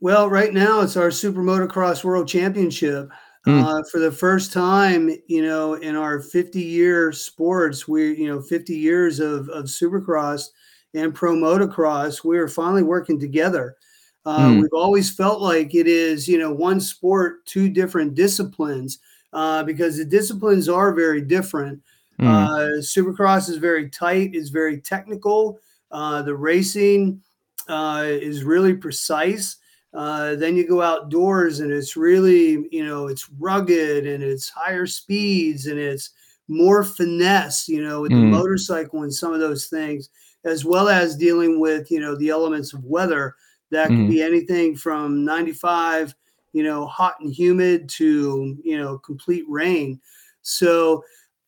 [0.00, 3.10] Well, right now it's our Super Motocross World Championship.
[3.46, 3.62] Mm.
[3.62, 8.40] Uh, for the first time, you know, in our 50 year sports, we, you know,
[8.40, 10.48] 50 years of, of Supercross
[10.94, 13.76] and Pro Motocross, we are finally working together.
[14.24, 14.62] Uh, Mm.
[14.62, 18.98] We've always felt like it is, you know, one sport, two different disciplines,
[19.32, 21.80] uh, because the disciplines are very different.
[22.18, 22.26] Mm.
[22.26, 25.60] Uh, Supercross is very tight, is very technical.
[25.92, 27.22] Uh, the racing
[27.68, 29.58] uh, is really precise.
[29.96, 34.86] Uh, then you go outdoors and it's really, you know, it's rugged and it's higher
[34.86, 36.10] speeds and it's
[36.48, 38.30] more finesse, you know, with the Mm.
[38.30, 40.10] motorcycle and some of those things,
[40.44, 43.34] as well as dealing with, you know, the elements of weather
[43.70, 44.08] that could Mhm.
[44.08, 46.14] be anything from 95,
[46.52, 50.00] you know, hot and humid to, you know, complete rain.
[50.42, 51.04] So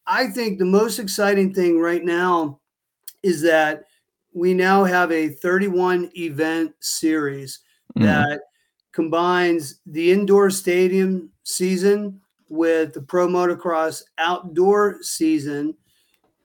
[0.06, 2.60] I think the most exciting thing right now
[3.22, 3.84] is that
[4.34, 7.60] we now have a 31 event series
[7.98, 8.04] Mm.
[8.04, 8.40] that
[8.92, 15.74] combines the indoor stadium season with the pro motocross outdoor season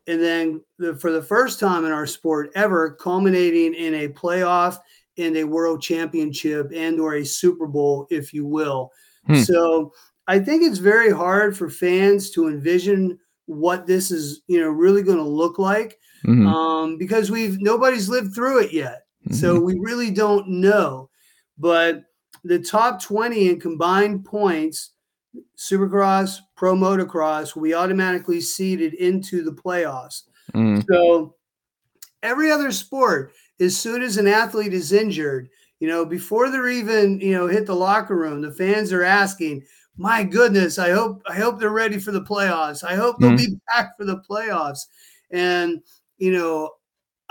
[0.08, 4.78] and then the, for the first time in our sport ever culminating in a playoff
[5.18, 8.92] and a world championship and or a super bowl if you will
[9.26, 9.36] Hmm.
[9.36, 9.94] so
[10.28, 15.02] i think it's very hard for fans to envision what this is you know really
[15.04, 16.48] going to look like Mhm.
[16.48, 19.02] um, because we've nobody's lived through it yet.
[19.32, 19.66] So Mm-hmm.
[19.66, 21.10] we really don't know.
[21.58, 22.04] But
[22.44, 24.92] the top 20 in combined points,
[25.58, 30.24] Supercross, Pro Motocross, will be automatically seeded into the playoffs.
[30.54, 30.84] Mm.
[30.90, 31.36] So
[32.22, 35.50] every other sport, as soon as an athlete is injured,
[35.80, 39.64] you know, before they're even, you know, hit the locker room, the fans are asking,
[39.98, 42.84] my goodness, I hope, I hope they're ready for the playoffs.
[42.84, 44.80] I hope they'll be back for the playoffs.
[45.32, 45.82] And,
[46.18, 46.72] you know,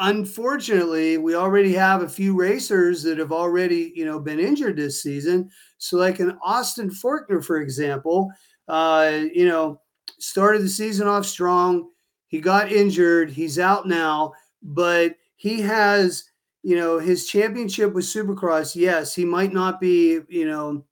[0.02, 5.02] unfortunately, we already have a few racers that have already, you know, been injured this
[5.02, 5.48] season.
[5.78, 8.30] So, like an Austin Forkner, for example,
[8.68, 9.80] uh, you know,
[10.18, 11.90] started the season off strong.
[12.26, 13.30] He got injured.
[13.30, 16.24] He's out now, but he has,
[16.62, 18.74] you know, his championship with Supercross.
[18.74, 20.84] Yes, he might not be, you know,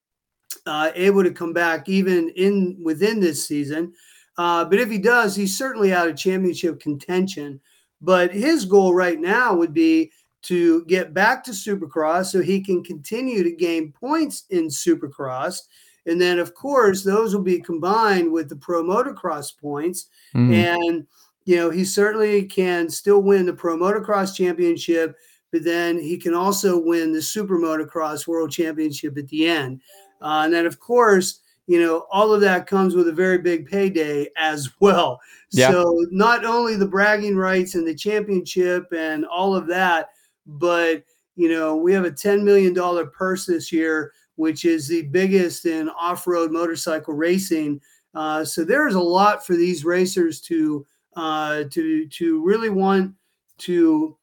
[0.67, 3.93] uh, able to come back even in within this season.
[4.39, 7.61] Uh, but if he does, he's certainly out of championship contention.
[8.01, 10.13] But his goal right now would be
[10.43, 15.61] to get back to Supercross so he can continue to gain points in Supercross.
[16.07, 20.07] And then, of course, those will be combined with the pro motocross points.
[20.35, 20.55] Mm.
[20.55, 21.07] And,
[21.45, 25.15] you know, he certainly can still win the pro motocross championship,
[25.53, 29.83] but then he can also win the super motocross world championship at the end.
[30.23, 31.40] Uh, and then, of course,
[31.71, 35.21] you know, all of that comes with a very big payday as well.
[35.53, 35.71] Yeah.
[35.71, 40.09] So not only the bragging rights and the championship and all of that,
[40.47, 41.05] but
[41.37, 42.75] you know, we have a $10 million
[43.13, 47.81] purse this year, which is the biggest in off-road motorcycle racing.
[48.17, 50.85] Uh, so there's a lot for these racers to
[51.15, 53.15] uh, to to really want
[53.59, 54.17] to,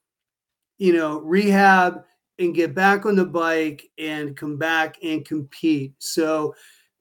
[0.80, 2.04] you know, rehab
[2.40, 5.94] and get back on the bike and come back and compete.
[6.00, 6.54] So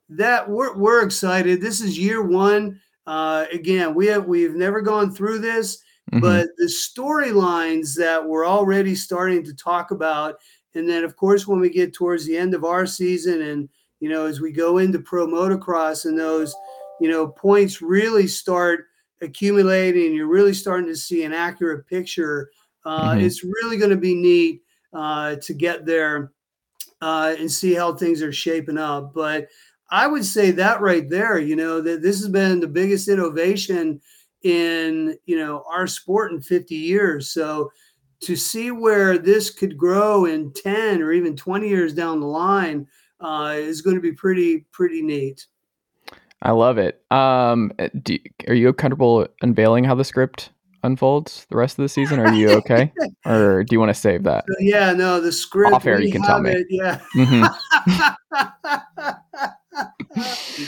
[0.09, 1.61] that we're we're excited.
[1.61, 2.81] This is year one.
[3.07, 6.21] Uh, again, we have we've never gone through this, Mhm.
[6.21, 10.37] but the storylines that we're already starting to talk about,
[10.75, 13.69] and then of course when we get towards the end of our season, and
[14.01, 16.55] you know as we go into pro motocross, and those
[17.01, 18.87] you know points really start
[19.23, 22.51] accumulating, you're really starting to see an accurate picture.
[22.85, 23.23] Uh, Mhm.
[23.23, 24.63] It's really going to be neat
[24.93, 26.33] uh, to get there
[27.03, 29.13] uh, and see how things are shaping up.
[29.13, 29.49] But
[29.91, 34.01] I would say that right there, you know, that this has been the biggest innovation
[34.43, 37.31] in, you know, our sport in 50 years.
[37.31, 37.71] So
[38.21, 42.87] to see where this could grow in 10 or even 20 years down the line
[43.21, 45.47] uh, is going to be pretty, pretty neat.
[46.43, 47.03] I love it.
[47.11, 47.73] Um,
[48.03, 50.51] do, are you comfortable unveiling how the script
[50.83, 52.21] unfolds the rest of the season?
[52.21, 52.93] Are you okay,
[53.27, 54.45] or do you want to save that?
[54.61, 55.75] Yeah, no, the script.
[55.75, 56.53] Off air, you can tell have me.
[56.53, 57.01] it, yeah.
[57.17, 57.55] Mhm.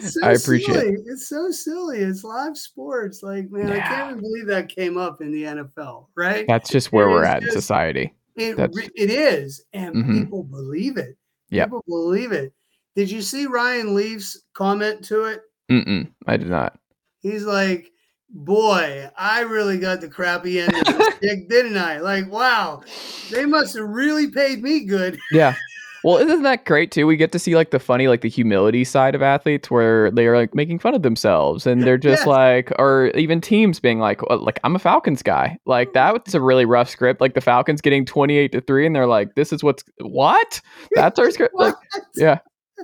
[0.00, 0.96] So I appreciate silly.
[1.06, 2.00] It's so silly.
[2.00, 3.22] It's live sports.
[3.22, 6.44] Like, man, I can't even believe that came up in the NFL, right?
[6.46, 8.12] That's just where It we're at in society.
[8.36, 10.12] It, re- it is, and Mhm.
[10.12, 11.16] people believe it.
[11.50, 11.68] Yep.
[11.68, 12.52] People believe it.
[12.96, 15.40] Did you see Ryan Leaf's comment to it?
[15.70, 16.78] Mm-mm, I did not.
[17.20, 17.90] He's like,
[18.28, 21.98] "Boy, I really got the crappy end of the stick, didn't I?
[21.98, 22.82] Like, wow,
[23.30, 25.54] they must have really paid me good." Yeah.
[26.04, 27.06] Well, isn't that great too?
[27.06, 30.36] We get to see like the funny, like the humility side of athletes where they're
[30.36, 32.26] like making fun of themselves and they're just Yes.
[32.26, 35.58] like, or even teams being like, "Oh, like I'm a Falcons guy.
[35.66, 37.20] Like that was a really rough script.
[37.20, 40.60] Like the Falcons getting 28 to three and they're like, this is what's what?
[40.96, 41.54] That's our script.
[41.54, 41.74] Like,
[42.16, 42.38] yeah.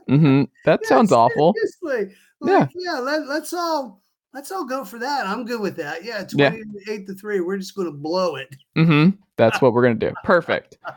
[0.09, 0.45] Mm-hmm.
[0.65, 1.55] That Yeah, sounds awful.
[1.83, 2.15] Seriously.
[2.45, 2.69] Yeah.
[2.77, 2.99] Yeah.
[3.01, 4.01] Let, let's all
[4.35, 5.27] let's all go for that.
[5.27, 6.05] I'm good with that.
[6.05, 6.51] Yeah, Yeah.
[6.51, 7.41] twenty-eight to three.
[7.41, 8.55] We're just going to blow it.
[8.77, 9.17] Mm-hmm.
[9.37, 10.13] That's what we're gonna do.
[10.25, 10.79] Perfect.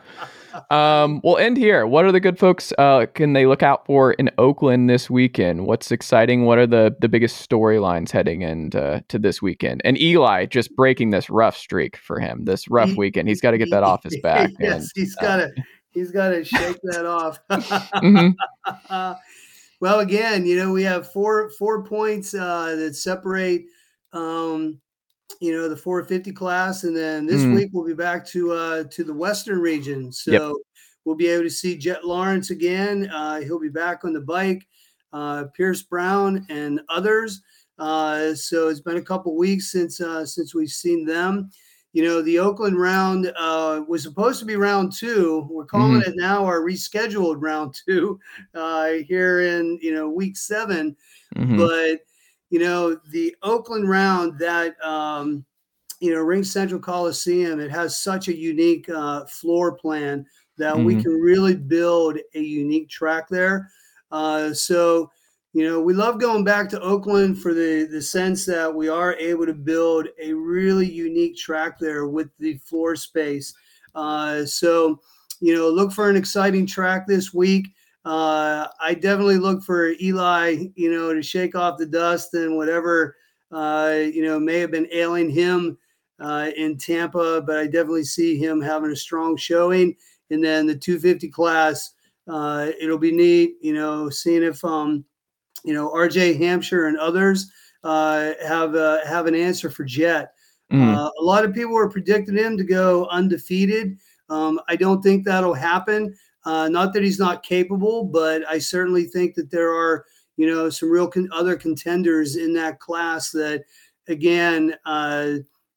[0.70, 1.86] Um, we'll end here.
[1.86, 5.64] What are the good folks uh, can they look out for in Oakland this weekend?
[5.66, 6.44] What's exciting?
[6.44, 9.80] What are the the biggest storylines heading into to this weekend?
[9.82, 12.44] And Eli just breaking this rough streak for him.
[12.44, 13.28] This rough He- weekend.
[13.30, 14.50] He's got to get that off his back.
[14.60, 15.50] yes, and, he's got to
[15.92, 17.38] he's got to shake that off.
[17.50, 18.34] mhm.
[19.82, 23.64] well, again, you know, we have four four points uh, that separate,
[24.12, 24.80] um,
[25.40, 27.54] you know, the 450 class, and then this Mhm.
[27.56, 30.12] week we'll be back to uh, to the Western region.
[30.12, 30.52] So Yep.
[31.04, 33.10] we'll be able to see Jet Lawrence again.
[33.10, 34.66] Uh, he'll be back on the bike.
[35.12, 37.42] Uh, Pierce Brown and others.
[37.78, 41.50] Uh, so it's been a couple weeks since uh, since we've seen them.
[41.92, 45.46] You know, the Oakland round uh, was supposed to be round two.
[45.50, 48.18] We're calling it now our rescheduled round two
[48.54, 50.96] uh, here in you know week seven.
[51.36, 51.56] Mhm.
[51.58, 52.00] But
[52.50, 55.44] you know, the Oakland round that um,
[56.00, 60.26] you know RingCentral Coliseum, it has such a unique uh, floor plan
[60.58, 61.02] that we Mhm.
[61.02, 63.70] can really build a unique track there.
[64.10, 65.10] Uh, so
[65.52, 69.14] you know, we love going back to Oakland for the the sense that we are
[69.14, 73.52] able to build a really unique track there with the floor space.
[73.94, 75.00] Uh, so,
[75.40, 77.68] you know, look for an exciting track this week.
[78.04, 83.16] Uh, I definitely look for Eli, you know, to shake off the dust and whatever,
[83.52, 85.76] uh, you know, may have been ailing him
[86.18, 89.94] uh, in Tampa, but I definitely see him having a strong showing.
[90.30, 91.92] And then the 250 class,
[92.26, 95.04] uh, it'll be neat, you know, seeing if, um,
[95.64, 97.50] you know, RJ Hampshire and others
[97.84, 100.32] uh, have uh, have an answer for Jet.
[100.72, 100.96] Mm.
[100.96, 103.98] Uh, a lot of people were predicting him to go undefeated.
[104.28, 106.14] Um, I don't think that'll happen.
[106.44, 110.06] Uh, not that he's not capable, but I certainly think that there are,
[110.36, 113.64] you know, some real con- other contenders in that class that,
[114.08, 115.34] again, uh,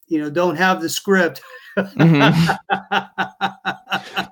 [0.07, 1.41] you know, don't have the script.
[1.77, 2.57] Mhm.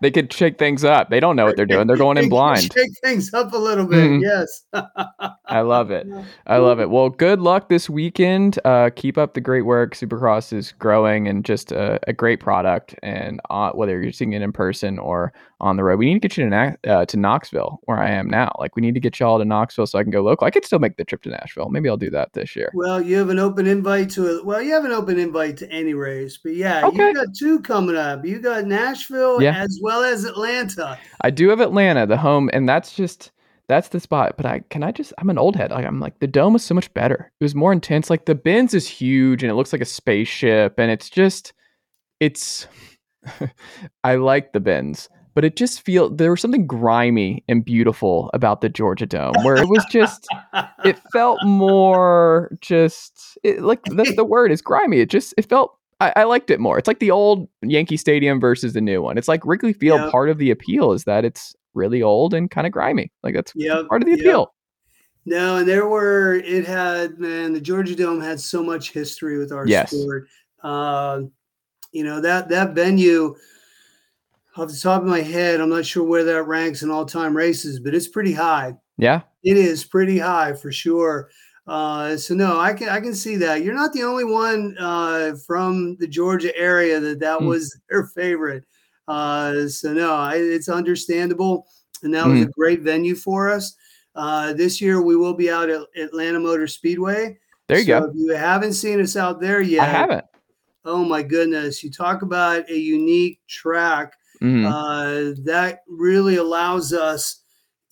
[0.01, 1.09] they could shake things up.
[1.09, 1.87] They don't know what they're doing.
[1.87, 2.71] They're going in blind.
[2.73, 4.09] Shake things up a little bit.
[4.09, 4.21] Mhm.
[4.21, 4.63] Yes.
[5.45, 6.07] I love it.
[6.47, 6.89] I love it.
[6.89, 8.59] Well, good luck this weekend.
[8.65, 9.95] Uh, keep up the great work.
[9.95, 12.95] Supercross is growing and just a, a great product.
[13.03, 16.27] And uh, whether you're seeing it in person or on the road, we need to
[16.27, 18.53] get you to, uh, to Knoxville, where I am now.
[18.59, 20.45] Like, we need to get y'all to Knoxville so I can go local.
[20.45, 21.69] I could still make the trip to Nashville.
[21.69, 22.69] Maybe I'll do that this year.
[22.73, 24.41] Well, you have an open invite to.
[24.43, 27.07] Well, you have an open invite to any race, but yeah, Okay.
[27.09, 28.25] you got two coming up.
[28.25, 29.57] You got Nashville Yeah.
[29.57, 30.97] as well as Atlanta.
[31.21, 33.31] I do have Atlanta, the home, and that's just
[33.69, 34.35] that's the spot.
[34.37, 35.71] But I can I just I'm an old head.
[35.71, 37.31] Like I'm like the dome was so much better.
[37.39, 38.09] It was more intense.
[38.09, 41.53] Like the Benz is huge and it looks like a spaceship, and it's just
[42.19, 42.67] it's
[44.03, 48.61] I like the Benz, but it just feel there was something grimy and beautiful about
[48.61, 50.27] the Georgia Dome where it was just
[50.83, 54.99] it felt more just it, like that's the word is grimy.
[54.99, 56.77] It just it felt I, I liked it more.
[56.77, 59.17] It's like the old Yankee Stadium versus the new one.
[59.17, 60.01] It's like Wrigley Field.
[60.01, 60.09] Yeah.
[60.11, 63.11] Part of the appeal is that it's really old and kind of grimy.
[63.23, 64.19] Like that's Yep, part of the yep.
[64.19, 64.53] appeal.
[65.25, 69.51] No, and there were it had man, the Georgia Dome had so much history with
[69.51, 69.91] our Yes.
[69.91, 70.27] sport.
[70.61, 71.21] Uh,
[71.91, 73.35] you know that that venue
[74.55, 77.79] off the top of my head, I'm not sure where that ranks in all-time races,
[77.79, 78.75] but it's pretty high.
[78.97, 79.21] Yeah.
[79.43, 81.29] It is pretty high for sure.
[81.65, 83.63] Uh, so no, I can I can see that.
[83.63, 87.47] You're not the only one uh, from the Georgia area that that Hmm.
[87.47, 88.63] was their favorite.
[89.07, 91.67] Uh, so no, I, it's understandable,
[92.03, 92.45] and that was Hmm.
[92.47, 93.75] a great venue for us.
[94.15, 97.37] Uh, this year we will be out at Atlanta Motor Speedway.
[97.67, 98.05] There you So go.
[98.07, 100.25] If you haven't seen us out there yet, I haven't.
[100.85, 104.13] oh my goodness, you talk about a unique track
[104.67, 107.42] uh, that really allows us,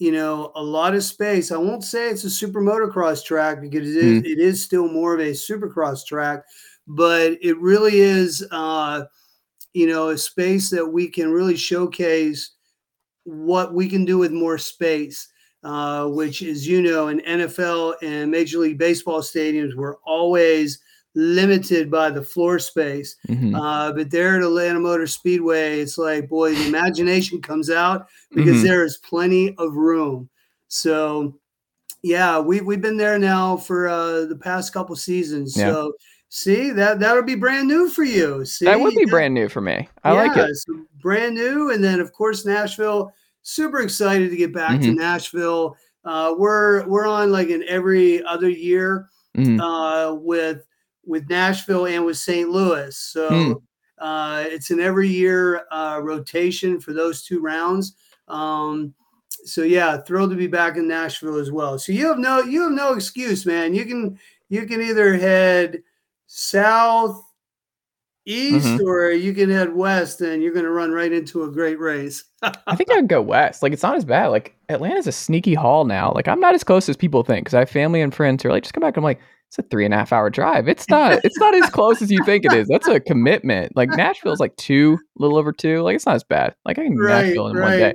[0.01, 1.51] you know, a lot of space.
[1.51, 5.13] I won't say it's a super motocross track because it is, it is still more
[5.13, 6.43] of a supercross track,
[6.87, 9.03] but it really is, uh,
[9.73, 12.55] you know, a space that we can really showcase
[13.25, 15.27] what we can do with more space.
[15.63, 20.79] uh, which, as you know, in NFL and Major League Baseball stadiums, we're always
[21.13, 23.15] limited by the floor space.
[23.27, 23.55] Mhm.
[23.59, 28.57] Uh, but there at Atlanta Motor Speedway, it's like, boy, the imagination comes out because
[28.57, 28.63] Mhm.
[28.63, 30.29] there is plenty of room.
[30.69, 31.35] So,
[32.01, 35.55] yeah, we we've been there now for uh, the past couple seasons.
[35.57, 35.71] Yeah.
[35.71, 35.93] So,
[36.29, 38.45] see that that'll be brand new for you.
[38.45, 39.89] See, that would be That- brand new for me.
[40.05, 40.55] I like it.
[40.55, 43.11] so brand new, and then of course Nashville.
[43.43, 44.95] Super excited to get back to Mhm.
[44.97, 45.75] Nashville.
[46.05, 49.59] Uh, we're we're on like an every other year Mhm.
[49.59, 50.63] uh, with
[51.05, 52.49] with Nashville and with St.
[52.49, 52.95] Louis.
[52.97, 53.61] So
[53.99, 54.03] Hmm.
[54.03, 57.95] uh, it's an every year uh, rotation for those two rounds.
[58.27, 58.93] Um,
[59.43, 61.79] so yeah, thrilled to be back in Nashville as well.
[61.79, 63.73] So you have no you have no excuse, man.
[63.73, 64.19] You can
[64.49, 65.81] you can either head
[66.27, 67.23] south,
[68.25, 68.81] east, Mhm.
[68.85, 72.23] or you can head west, and you're going to run right into a great race.
[72.67, 73.61] I think I'd go west.
[73.63, 74.27] Like it's not as bad.
[74.27, 76.11] Like Atlanta's a sneaky haul now.
[76.13, 78.49] Like I'm not as close as people think because I have family and friends who
[78.49, 78.97] are like, just come back.
[78.97, 79.19] I'm like,
[79.49, 80.67] it's a three and a half hour drive.
[80.67, 81.19] It's not.
[81.25, 82.67] It's not as close as you think it is.
[82.69, 83.75] That's a commitment.
[83.75, 85.81] Like Nashville's like two, a little over two.
[85.81, 86.55] Like it's not as bad.
[86.65, 87.93] Like I can Right, Nashville in one day.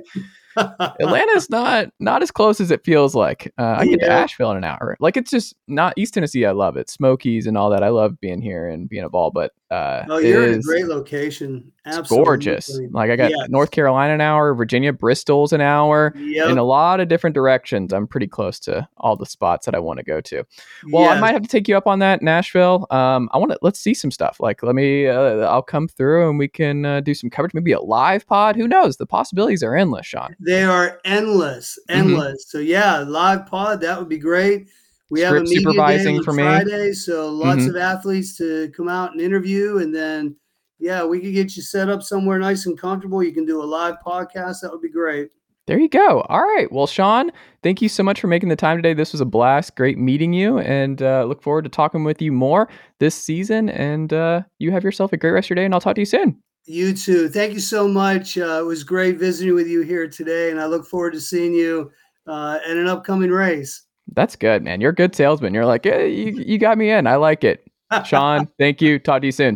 [0.57, 3.51] Atlanta's not not as close as it feels like.
[3.57, 4.19] Uh, I get to Yeah.
[4.19, 4.95] Asheville in an hour.
[4.99, 6.45] Like it's just not East Tennessee.
[6.45, 7.83] I love it, Smokies and all that.
[7.83, 9.31] I love being here and being a ball.
[9.31, 11.71] But uh, Oh, you're in a great location.
[11.85, 12.25] Absolutely.
[12.25, 12.79] gorgeous.
[12.91, 13.49] Like I got Yes.
[13.49, 16.49] North Carolina an hour, Virginia, Bristol's an hour, Yep.
[16.49, 17.93] in a lot of different directions.
[17.93, 20.43] I'm pretty close to all the spots that I want to go to.
[20.91, 22.87] Well, I might have to take you up on that, Nashville.
[22.91, 24.39] Um, I want to let's see some stuff.
[24.39, 25.07] Like, let me.
[25.07, 27.53] Uh, I'll come through and we can uh, do some coverage.
[27.53, 28.55] Maybe a live pod.
[28.55, 28.97] Who knows?
[28.97, 30.35] The possibilities are endless, Sean.
[30.47, 31.95] They are endless, Mhm.
[31.95, 32.45] endless.
[32.47, 34.69] So yeah, live pod that would be great.
[35.09, 36.43] We have a Script media supervising day on for me.
[36.43, 37.69] Friday, so lots Mhm.
[37.71, 40.37] of athletes to come out and interview, and then
[40.79, 43.21] yeah, we could get you set up somewhere nice and comfortable.
[43.21, 44.61] You can do a live podcast.
[44.61, 45.31] That would be great.
[45.65, 46.21] There you go.
[46.29, 46.71] All right.
[46.71, 47.29] Well, Sean,
[47.61, 48.93] thank you so much for making the time today.
[48.93, 49.75] This was a blast.
[49.75, 52.69] Great meeting you, and uh, look forward to talking with you more
[52.99, 53.67] this season.
[53.67, 56.01] And uh, you have yourself a great rest of your day, and I'll talk to
[56.01, 56.41] you soon.
[56.69, 57.29] You too.
[57.29, 58.37] Thank you so much.
[58.37, 61.53] Uh, it was great visiting with you here today, and I look forward to seeing
[61.53, 61.89] you
[62.27, 63.83] uh, at an upcoming race.
[64.13, 64.81] That's good, man.
[64.81, 65.53] You're a good salesman.
[65.53, 67.07] You're like, hey, you, you got me in.
[67.07, 67.65] I like it.
[68.05, 68.99] Sean, thank you.
[68.99, 69.55] Talk to you soon.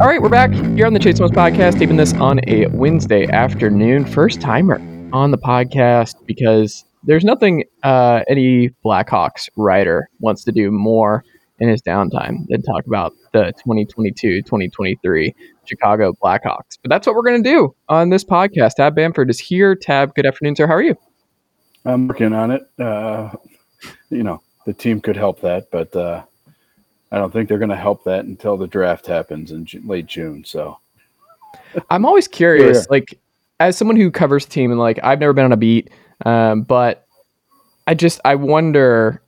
[0.00, 3.26] All right, we're back here on the Chase Thomas podcast, taping this on a Wednesday
[3.26, 4.04] afternoon.
[4.04, 4.80] First timer
[5.12, 11.24] on the podcast because there's nothing uh, any Blackhawks writer wants to do more
[11.58, 15.34] in his downtime than talk about the 2022 2023
[15.64, 16.78] Chicago Blackhawks.
[16.82, 18.74] But that's what we're going to do on this podcast.
[18.76, 19.74] Tab Bamford is here.
[19.76, 20.66] Tab, good afternoon, sir.
[20.66, 20.96] How are you?
[21.84, 22.62] I'm working on it.
[22.78, 23.30] Uh,
[24.10, 26.22] you know, the team could help that, but uh,
[27.10, 30.44] I don't think they're going to help that until the draft happens in late June.
[30.44, 30.78] So
[31.90, 32.84] I'm always curious, Yeah.
[32.90, 33.18] like
[33.60, 35.90] as someone who covers the team, and like I've never been on a beat,
[36.24, 37.06] um, but
[37.86, 39.22] I just I wonder,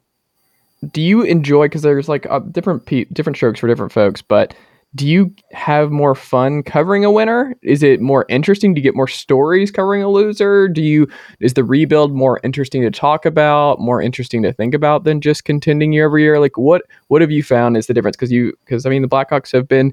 [0.92, 4.54] do you enjoy because there's like uh, different pe- different strokes for different folks, but
[4.94, 7.56] do you have more fun covering a winner?
[7.62, 10.68] Is it more interesting to get more stories covering a loser?
[10.68, 11.08] Do you
[11.40, 15.44] is the rebuild more interesting to talk about, more interesting to think about than just
[15.44, 16.38] contending year over year?
[16.38, 18.16] Like what what have you found is the difference?
[18.16, 19.92] Because you because I mean the Blackhawks have been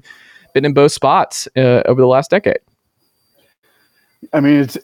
[0.54, 2.58] been in both spots uh, over the last decade.
[4.32, 4.78] I mean, it's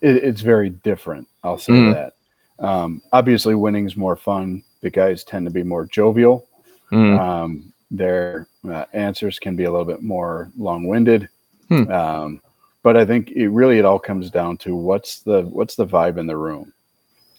[0.00, 1.28] it, it's very different.
[1.44, 1.94] I'll say Mm.
[1.94, 2.64] that.
[2.64, 4.62] Um, obviously, winning's more fun.
[4.82, 6.46] The guys tend to be more jovial.
[6.92, 7.18] Mm.
[7.18, 11.28] Um, their uh, answers can be a little bit more long-winded.
[11.68, 11.90] Hmm.
[11.90, 12.40] Um,
[12.82, 16.18] but I think it really it all comes down to what's the what's the vibe
[16.18, 16.72] in the room.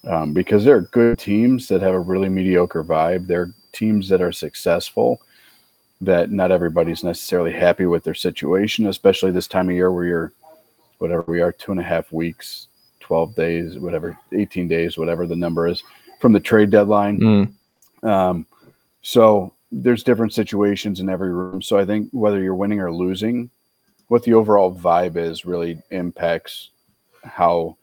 [0.04, 3.28] Um, because there are good teams that have a really mediocre vibe.
[3.28, 5.22] There are teams that are successful
[6.02, 10.34] that not everybody's necessarily happy with their situation, especially this time of year where you're
[11.02, 12.68] whatever we are, two and a half weeks,
[13.00, 15.84] 12 days, whatever, 18 days, whatever the number is
[16.20, 17.20] from the trade deadline.
[18.04, 18.08] Mm.
[18.08, 18.46] Um,
[19.02, 21.62] so there's different situations in every room.
[21.62, 23.50] So I think whether you're winning or losing,
[24.08, 26.70] what the overall vibe is really impacts
[27.24, 27.78] how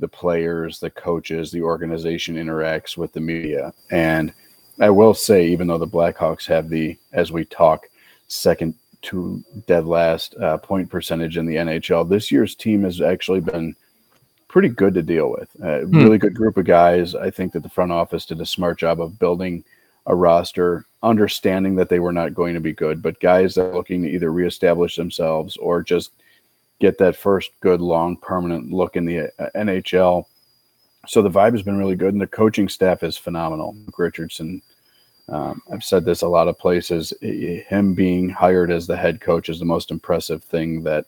[0.00, 3.72] the players, the coaches, the organization interacts with the media.
[3.90, 4.32] And
[4.80, 7.86] I will say, even though the Blackhawks have the, as we talk,
[8.26, 8.74] second
[9.04, 13.76] to dead last uh, point percentage in the NHL, this year's team has actually been
[14.48, 15.48] pretty good to deal with.
[15.62, 17.14] A really good group of guys.
[17.14, 19.64] I think that the front office did a smart job of building
[20.06, 23.74] a roster, understanding that they were not going to be good, but guys that are
[23.74, 26.12] looking to either reestablish themselves or just
[26.80, 30.24] get that first good, long, permanent look in the uh, NHL.
[31.06, 33.76] So the vibe has been really good, and the coaching staff is phenomenal.
[33.96, 34.62] Richardson,
[35.28, 37.12] Um, I've said this a lot of places.
[37.22, 41.06] Him being hired as the head coach is the most impressive thing that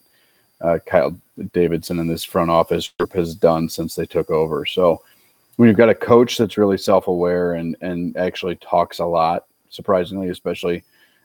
[0.60, 1.14] uh, Kyle
[1.52, 4.64] Davidson and this front office group has done since they took over.
[4.64, 5.02] So
[5.56, 10.28] when you've got a coach that's really self-aware and and actually talks a lot, surprisingly,
[10.28, 10.82] especially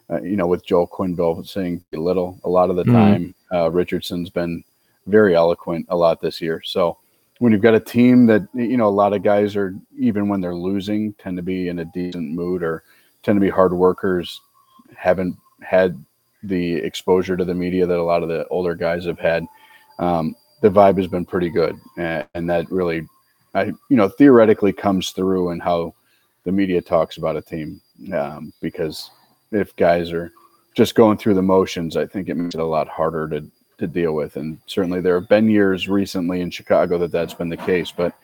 [0.09, 2.93] uh, you know with Joel Quenneville saying little a lot of the mm-hmm.
[2.93, 4.63] time, uh, Richardson's been
[5.07, 6.61] very eloquent a lot this year.
[6.63, 6.97] So
[7.41, 10.41] when you've got a team that you know a lot of guys are even when
[10.41, 12.83] they're losing tend to be in a decent mood or
[13.23, 14.41] tend to be hard workers,
[14.95, 15.97] haven't had
[16.43, 19.43] the exposure to the media that a lot of the older guys have had.
[19.97, 23.07] Um, the vibe has been pretty good, and, and that really,
[23.55, 25.95] I you know, theoretically comes through in how
[26.43, 27.81] the media talks about a team.
[28.13, 29.09] Um, because
[29.51, 30.31] if guys are
[30.75, 33.43] just going through the motions, I think it makes it a lot harder to
[33.81, 34.37] to deal with.
[34.37, 37.91] And certainly there have been years recently in Chicago that that's been the case.
[37.91, 38.15] But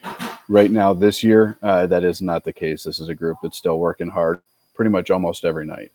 [0.47, 2.83] right now, this year, uh, that is not the case.
[2.83, 4.39] This is a group that's still working hard
[4.73, 5.91] pretty much almost every night.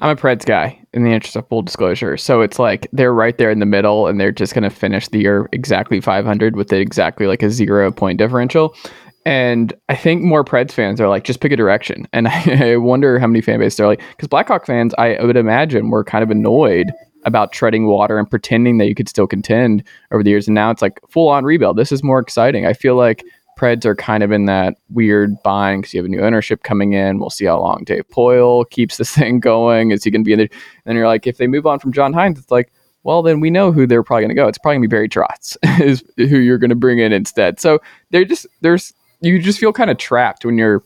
[0.00, 2.16] I'm a Preds guy in the interest of full disclosure.
[2.16, 5.08] So it's like they're right there in the middle and they're just going to finish
[5.08, 8.76] the year exactly 500 with exactly like a zero point differential.
[9.24, 12.06] And I think more Preds fans are like, just pick a direction.
[12.12, 15.90] And I, wonder how many fan base they're like, because Blackhawk fans, I would imagine,
[15.90, 16.92] were kind of annoyed
[17.24, 19.82] about treading water and pretending that you could still contend
[20.12, 20.46] over the years.
[20.46, 21.76] And now it's like full on rebuild.
[21.76, 22.66] This is more exciting.
[22.66, 23.24] I feel like
[23.58, 26.92] Preds are kind of in that weird bind because you have a new ownership coming
[26.92, 27.18] in.
[27.18, 29.90] We'll see how long Dave Poile keeps this thing going.
[29.90, 30.48] Is he going to be in there?
[30.86, 32.72] And you're like, if they move on from John Hynes, it's like,
[33.02, 34.48] well, then we know who they're probably going to go.
[34.48, 37.58] It's probably going to be Barry Trotz is who you're going to bring in instead.
[37.60, 37.80] So
[38.10, 40.82] they're just there's you just feel kind of trapped when you're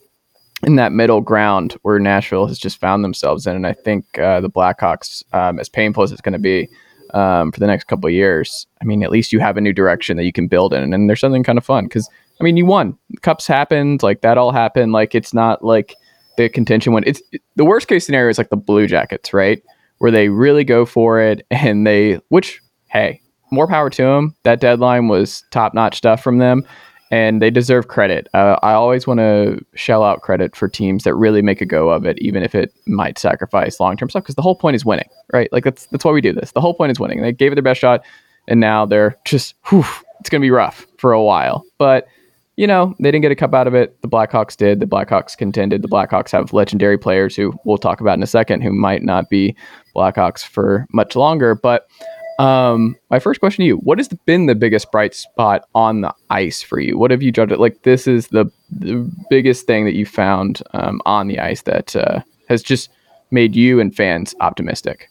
[0.65, 3.57] in that middle ground where Nashville has just found themselves in.
[3.57, 6.69] And I think uh, the Blackhawks, um, as painful as it's going to be
[7.15, 9.73] um, for the next couple of years, I mean, at least you have a new
[9.73, 10.95] direction that you can build in.
[10.95, 12.09] And there's something kind of fun because,
[12.41, 12.97] I mean, you won.
[13.23, 14.03] Cups happened.
[14.03, 14.93] Like that all happened.
[14.93, 15.97] Like it's not like
[16.37, 17.07] the contention went.
[17.07, 19.63] It's it, the worst case scenario is like the Blue Jackets, right?
[19.99, 22.61] Where they really go for it and they, which,
[22.91, 23.21] hey,
[23.51, 24.37] more power to them.
[24.45, 26.65] That deadline was top notch stuff from them
[27.13, 28.27] and they deserve credit.
[28.33, 31.91] Uh, I always want to shell out credit for teams that really make a go
[31.91, 34.25] of it, even if it might sacrifice long term stuff.
[34.25, 35.53] Because the whole point is winning, right?
[35.53, 36.53] Like that's that's why we do this.
[36.53, 37.21] The whole point is winning.
[37.21, 38.03] They gave it their best shot,
[38.49, 39.85] and now they're just, whew,
[40.21, 41.65] it's going to be rough for a while.
[41.77, 42.09] But
[42.57, 44.01] you know, they didn't get a cup out of it.
[44.01, 44.81] The Blackhawks did.
[44.81, 45.83] The Blackhawks contended.
[45.83, 49.29] The Blackhawks have legendary players who we'll talk about in a second, who might not
[49.29, 49.55] be
[49.95, 51.89] Blackhawks for much longer, but
[52.39, 56.15] um, my first question to you: What has been the biggest bright spot on the
[56.31, 56.99] ice for you?
[56.99, 57.53] What have you judged?
[57.53, 61.63] it Like this is the the biggest thing that you found um, on the ice
[61.63, 62.91] that uh, has just
[63.31, 65.09] made you and fans optimistic.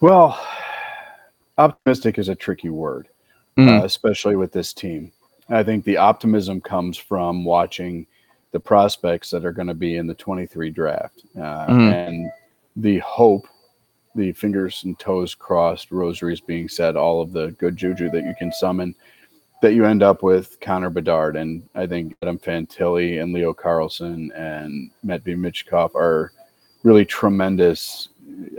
[0.00, 0.38] Well,
[1.58, 3.08] optimistic is a tricky word,
[3.56, 3.68] mm.
[3.68, 5.12] uh, especially with this team.
[5.48, 8.06] I think the optimism comes from watching
[8.52, 11.92] the prospects that are going to be in the 23 draft uh, mm.
[11.92, 12.30] and
[12.76, 13.46] the hope
[14.14, 18.34] the fingers and toes crossed, rosaries being said, all of the good juju that you
[18.38, 18.94] can summon,
[19.62, 21.36] that you end up with Connor Bedard.
[21.36, 26.32] And I think Adam Fantilli and Leo Carlsson and Matvei Michkov are
[26.82, 28.08] really tremendous.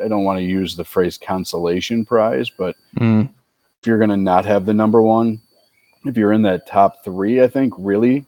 [0.03, 3.30] I don't want to use the phrase consolation prize, but mm.
[3.81, 5.41] if you're going to not have the number one,
[6.05, 8.25] if you're in that top three, I think really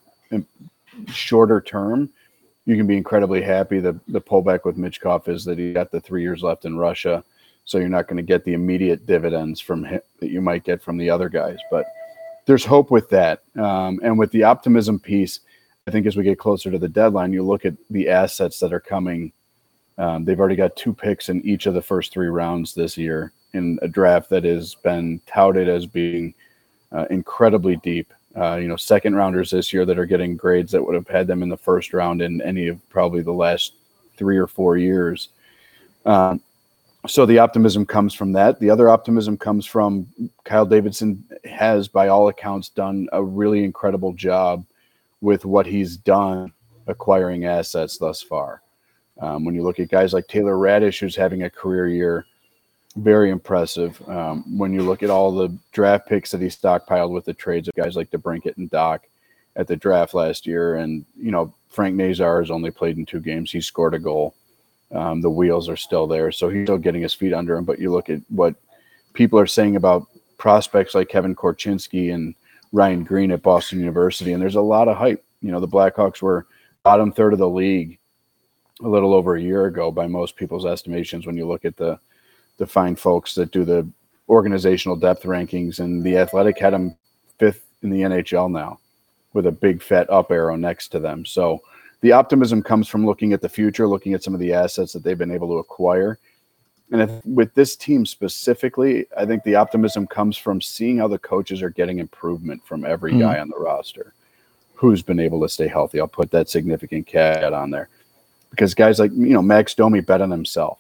[1.07, 2.09] shorter term,
[2.65, 3.79] you can be incredibly happy.
[3.79, 7.23] The the pullback with Michkov is that he got the three years left in Russia,
[7.63, 10.81] so you're not going to get the immediate dividends from him that you might get
[10.81, 11.57] from the other guys.
[11.69, 11.85] But
[12.45, 15.41] there's hope with that, um, and with the optimism piece.
[15.87, 18.73] I think as we get closer to the deadline, you look at the assets that
[18.73, 19.31] are coming.
[19.99, 23.31] Um, they've already got two picks in each of the first three rounds this year
[23.53, 26.33] in a draft that has been touted as being
[26.91, 30.83] uh, incredibly deep uh, you know, second rounders this year that are getting grades that
[30.83, 33.73] would have had them in the first round in any of probably the last
[34.17, 35.29] three or four years.
[36.05, 36.41] Um,
[37.07, 38.59] so the optimism comes from that.
[38.59, 40.07] The other optimism comes from
[40.43, 44.65] Kyle Davidson has, by all accounts, done a really incredible job
[45.21, 46.51] with what he's done
[46.87, 48.61] acquiring assets thus far.
[49.19, 52.25] Um, when you look at guys like Taylor Radish, who's having a career year,
[52.95, 54.01] very impressive.
[54.07, 57.67] Um, when you look at all the draft picks that he stockpiled with the trades
[57.67, 58.99] of guys like DeBrincat and Dach
[59.55, 63.19] at the draft last year, and you know Frank Nazar has only played in two
[63.19, 63.51] games.
[63.51, 64.33] He scored a goal.
[64.91, 67.65] Um, the wheels are still there, so he's still getting his feet under him.
[67.65, 68.55] But you look at what
[69.13, 70.07] people are saying about
[70.37, 72.35] prospects like Kevin Korchinski and
[72.71, 75.23] Ryan Greene at Boston University, and there's a lot of hype.
[75.41, 76.45] You know, the Blackhawks were
[76.83, 77.99] bottom third of the league
[78.83, 81.25] a little over a year ago by most people's estimations.
[81.25, 81.99] When you look at the
[82.57, 83.87] the fine folks that do the
[84.29, 86.95] organizational depth rankings, and the Athletic had them
[87.37, 88.79] fifth in the NHL now,
[89.33, 91.25] with a big fat up arrow next to them.
[91.25, 91.61] So
[92.01, 95.03] the optimism comes from looking at the future, looking at some of the assets that
[95.03, 96.17] they've been able to acquire.
[96.91, 101.17] And if, with this team specifically, I think the optimism comes from seeing how the
[101.17, 103.19] coaches are getting improvement from every Mm.
[103.19, 104.13] guy on the roster
[104.75, 105.99] who's been able to stay healthy.
[105.99, 107.89] I'll put that significant cat on there
[108.51, 110.79] because guys like you know Max Domi bet on himself,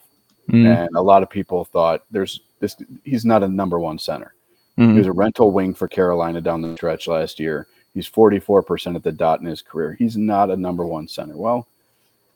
[0.49, 0.87] Mm.
[0.87, 2.75] and a lot of people thought there's this.
[3.03, 4.33] He's not a number one center.
[4.75, 4.97] He Mm.
[4.97, 7.67] was a rental wing for Carolina down the stretch last year.
[7.93, 9.93] He's 44% at the dot in his career.
[9.97, 11.37] He's not a number one center.
[11.37, 11.65] Well,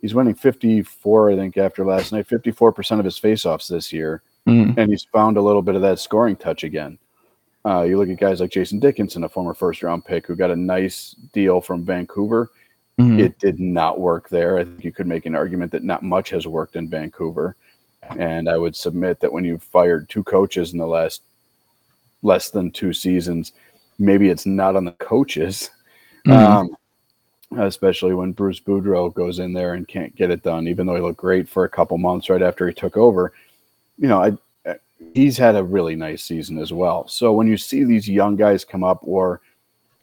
[0.01, 4.21] he's winning 54, I think, after last night, 54% of his faceoffs this year.
[4.47, 4.77] Mm.
[4.77, 6.97] And he's found a little bit of that scoring touch again.
[7.65, 10.49] Uh, you look at guys like Jason Dickinson, a former first round pick who got
[10.49, 12.49] a nice deal from Vancouver.
[12.97, 13.19] Mm.
[13.19, 14.57] It did not work there.
[14.57, 17.57] I think you could make an argument that not much has worked in Vancouver.
[18.17, 21.21] And I would submit that when you've fired two coaches in the last
[22.21, 23.53] less than two seasons,
[23.97, 25.69] maybe it's not on the coaches.
[26.25, 26.33] Mhm.
[26.33, 26.75] Um,
[27.57, 31.01] especially when Bruce Boudreau goes in there and can't get it done, even though he
[31.01, 33.33] looked great for a couple months right after he took over.
[33.97, 34.37] You know, I,
[34.69, 34.79] I-
[35.13, 37.07] he's had a really nice season as well.
[37.07, 39.41] So when you see these young guys come up, or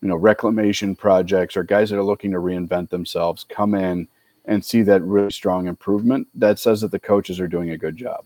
[0.02, 4.09] you know, reclamation projects, or guys that are looking to reinvent themselves, come in
[4.47, 7.97] and see that really strong improvement, that says that the coaches are doing a good
[7.97, 8.24] job.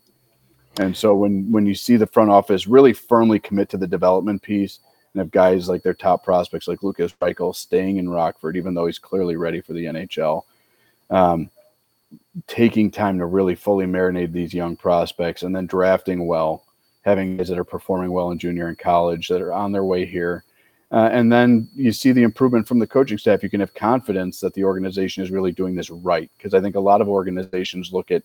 [0.78, 4.42] And so when when you see the front office really firmly commit to the development
[4.42, 4.78] piece
[5.12, 8.86] and have guys like their top prospects like Lukas Reichel staying in Rockford, even though
[8.86, 10.44] he's clearly ready for the NHL,
[11.10, 11.50] um,
[12.46, 16.64] taking time to really fully marinate these young prospects and then drafting well,
[17.02, 20.04] having guys that are performing well in junior and college that are on their way
[20.04, 20.44] here.
[20.92, 23.42] Uh, and then you see the improvement from the coaching staff.
[23.42, 26.30] You can have confidence that the organization is really doing this right.
[26.36, 28.24] Because I think a lot of organizations look at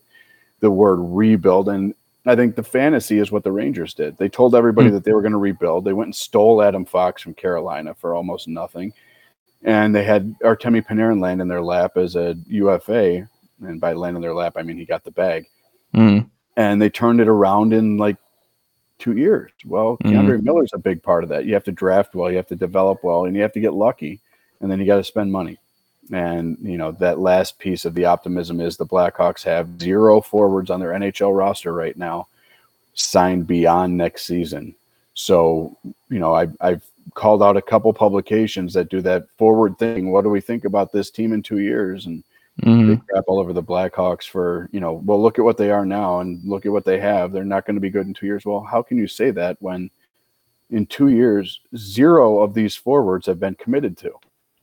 [0.60, 1.94] the word rebuild and
[2.28, 4.16] I think the fantasy is what the Rangers did.
[4.16, 4.94] They told everybody Hmm.
[4.94, 5.84] that they were going to rebuild.
[5.84, 8.92] They went and stole Adam Fox from Carolina for almost nothing.
[9.62, 13.28] And they had Artemi Panarin land in their lap as a UFA.
[13.60, 15.46] And by land in their lap, I mean he got the bag.
[15.94, 16.28] Mm.
[16.56, 18.16] And they turned it around in like
[18.98, 19.50] two years.
[19.66, 20.12] Well, Mhm.
[20.12, 21.44] K'Andre Miller's a big part of that.
[21.44, 23.74] You have to draft well, you have to develop well, and you have to get
[23.74, 24.20] lucky.
[24.60, 25.58] And then you got to spend money.
[26.12, 30.70] And you know that last piece of the optimism is the Blackhawks have zero forwards
[30.70, 32.28] on their NHL roster right now,
[32.94, 34.74] signed beyond next season.
[35.14, 35.76] So
[36.08, 36.82] you know I, I've
[37.14, 40.12] called out a couple publications that do that forward thing.
[40.12, 42.06] What do we think about this team in two years?
[42.06, 42.22] And
[42.62, 42.88] Mm.
[42.88, 44.94] they crap all over the Blackhawks for you know.
[45.04, 47.30] Well, look at what they are now, and look at what they have.
[47.30, 48.46] They're not going to be good in two years.
[48.46, 49.90] Well, how can you say that when
[50.70, 54.12] in two years zero of these forwards have been committed to?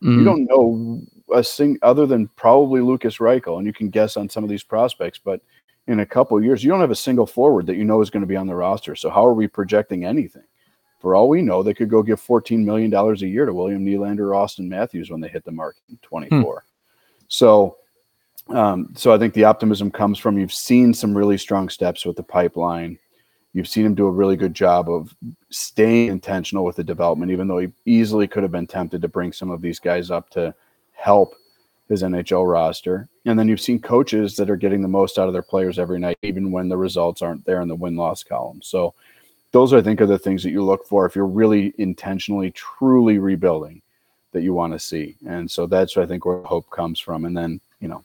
[0.02, 0.18] Mm.
[0.18, 1.02] you don't know
[1.32, 4.64] a thing other than probably Lukas Reichel, and you can guess on some of these
[4.64, 5.42] prospects, but
[5.88, 8.10] in a couple of years, you don't have a single forward that you know is
[8.10, 8.96] going to be on the roster.
[8.96, 10.44] So how are we projecting anything?
[11.00, 14.20] For all we know, they could go give $14 million a year to William Nylander
[14.20, 16.64] or Auston Matthews when they hit the market in 24.
[17.28, 17.78] So
[18.50, 22.16] um, so I think the optimism comes from you've seen some really strong steps with
[22.16, 22.98] the pipeline.
[23.54, 25.16] You've seen him do a really good job of
[25.50, 29.32] staying intentional with the development, even though he easily could have been tempted to bring
[29.32, 30.54] some of these guys up to
[30.94, 31.36] help
[31.88, 33.08] his NHL roster.
[33.26, 36.00] And then you've seen coaches that are getting the most out of their players every
[36.00, 38.62] night, even when the results aren't there in the win loss column.
[38.62, 38.94] So
[39.52, 43.20] those I think are the things that you look for if you're really intentionally, truly
[43.20, 43.82] rebuilding
[44.32, 45.16] that you want to see.
[45.28, 47.26] And so that's I think where hope comes from.
[47.26, 48.04] And then, you know,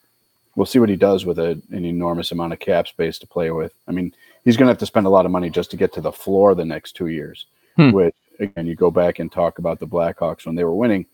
[0.59, 3.53] we'll see what he does with a, an enormous amount of cap space to play
[3.53, 3.73] with.
[3.87, 4.13] I mean,
[4.45, 6.11] he's going to have to spend a lot of money just to get to the
[6.11, 7.47] floor the next two years.
[7.77, 7.93] Hmm.
[7.93, 11.07] Which again, you go back and talk about the Blackhawks when they were winning.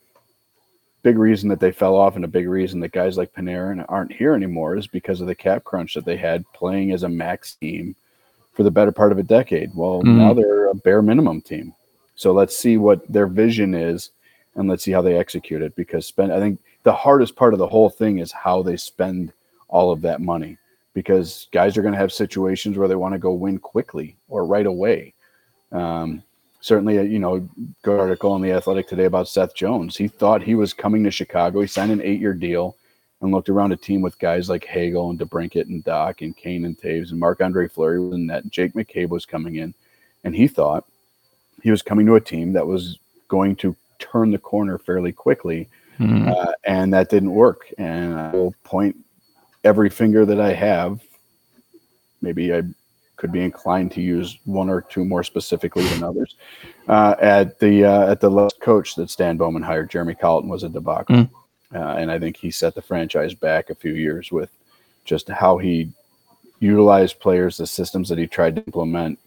[1.03, 4.13] Big reason that they fell off, and a big reason that guys like Panarin aren't
[4.13, 7.57] here anymore is because of the cap crunch that they had playing as a max
[7.57, 7.95] team
[8.55, 9.75] for the better part of a decade.
[9.75, 10.17] Well, Mhm.
[10.17, 11.75] now they're a bare minimum team.
[12.15, 14.09] So let's see what their vision is,
[14.55, 15.77] and let's see how they execute it.
[15.77, 19.33] Because spend, I think the hardest part of the whole thing is how they spend
[19.69, 20.57] all of that money
[20.93, 24.47] because guys are going to have situations where they want to go win quickly or
[24.47, 25.13] right away.
[25.73, 26.23] Um,
[26.61, 27.49] certainly, uh, you know,
[27.83, 29.97] good article in the Athletic today about Seth Jones.
[29.97, 31.61] He thought he was coming to Chicago.
[31.61, 32.77] He signed an eight-year deal
[33.21, 36.65] and looked around a team with guys like Hagel and DeBrincat and Dach and Kane
[36.65, 38.49] and Toews and Marc-Andre Fleury was in that.
[38.51, 39.75] Jake McCabe was coming in,
[40.23, 40.85] and he thought
[41.63, 42.99] he was coming to a team that was
[43.29, 45.69] going to turn the corner fairly quickly
[45.99, 46.29] Mm.
[46.29, 47.73] uh, and that didn't work.
[47.79, 48.97] And I will point
[49.63, 51.01] every finger that I have.
[52.21, 52.63] Maybe I
[53.17, 56.35] could be inclined to use one or two more specifically than others.
[56.89, 60.63] Uh, at the uh, at the last coach that Stan Bowman hired, Jeremy Colliton was
[60.65, 61.31] a debacle, Mm.
[61.75, 64.51] uh, and I think he set the franchise back a few years with
[65.05, 65.93] just how he
[66.61, 69.19] utilized players, the systems that he tried to implement,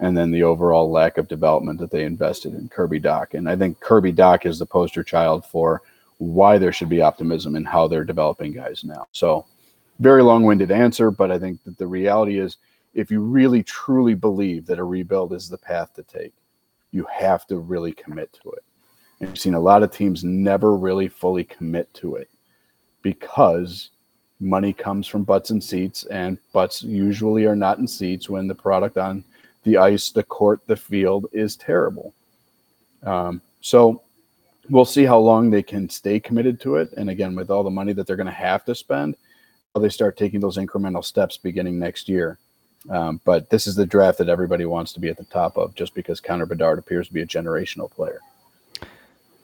[0.00, 3.34] and then the overall lack of development that they invested in Kirby Dach.
[3.34, 5.82] And I think Kirby Dach is the poster child for
[6.20, 9.06] why there should be optimism and how they're developing guys now.
[9.12, 9.46] So,
[10.00, 12.58] very long winded answer, but I think that the reality is
[12.92, 16.34] if you really truly believe that a rebuild is the path to take,
[16.92, 18.62] you have to really commit to it.
[19.20, 22.28] And you've seen a lot of teams never really fully commit to it
[23.00, 23.90] because
[24.40, 28.54] money comes from butts and seats, and butts usually are not in seats when the
[28.54, 29.24] product on
[29.62, 32.12] the ice, the court, the field is terrible.
[33.04, 34.02] Um, so
[34.70, 36.92] we'll see how long they can stay committed to it.
[36.96, 39.16] And again, with all the money that they're going to have to spend,
[39.74, 42.38] how they start taking those incremental steps beginning next year.
[42.88, 45.74] Um, but this is the draft that everybody wants to be at the top of
[45.74, 48.20] just because Connor Bedard appears to be a generational player.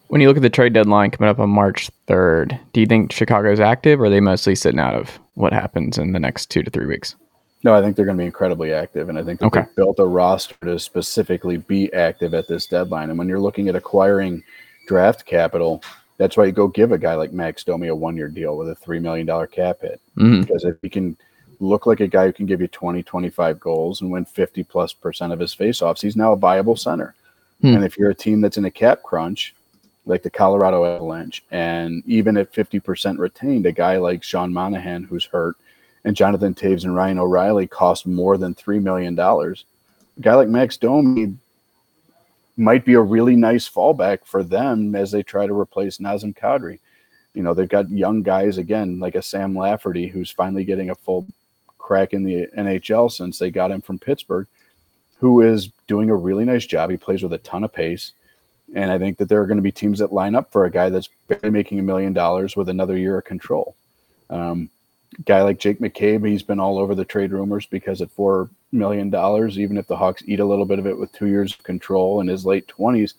[0.08, 3.12] When you look at the trade deadline coming up on March 3rd, do you think
[3.12, 6.62] Chicago's active or are they mostly sitting out of what happens in the next two
[6.62, 7.16] to three weeks?
[7.64, 9.08] No, I think they're going to be incredibly active.
[9.08, 9.62] And I think Okay.
[9.62, 13.10] they built a roster to specifically be active at this deadline.
[13.10, 14.44] And when you're looking at acquiring
[14.86, 15.82] draft capital,
[16.18, 18.70] that's why you go give a guy like Max Domi a one year deal with
[18.70, 20.00] a $3 million cap hit.
[20.16, 20.46] Mhm.
[20.46, 21.16] Because if he can
[21.60, 24.92] look like a guy who can give you 20, 25 goals and win 50 plus
[24.92, 27.14] percent of his faceoffs, he's now a viable center.
[27.60, 27.76] Hmm.
[27.76, 29.54] And if you're a team that's in a cap crunch,
[30.04, 35.24] like the Colorado Avalanche, and even at 50% retained, a guy like Sean Monahan, who's
[35.24, 35.56] hurt,
[36.04, 39.18] and Jonathan Toews and Ryan O'Reilly cost more than $3 million.
[39.18, 39.54] A
[40.20, 41.36] guy like Max Domi
[42.56, 46.78] might be a really nice fallback for them as they try to replace Nazem Kadri.
[47.34, 50.94] You know, they've got young guys again, like a Sam Lafferty, who's finally getting a
[50.94, 51.26] full
[51.76, 54.46] crack in the NHL since they got him from Pittsburgh,
[55.18, 56.90] who is doing a really nice job.
[56.90, 58.12] He plays with a ton of pace.
[58.74, 60.70] And I think that there are going to be teams that line up for a
[60.70, 63.76] guy that's barely making a million dollars with another year of control.
[64.30, 64.70] Um,
[65.24, 69.10] guy like Jake McCabe, he's been all over the trade rumors because at four million
[69.10, 71.62] dollars, even if the Hawks eat a little bit of it with two years of
[71.62, 73.14] control in his late twenties,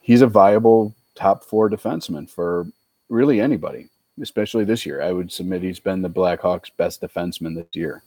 [0.00, 2.66] he's a viable top four defenseman for
[3.08, 3.88] really anybody,
[4.20, 5.02] especially this year.
[5.02, 8.02] I would submit he's been the Blackhawks' best defenseman this year,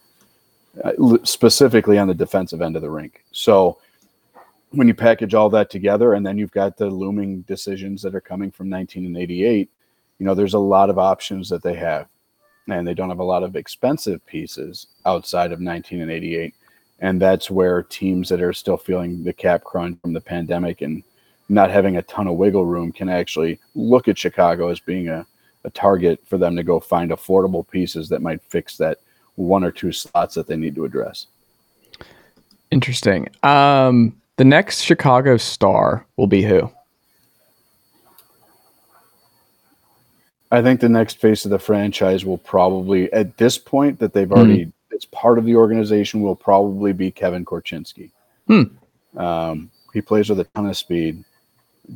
[0.84, 3.24] uh, specifically on the defensive end of the rink.
[3.32, 3.80] So
[4.72, 8.22] when you package all that together, and then you've got the looming decisions that are
[8.22, 9.70] coming from 19 and 88,
[10.20, 12.08] you know, there's a lot of options that they have
[12.72, 16.54] and they don't have a lot of expensive pieces outside of 19 and 88
[17.02, 21.04] and that's where teams that are still feeling the cap crunch from the pandemic and
[21.48, 25.26] not having a ton of wiggle room can actually look at chicago as being a,
[25.64, 29.00] a target for them to go find affordable pieces that might fix that
[29.36, 31.28] one or two slots that they need to address
[32.72, 33.30] Interesting.
[33.44, 36.72] Um, the next Chicago star will be who?
[40.52, 44.32] I think the next face of the franchise will probably, at this point that they've
[44.32, 48.10] already, it's part of the organization, will probably be Kevin Korchinski.
[48.48, 48.64] Hmm.
[49.18, 51.24] Um, he plays with a ton of speed,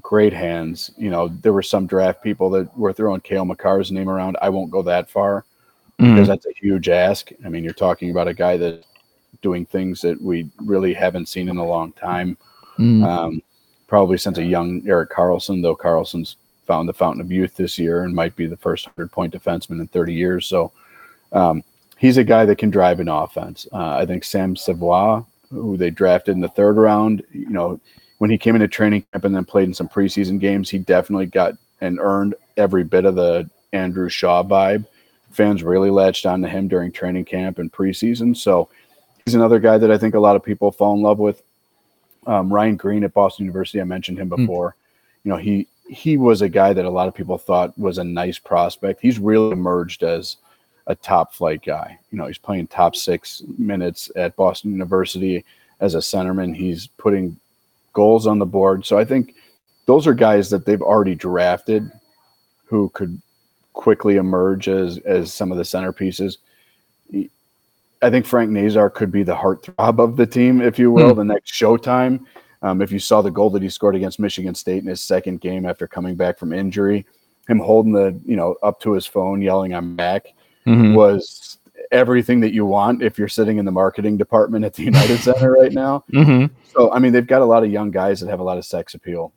[0.01, 0.91] great hands.
[0.97, 4.38] You know, there were some draft people that were throwing Cale Makar's name around.
[4.41, 5.45] I won't go that far
[5.97, 7.31] because that's a huge ask.
[7.45, 8.85] I mean, you're talking about a guy that's
[9.41, 12.38] doing things that we really haven't seen in a long time.
[12.77, 13.05] Mm.
[13.05, 13.41] Um,
[13.88, 18.03] probably since a young Erik Karlsson, though Karlsson's found the fountain of youth this year
[18.03, 20.48] and might be the first 100 point defenseman in 30 years.
[20.48, 20.72] So
[21.31, 21.64] um,
[21.98, 23.68] he's a guy that can drive an offense.
[23.72, 27.80] Uh, I think Sam Savoie, who they drafted in the third round, you know,
[28.18, 31.26] when he came into training camp and then played in some preseason games, he definitely
[31.26, 34.85] got and earned every bit of the Andrew Shaw vibe.
[35.31, 38.38] Fans really latched on to him during training camp and preseason.
[38.38, 38.69] So
[39.26, 41.41] he's another guy that I think a lot of people fall in love with.
[42.26, 44.76] Um, Ryan Greene at Boston University, I mentioned him before.
[45.23, 48.03] You know, he he was a guy that a lot of people thought was a
[48.03, 49.01] nice prospect.
[49.01, 50.38] He's really emerged as
[50.88, 51.97] a top flight guy.
[52.11, 55.45] You know, he's playing top six minutes at Boston University
[55.80, 56.55] as a centerman.
[56.55, 57.38] He's putting
[57.93, 58.85] goals on the board.
[58.85, 59.35] So I think
[59.85, 61.91] those are guys that they've already drafted
[62.65, 63.22] who could
[63.73, 66.38] quickly emerge as as some of the centerpieces.
[68.01, 71.19] I think Frank Nazar could be the heartthrob of the team, if you will, hmm.
[71.19, 72.26] the next Showtime.
[72.64, 75.41] Um, if you saw the goal that he scored against Michigan State in his second
[75.41, 77.06] game after coming back from injury,
[77.48, 80.27] him holding the you know up to his phone, yelling "I'm back,"
[80.65, 80.95] Mhm.
[80.95, 81.57] was
[81.91, 85.52] everything that you want if you're sitting in the marketing department at the United Center
[85.52, 86.03] right now.
[86.14, 86.49] Mhm.
[86.73, 88.65] So I mean, they've got a lot of young guys that have a lot of
[88.65, 89.34] sex appeal.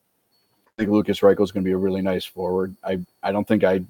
[0.69, 2.77] I think Lukas Reichel is going to be a really nice forward.
[2.85, 3.83] I I don't think I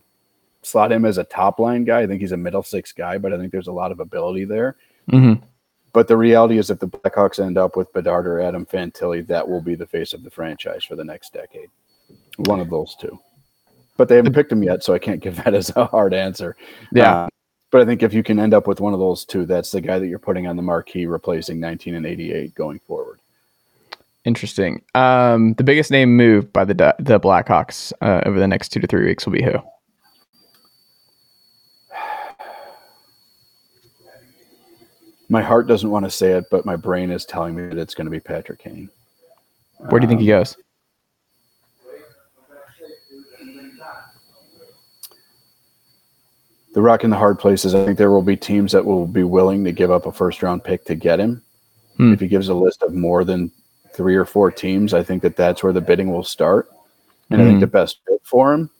[0.62, 2.00] slot him as a top line guy.
[2.00, 4.46] I think he's a middle six guy, but I think there's a lot of ability
[4.46, 4.76] there.
[5.12, 5.42] Mhm.
[5.96, 9.48] But the reality is, if the Blackhawks end up with Bedard or Adam Fantilli, that
[9.48, 11.70] will be the face of the franchise for the next decade.
[12.36, 13.18] One of those two.
[13.96, 16.54] But they haven't picked him yet, so I can't give that as a hard answer.
[16.92, 17.14] Yeah.
[17.14, 17.28] Uh,
[17.70, 19.80] but I think if you can end up with one of those two, that's the
[19.80, 23.18] guy that you're putting on the marquee, replacing 19 and 88 going forward.
[24.26, 24.82] Interesting.
[24.94, 28.86] Um, the biggest name moved by the the Blackhawks uh, over the next two to
[28.86, 29.54] three weeks will be who?
[35.28, 37.94] My heart doesn't want to say it, but my brain is telling me that it's
[37.94, 38.88] going to be Patrick Kane.
[39.78, 40.56] Where do you think he goes?
[46.74, 47.74] The rock in the hard places.
[47.74, 50.42] I think there will be teams that will be willing to give up a first
[50.42, 51.42] round pick to get him.
[51.96, 52.12] Hmm.
[52.12, 53.50] If he gives a list of more than
[53.94, 56.68] three or four teams, I think that that's where the bidding will start.
[57.30, 57.60] And I think Hmm.
[57.60, 58.70] the best fit for him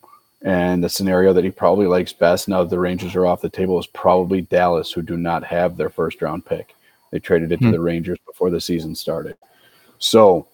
[0.43, 3.49] and the scenario that he probably likes best now that the Rangers are off the
[3.49, 6.75] table is probably Dallas, who do not have their first round pick.
[7.11, 7.73] They traded it to Hmm.
[7.73, 9.37] the Rangers before the season started.
[9.99, 10.47] So,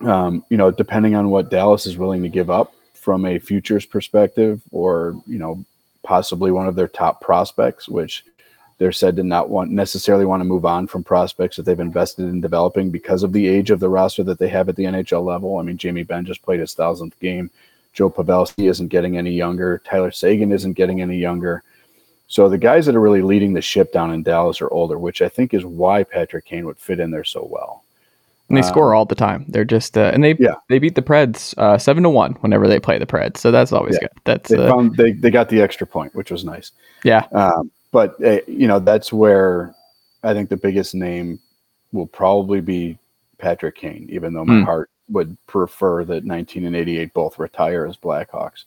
[0.00, 3.86] um, you know, depending on what Dallas is willing to give up from a futures
[3.86, 5.64] perspective, or you know,
[6.02, 8.24] possibly one of their top prospects, which
[8.78, 12.24] they're said to not want necessarily want to move on from prospects that they've invested
[12.26, 15.24] in developing because of the age of the roster that they have at the NHL
[15.24, 15.56] level.
[15.58, 17.50] I mean, Jamie Benn just played his thousandth game.
[17.96, 19.80] Joe Pavelski isn't getting any younger.
[19.84, 21.62] Tyler Seguin isn't getting any younger.
[22.28, 25.22] So the guys that are really leading the ship down in Dallas are older, which
[25.22, 27.84] I think is why Patrick Kane would fit in there so well.
[28.48, 29.46] And they Um, score all the time.
[29.48, 30.56] They're just uh, and they Yeah.
[30.68, 33.38] they beat the Preds uh, seven to one whenever they play the Preds.
[33.38, 34.00] So that's always Yeah.
[34.00, 34.10] good.
[34.24, 36.72] That's They uh, found they, they got the extra point, which was nice.
[37.02, 37.24] yeah.
[37.32, 39.74] Um, but uh, you know that's where
[40.22, 41.38] I think the biggest name
[41.92, 42.98] will probably be
[43.38, 44.64] Patrick Kane, even though my Hmm.
[44.64, 48.64] heart would prefer that 19 and 88 both retire as Blackhawks.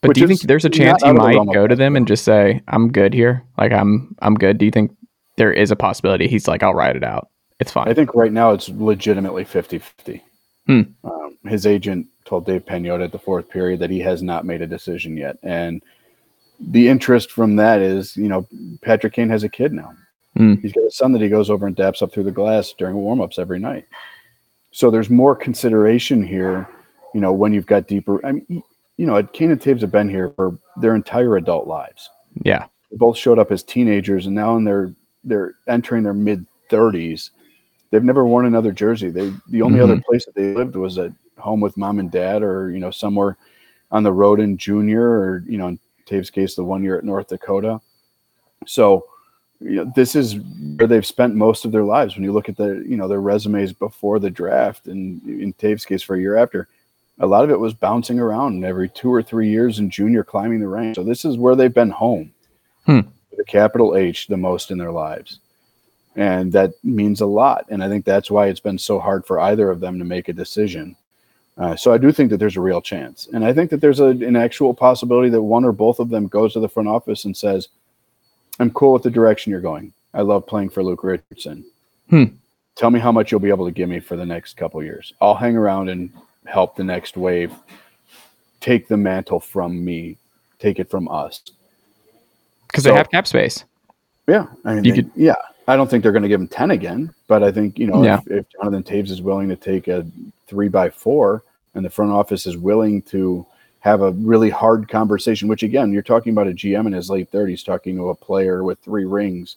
[0.00, 2.62] But do you think there's a chance he might go to them and just say,
[2.68, 3.42] "I'm good here.
[3.56, 4.96] Like I'm I'm good." Do you think
[5.36, 7.30] there is a possibility he's like, "I'll ride it out.
[7.58, 10.24] It's fine." I think right now it's legitimately 50 50.
[10.66, 10.82] Hmm.
[11.02, 14.62] Um, his agent told Dave Pagnotta at the fourth period that he has not made
[14.62, 15.36] a decision yet.
[15.42, 15.82] And
[16.60, 18.46] the interest from that is, you know,
[18.82, 19.94] Patrick Kane has a kid now.
[20.36, 20.54] Hmm.
[20.54, 22.96] He's got a son that he goes over and daps up through the glass during
[22.96, 23.86] warmups every night.
[24.70, 26.68] So there's more consideration here,
[27.14, 28.24] you know, when you've got deeper.
[28.24, 28.62] I mean,
[28.96, 32.10] you know, Kane and Toews have been here for their entire adult lives.
[32.42, 32.66] yeah.
[32.90, 34.92] They both showed up as teenagers, and now in their
[35.22, 37.30] they're entering their mid thirties.
[37.90, 39.10] They've never worn another jersey.
[39.10, 40.10] They the only other mm-hmm.
[40.10, 43.36] place that they lived was at home with mom and dad, or you know somewhere
[43.90, 47.04] on the road in junior, or you know in Toews' case the one year at
[47.04, 47.78] North Dakota.
[48.66, 49.04] So
[49.60, 50.36] you know this is
[50.76, 52.14] where they've spent most of their lives.
[52.14, 55.86] When you look at the you know their resumes before the draft, and in Toews'
[55.86, 56.68] case for a year after,
[57.20, 60.60] a lot of it was bouncing around every two or three years in junior, climbing
[60.60, 60.96] the ranks.
[60.96, 62.32] So this is where they've been home
[62.86, 63.00] Hmm.
[63.30, 65.40] with a capital H the most in their lives.
[66.16, 67.66] And that means a lot.
[67.68, 70.28] And I think that's why it's been so hard for either of them to make
[70.28, 70.96] a decision.
[71.58, 73.28] Uh, so I do think that there's a real chance.
[73.32, 76.26] And I think that there's a, an actual possibility that one or both of them
[76.26, 77.68] goes to the front office and says,
[78.58, 79.92] I'm cool with the direction you're going.
[80.14, 81.64] I love playing for Luke Richardson.
[82.10, 82.24] Hmm.
[82.74, 85.12] Tell me how much you'll be able to give me for the next couple years.
[85.20, 86.10] I'll hang around and
[86.46, 87.52] help the next wave
[88.60, 90.16] take the mantle from me,
[90.58, 91.42] take it from us.
[92.66, 93.64] Because So- they have cap space.
[94.26, 95.36] Yeah, I mean, You they- could- yeah.
[95.66, 98.02] I don't think they're going to give him ten again, but I think you know
[98.02, 98.20] Yeah.
[98.26, 100.06] if, if Jonathan Toews is willing to take a
[100.46, 101.42] three by four,
[101.74, 103.44] and the front office is willing to
[103.80, 107.30] have a really hard conversation, which again, you're talking about a GM in his late
[107.30, 109.56] thirties talking to a player with three rings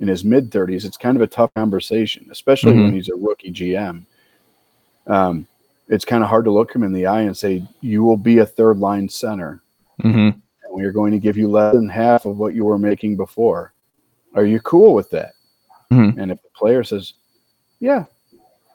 [0.00, 0.84] in his mid thirties.
[0.84, 2.94] It's kind of a tough conversation, especially when Mhm.
[2.94, 4.06] he's a rookie GM.
[5.06, 5.46] Um,
[5.88, 8.38] it's kind of hard to look him in the eye and say, "You will be
[8.38, 9.60] a third line center."
[10.02, 12.78] hmm and we are going to give you less than half of what you were
[12.78, 13.72] making before.
[14.34, 15.34] Are you cool with that?
[15.92, 16.18] Mhm.
[16.18, 17.12] And if the player says,
[17.78, 18.06] "Yeah,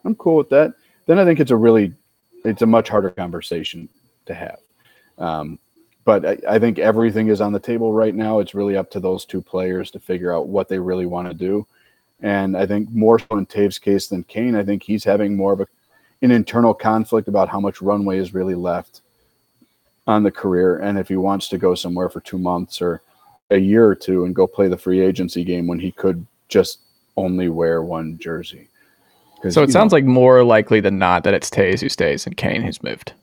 [0.05, 0.73] I'm cool with that,"
[1.07, 1.93] then I think it's a really,
[2.45, 3.89] it's a much harder conversation
[4.27, 4.59] to have.
[5.19, 5.59] Um,
[6.05, 8.39] but I, I think everything is on the table right now.
[8.39, 11.33] It's really up to those two players to figure out what they really want to
[11.33, 11.67] do.
[12.21, 15.53] And I think more so in Toews' case than Kane, I think he's having more
[15.53, 15.67] of a,
[16.21, 19.01] an internal conflict about how much runway is really left
[20.07, 23.01] on the career and if he wants to go somewhere for two months or
[23.51, 26.79] a year or two and go play the free agency game when he could just
[27.15, 28.67] only wear one jersey.
[29.49, 32.35] So it sounds know, like more likely than not that it's Toews who stays and
[32.35, 33.13] Kane who's moved.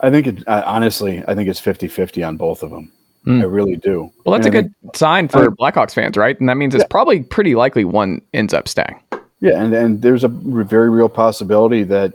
[0.00, 2.90] I think it I, honestly, I think it's 50-50 on both of them.
[3.24, 3.40] Hmm.
[3.40, 4.10] I really do.
[4.24, 6.38] Well, that's And a I good sign for I- Blackhawks fans, right?
[6.40, 9.00] And that means it's probably pretty likely one ends up staying.
[9.40, 12.14] Yeah, and, and there's a very real possibility that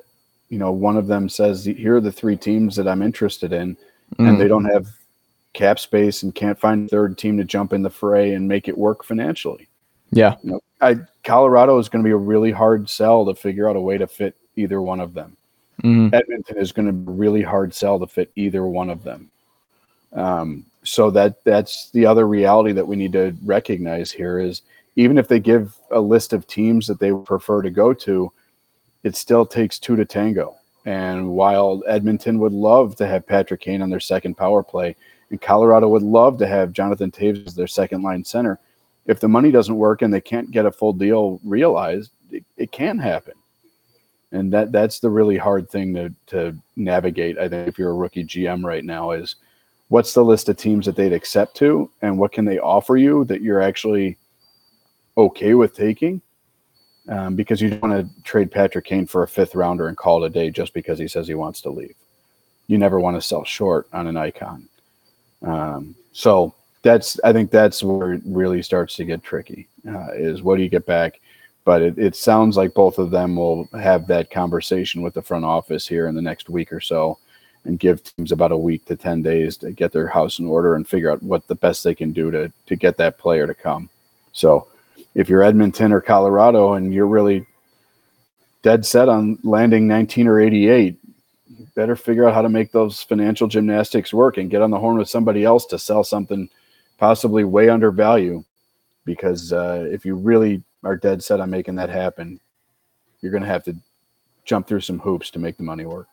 [0.50, 3.78] you know one of them says here are the three teams that I'm interested in,
[4.18, 4.30] Mm.
[4.30, 4.88] and they don't have
[5.54, 8.68] cap space and can't find a third team to jump in the fray and make
[8.70, 9.68] it work financially.
[10.12, 10.36] Yeah.
[10.44, 13.76] You know, I Colorado is going to be a really hard sell to figure out
[13.76, 15.36] a way to fit either one of them.
[15.84, 16.14] Mhm.
[16.14, 19.30] Edmonton is going to be really hard sell to fit either one of them.
[20.14, 24.62] Um, so that that's the other reality that we need to recognize here is
[24.96, 28.32] even if they give a list of teams that they prefer to go to,
[29.04, 30.56] it still takes two to tango.
[30.86, 34.96] And while Edmonton would love to have Patrick Kane on their second power play,
[35.30, 38.58] and Colorado would love to have Jonathan Toews as their second line center,
[39.06, 42.72] if the money doesn't work and they can't get a full deal realized, it, it
[42.72, 43.34] can happen.
[44.32, 47.38] And that that's the really hard thing to to navigate.
[47.38, 49.36] I think if you're a rookie GM right now is
[49.90, 53.24] what's the list of teams that they'd accept to and what can they offer you
[53.26, 54.18] that you're actually
[55.18, 56.22] okay with taking
[57.10, 60.24] um, because you don't want to trade Patrick Kane for a fifth rounder and call
[60.24, 61.96] it a day just because he says he wants to leave.
[62.68, 64.68] You never want to sell short on an icon.
[65.42, 69.68] Um, so that's I think that's where it really starts to get tricky.
[69.88, 71.20] Uh, is what do you get back?
[71.68, 75.44] But it, it sounds like both of them will have that conversation with the front
[75.44, 77.20] office here in the next week or so,
[77.66, 80.76] and give teams about a week to ten days to get their house in order
[80.76, 83.54] and figure out what the best they can do to to get that player to
[83.54, 83.90] come.
[84.32, 84.70] So
[85.14, 87.46] if you're Edmonton or Colorado and you're really
[88.62, 90.98] dead set on landing 19 or 88,
[91.76, 94.98] better figure out how to make those financial gymnastics work and get on the horn
[94.98, 96.50] with somebody else to sell something
[96.98, 98.42] possibly way under value.
[99.04, 102.40] Because uh, if you really are dead set on making that happen,
[103.22, 103.76] you're going to have to
[104.46, 106.08] jump through some hoops to make the money work.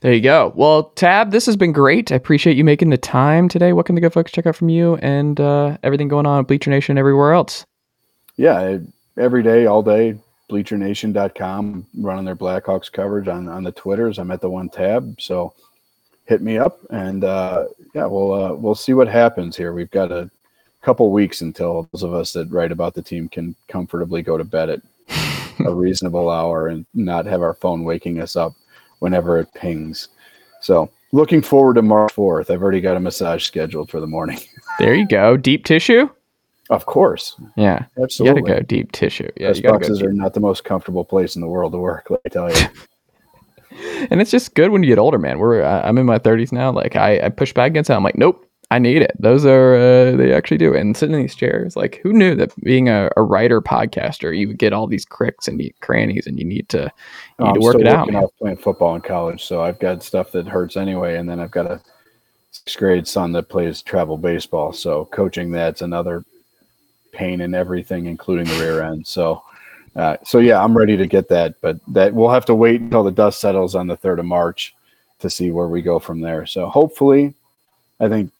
[0.00, 0.52] There you go.
[0.54, 2.12] Well, Tab, this has been great.
[2.12, 3.72] I appreciate you making the time today.
[3.72, 6.46] What can the good folks check out from you and uh, everything going on at
[6.46, 7.66] Bleacher Nation and everywhere else?
[8.38, 8.78] yeah,
[9.18, 10.16] every day, all day,
[10.48, 14.18] bleachernation.com, running their Blackhawks coverage on, on the Twitters.
[14.18, 15.20] I'm at the one tab.
[15.20, 15.52] So
[16.24, 19.72] hit me up and uh, yeah, we'll, uh, we'll see what happens here.
[19.72, 20.30] We've got a
[20.82, 24.44] couple weeks until those of us that write about the team can comfortably go to
[24.44, 24.80] bed at
[25.66, 28.54] a reasonable hour and not have our phone waking us up
[29.00, 30.08] whenever it pings.
[30.60, 32.50] So looking forward to March 4th.
[32.50, 34.38] I've already got a massage scheduled for the morning.
[34.78, 35.36] There you go.
[35.36, 36.08] Deep tissue?
[36.70, 37.34] Of course.
[37.56, 37.86] Yeah.
[38.00, 38.42] Absolutely.
[38.42, 39.28] You gotta go deep tissue.
[39.36, 39.48] Yeah.
[39.48, 40.08] Press go boxes deep.
[40.08, 42.66] are not the most comfortable place in the world to work, let me tell you.
[44.10, 45.38] and it's just good when you get older, man.
[45.38, 46.70] We're I'm in my 30s now.
[46.70, 47.96] Like I, I push back against that.
[47.96, 49.12] I'm like, nope, I need it.
[49.18, 50.74] Those are uh, they actually do.
[50.74, 54.46] And sitting in these chairs, like who knew that being a, a writer podcaster, you
[54.48, 56.92] would get all these cricks and you- crannies, and you need to
[57.38, 58.10] you need to work it out.
[58.10, 58.22] man.
[58.22, 61.50] off playing football in college, so I've got stuff that hurts anyway, and then I've
[61.50, 61.80] got a
[62.50, 66.24] sixth grade son that plays travel baseball, so coaching that's another
[67.12, 69.06] pain in everything, including the rear end.
[69.06, 69.42] So,
[69.96, 73.02] uh, so yeah, I'm ready to get that, but that we'll have to wait until
[73.02, 74.74] the dust settles on the third of March
[75.20, 76.44] to see where we go from there.
[76.44, 77.32] So hopefully,
[77.98, 78.30] I think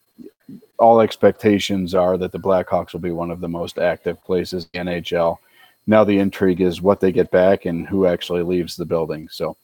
[0.77, 4.87] all expectations are that the Blackhawks will be one of the most active places in
[4.87, 5.37] NHL.
[5.87, 9.27] Now the intrigue is what they get back and who actually leaves the building.
[9.29, 9.57] So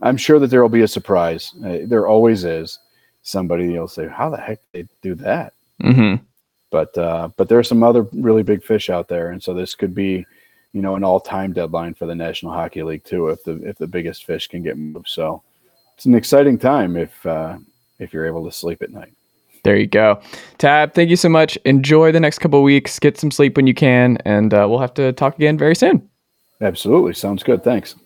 [0.00, 1.52] I'm sure that there will be a surprise.
[1.64, 2.78] Uh, there always is.
[3.22, 6.22] Somebody will say, "How the heck did they do that?" Mm-hmm.
[6.70, 9.74] But uh, but there are some other really big fish out there, and so this
[9.74, 10.26] could be,
[10.72, 13.86] you know, an all-time deadline for the National Hockey League too, if the if the
[13.86, 15.08] biggest fish can get moved.
[15.08, 15.42] So
[15.94, 17.56] it's an exciting time if uh,
[17.98, 19.12] if you're able to sleep at night.
[19.64, 20.20] There you go.
[20.58, 21.56] Tab, thank you so much.
[21.64, 22.98] Enjoy the next couple weeks.
[22.98, 26.08] Get some sleep when you can, and uh, we'll have to talk again very soon.
[26.60, 27.64] Absolutely, sounds good.
[27.64, 27.96] Thanks.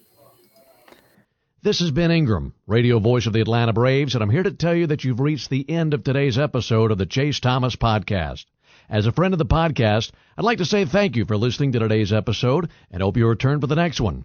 [1.62, 4.74] This is Ben Ingram, radio voice of the Atlanta Braves, and I'm here to tell
[4.74, 8.46] you that you've reached the end of today's episode of the Chase Thomas Podcast.
[8.88, 11.80] As a friend of the podcast, I'd like to say thank you for listening to
[11.80, 14.24] today's episode and hope you return for the next one.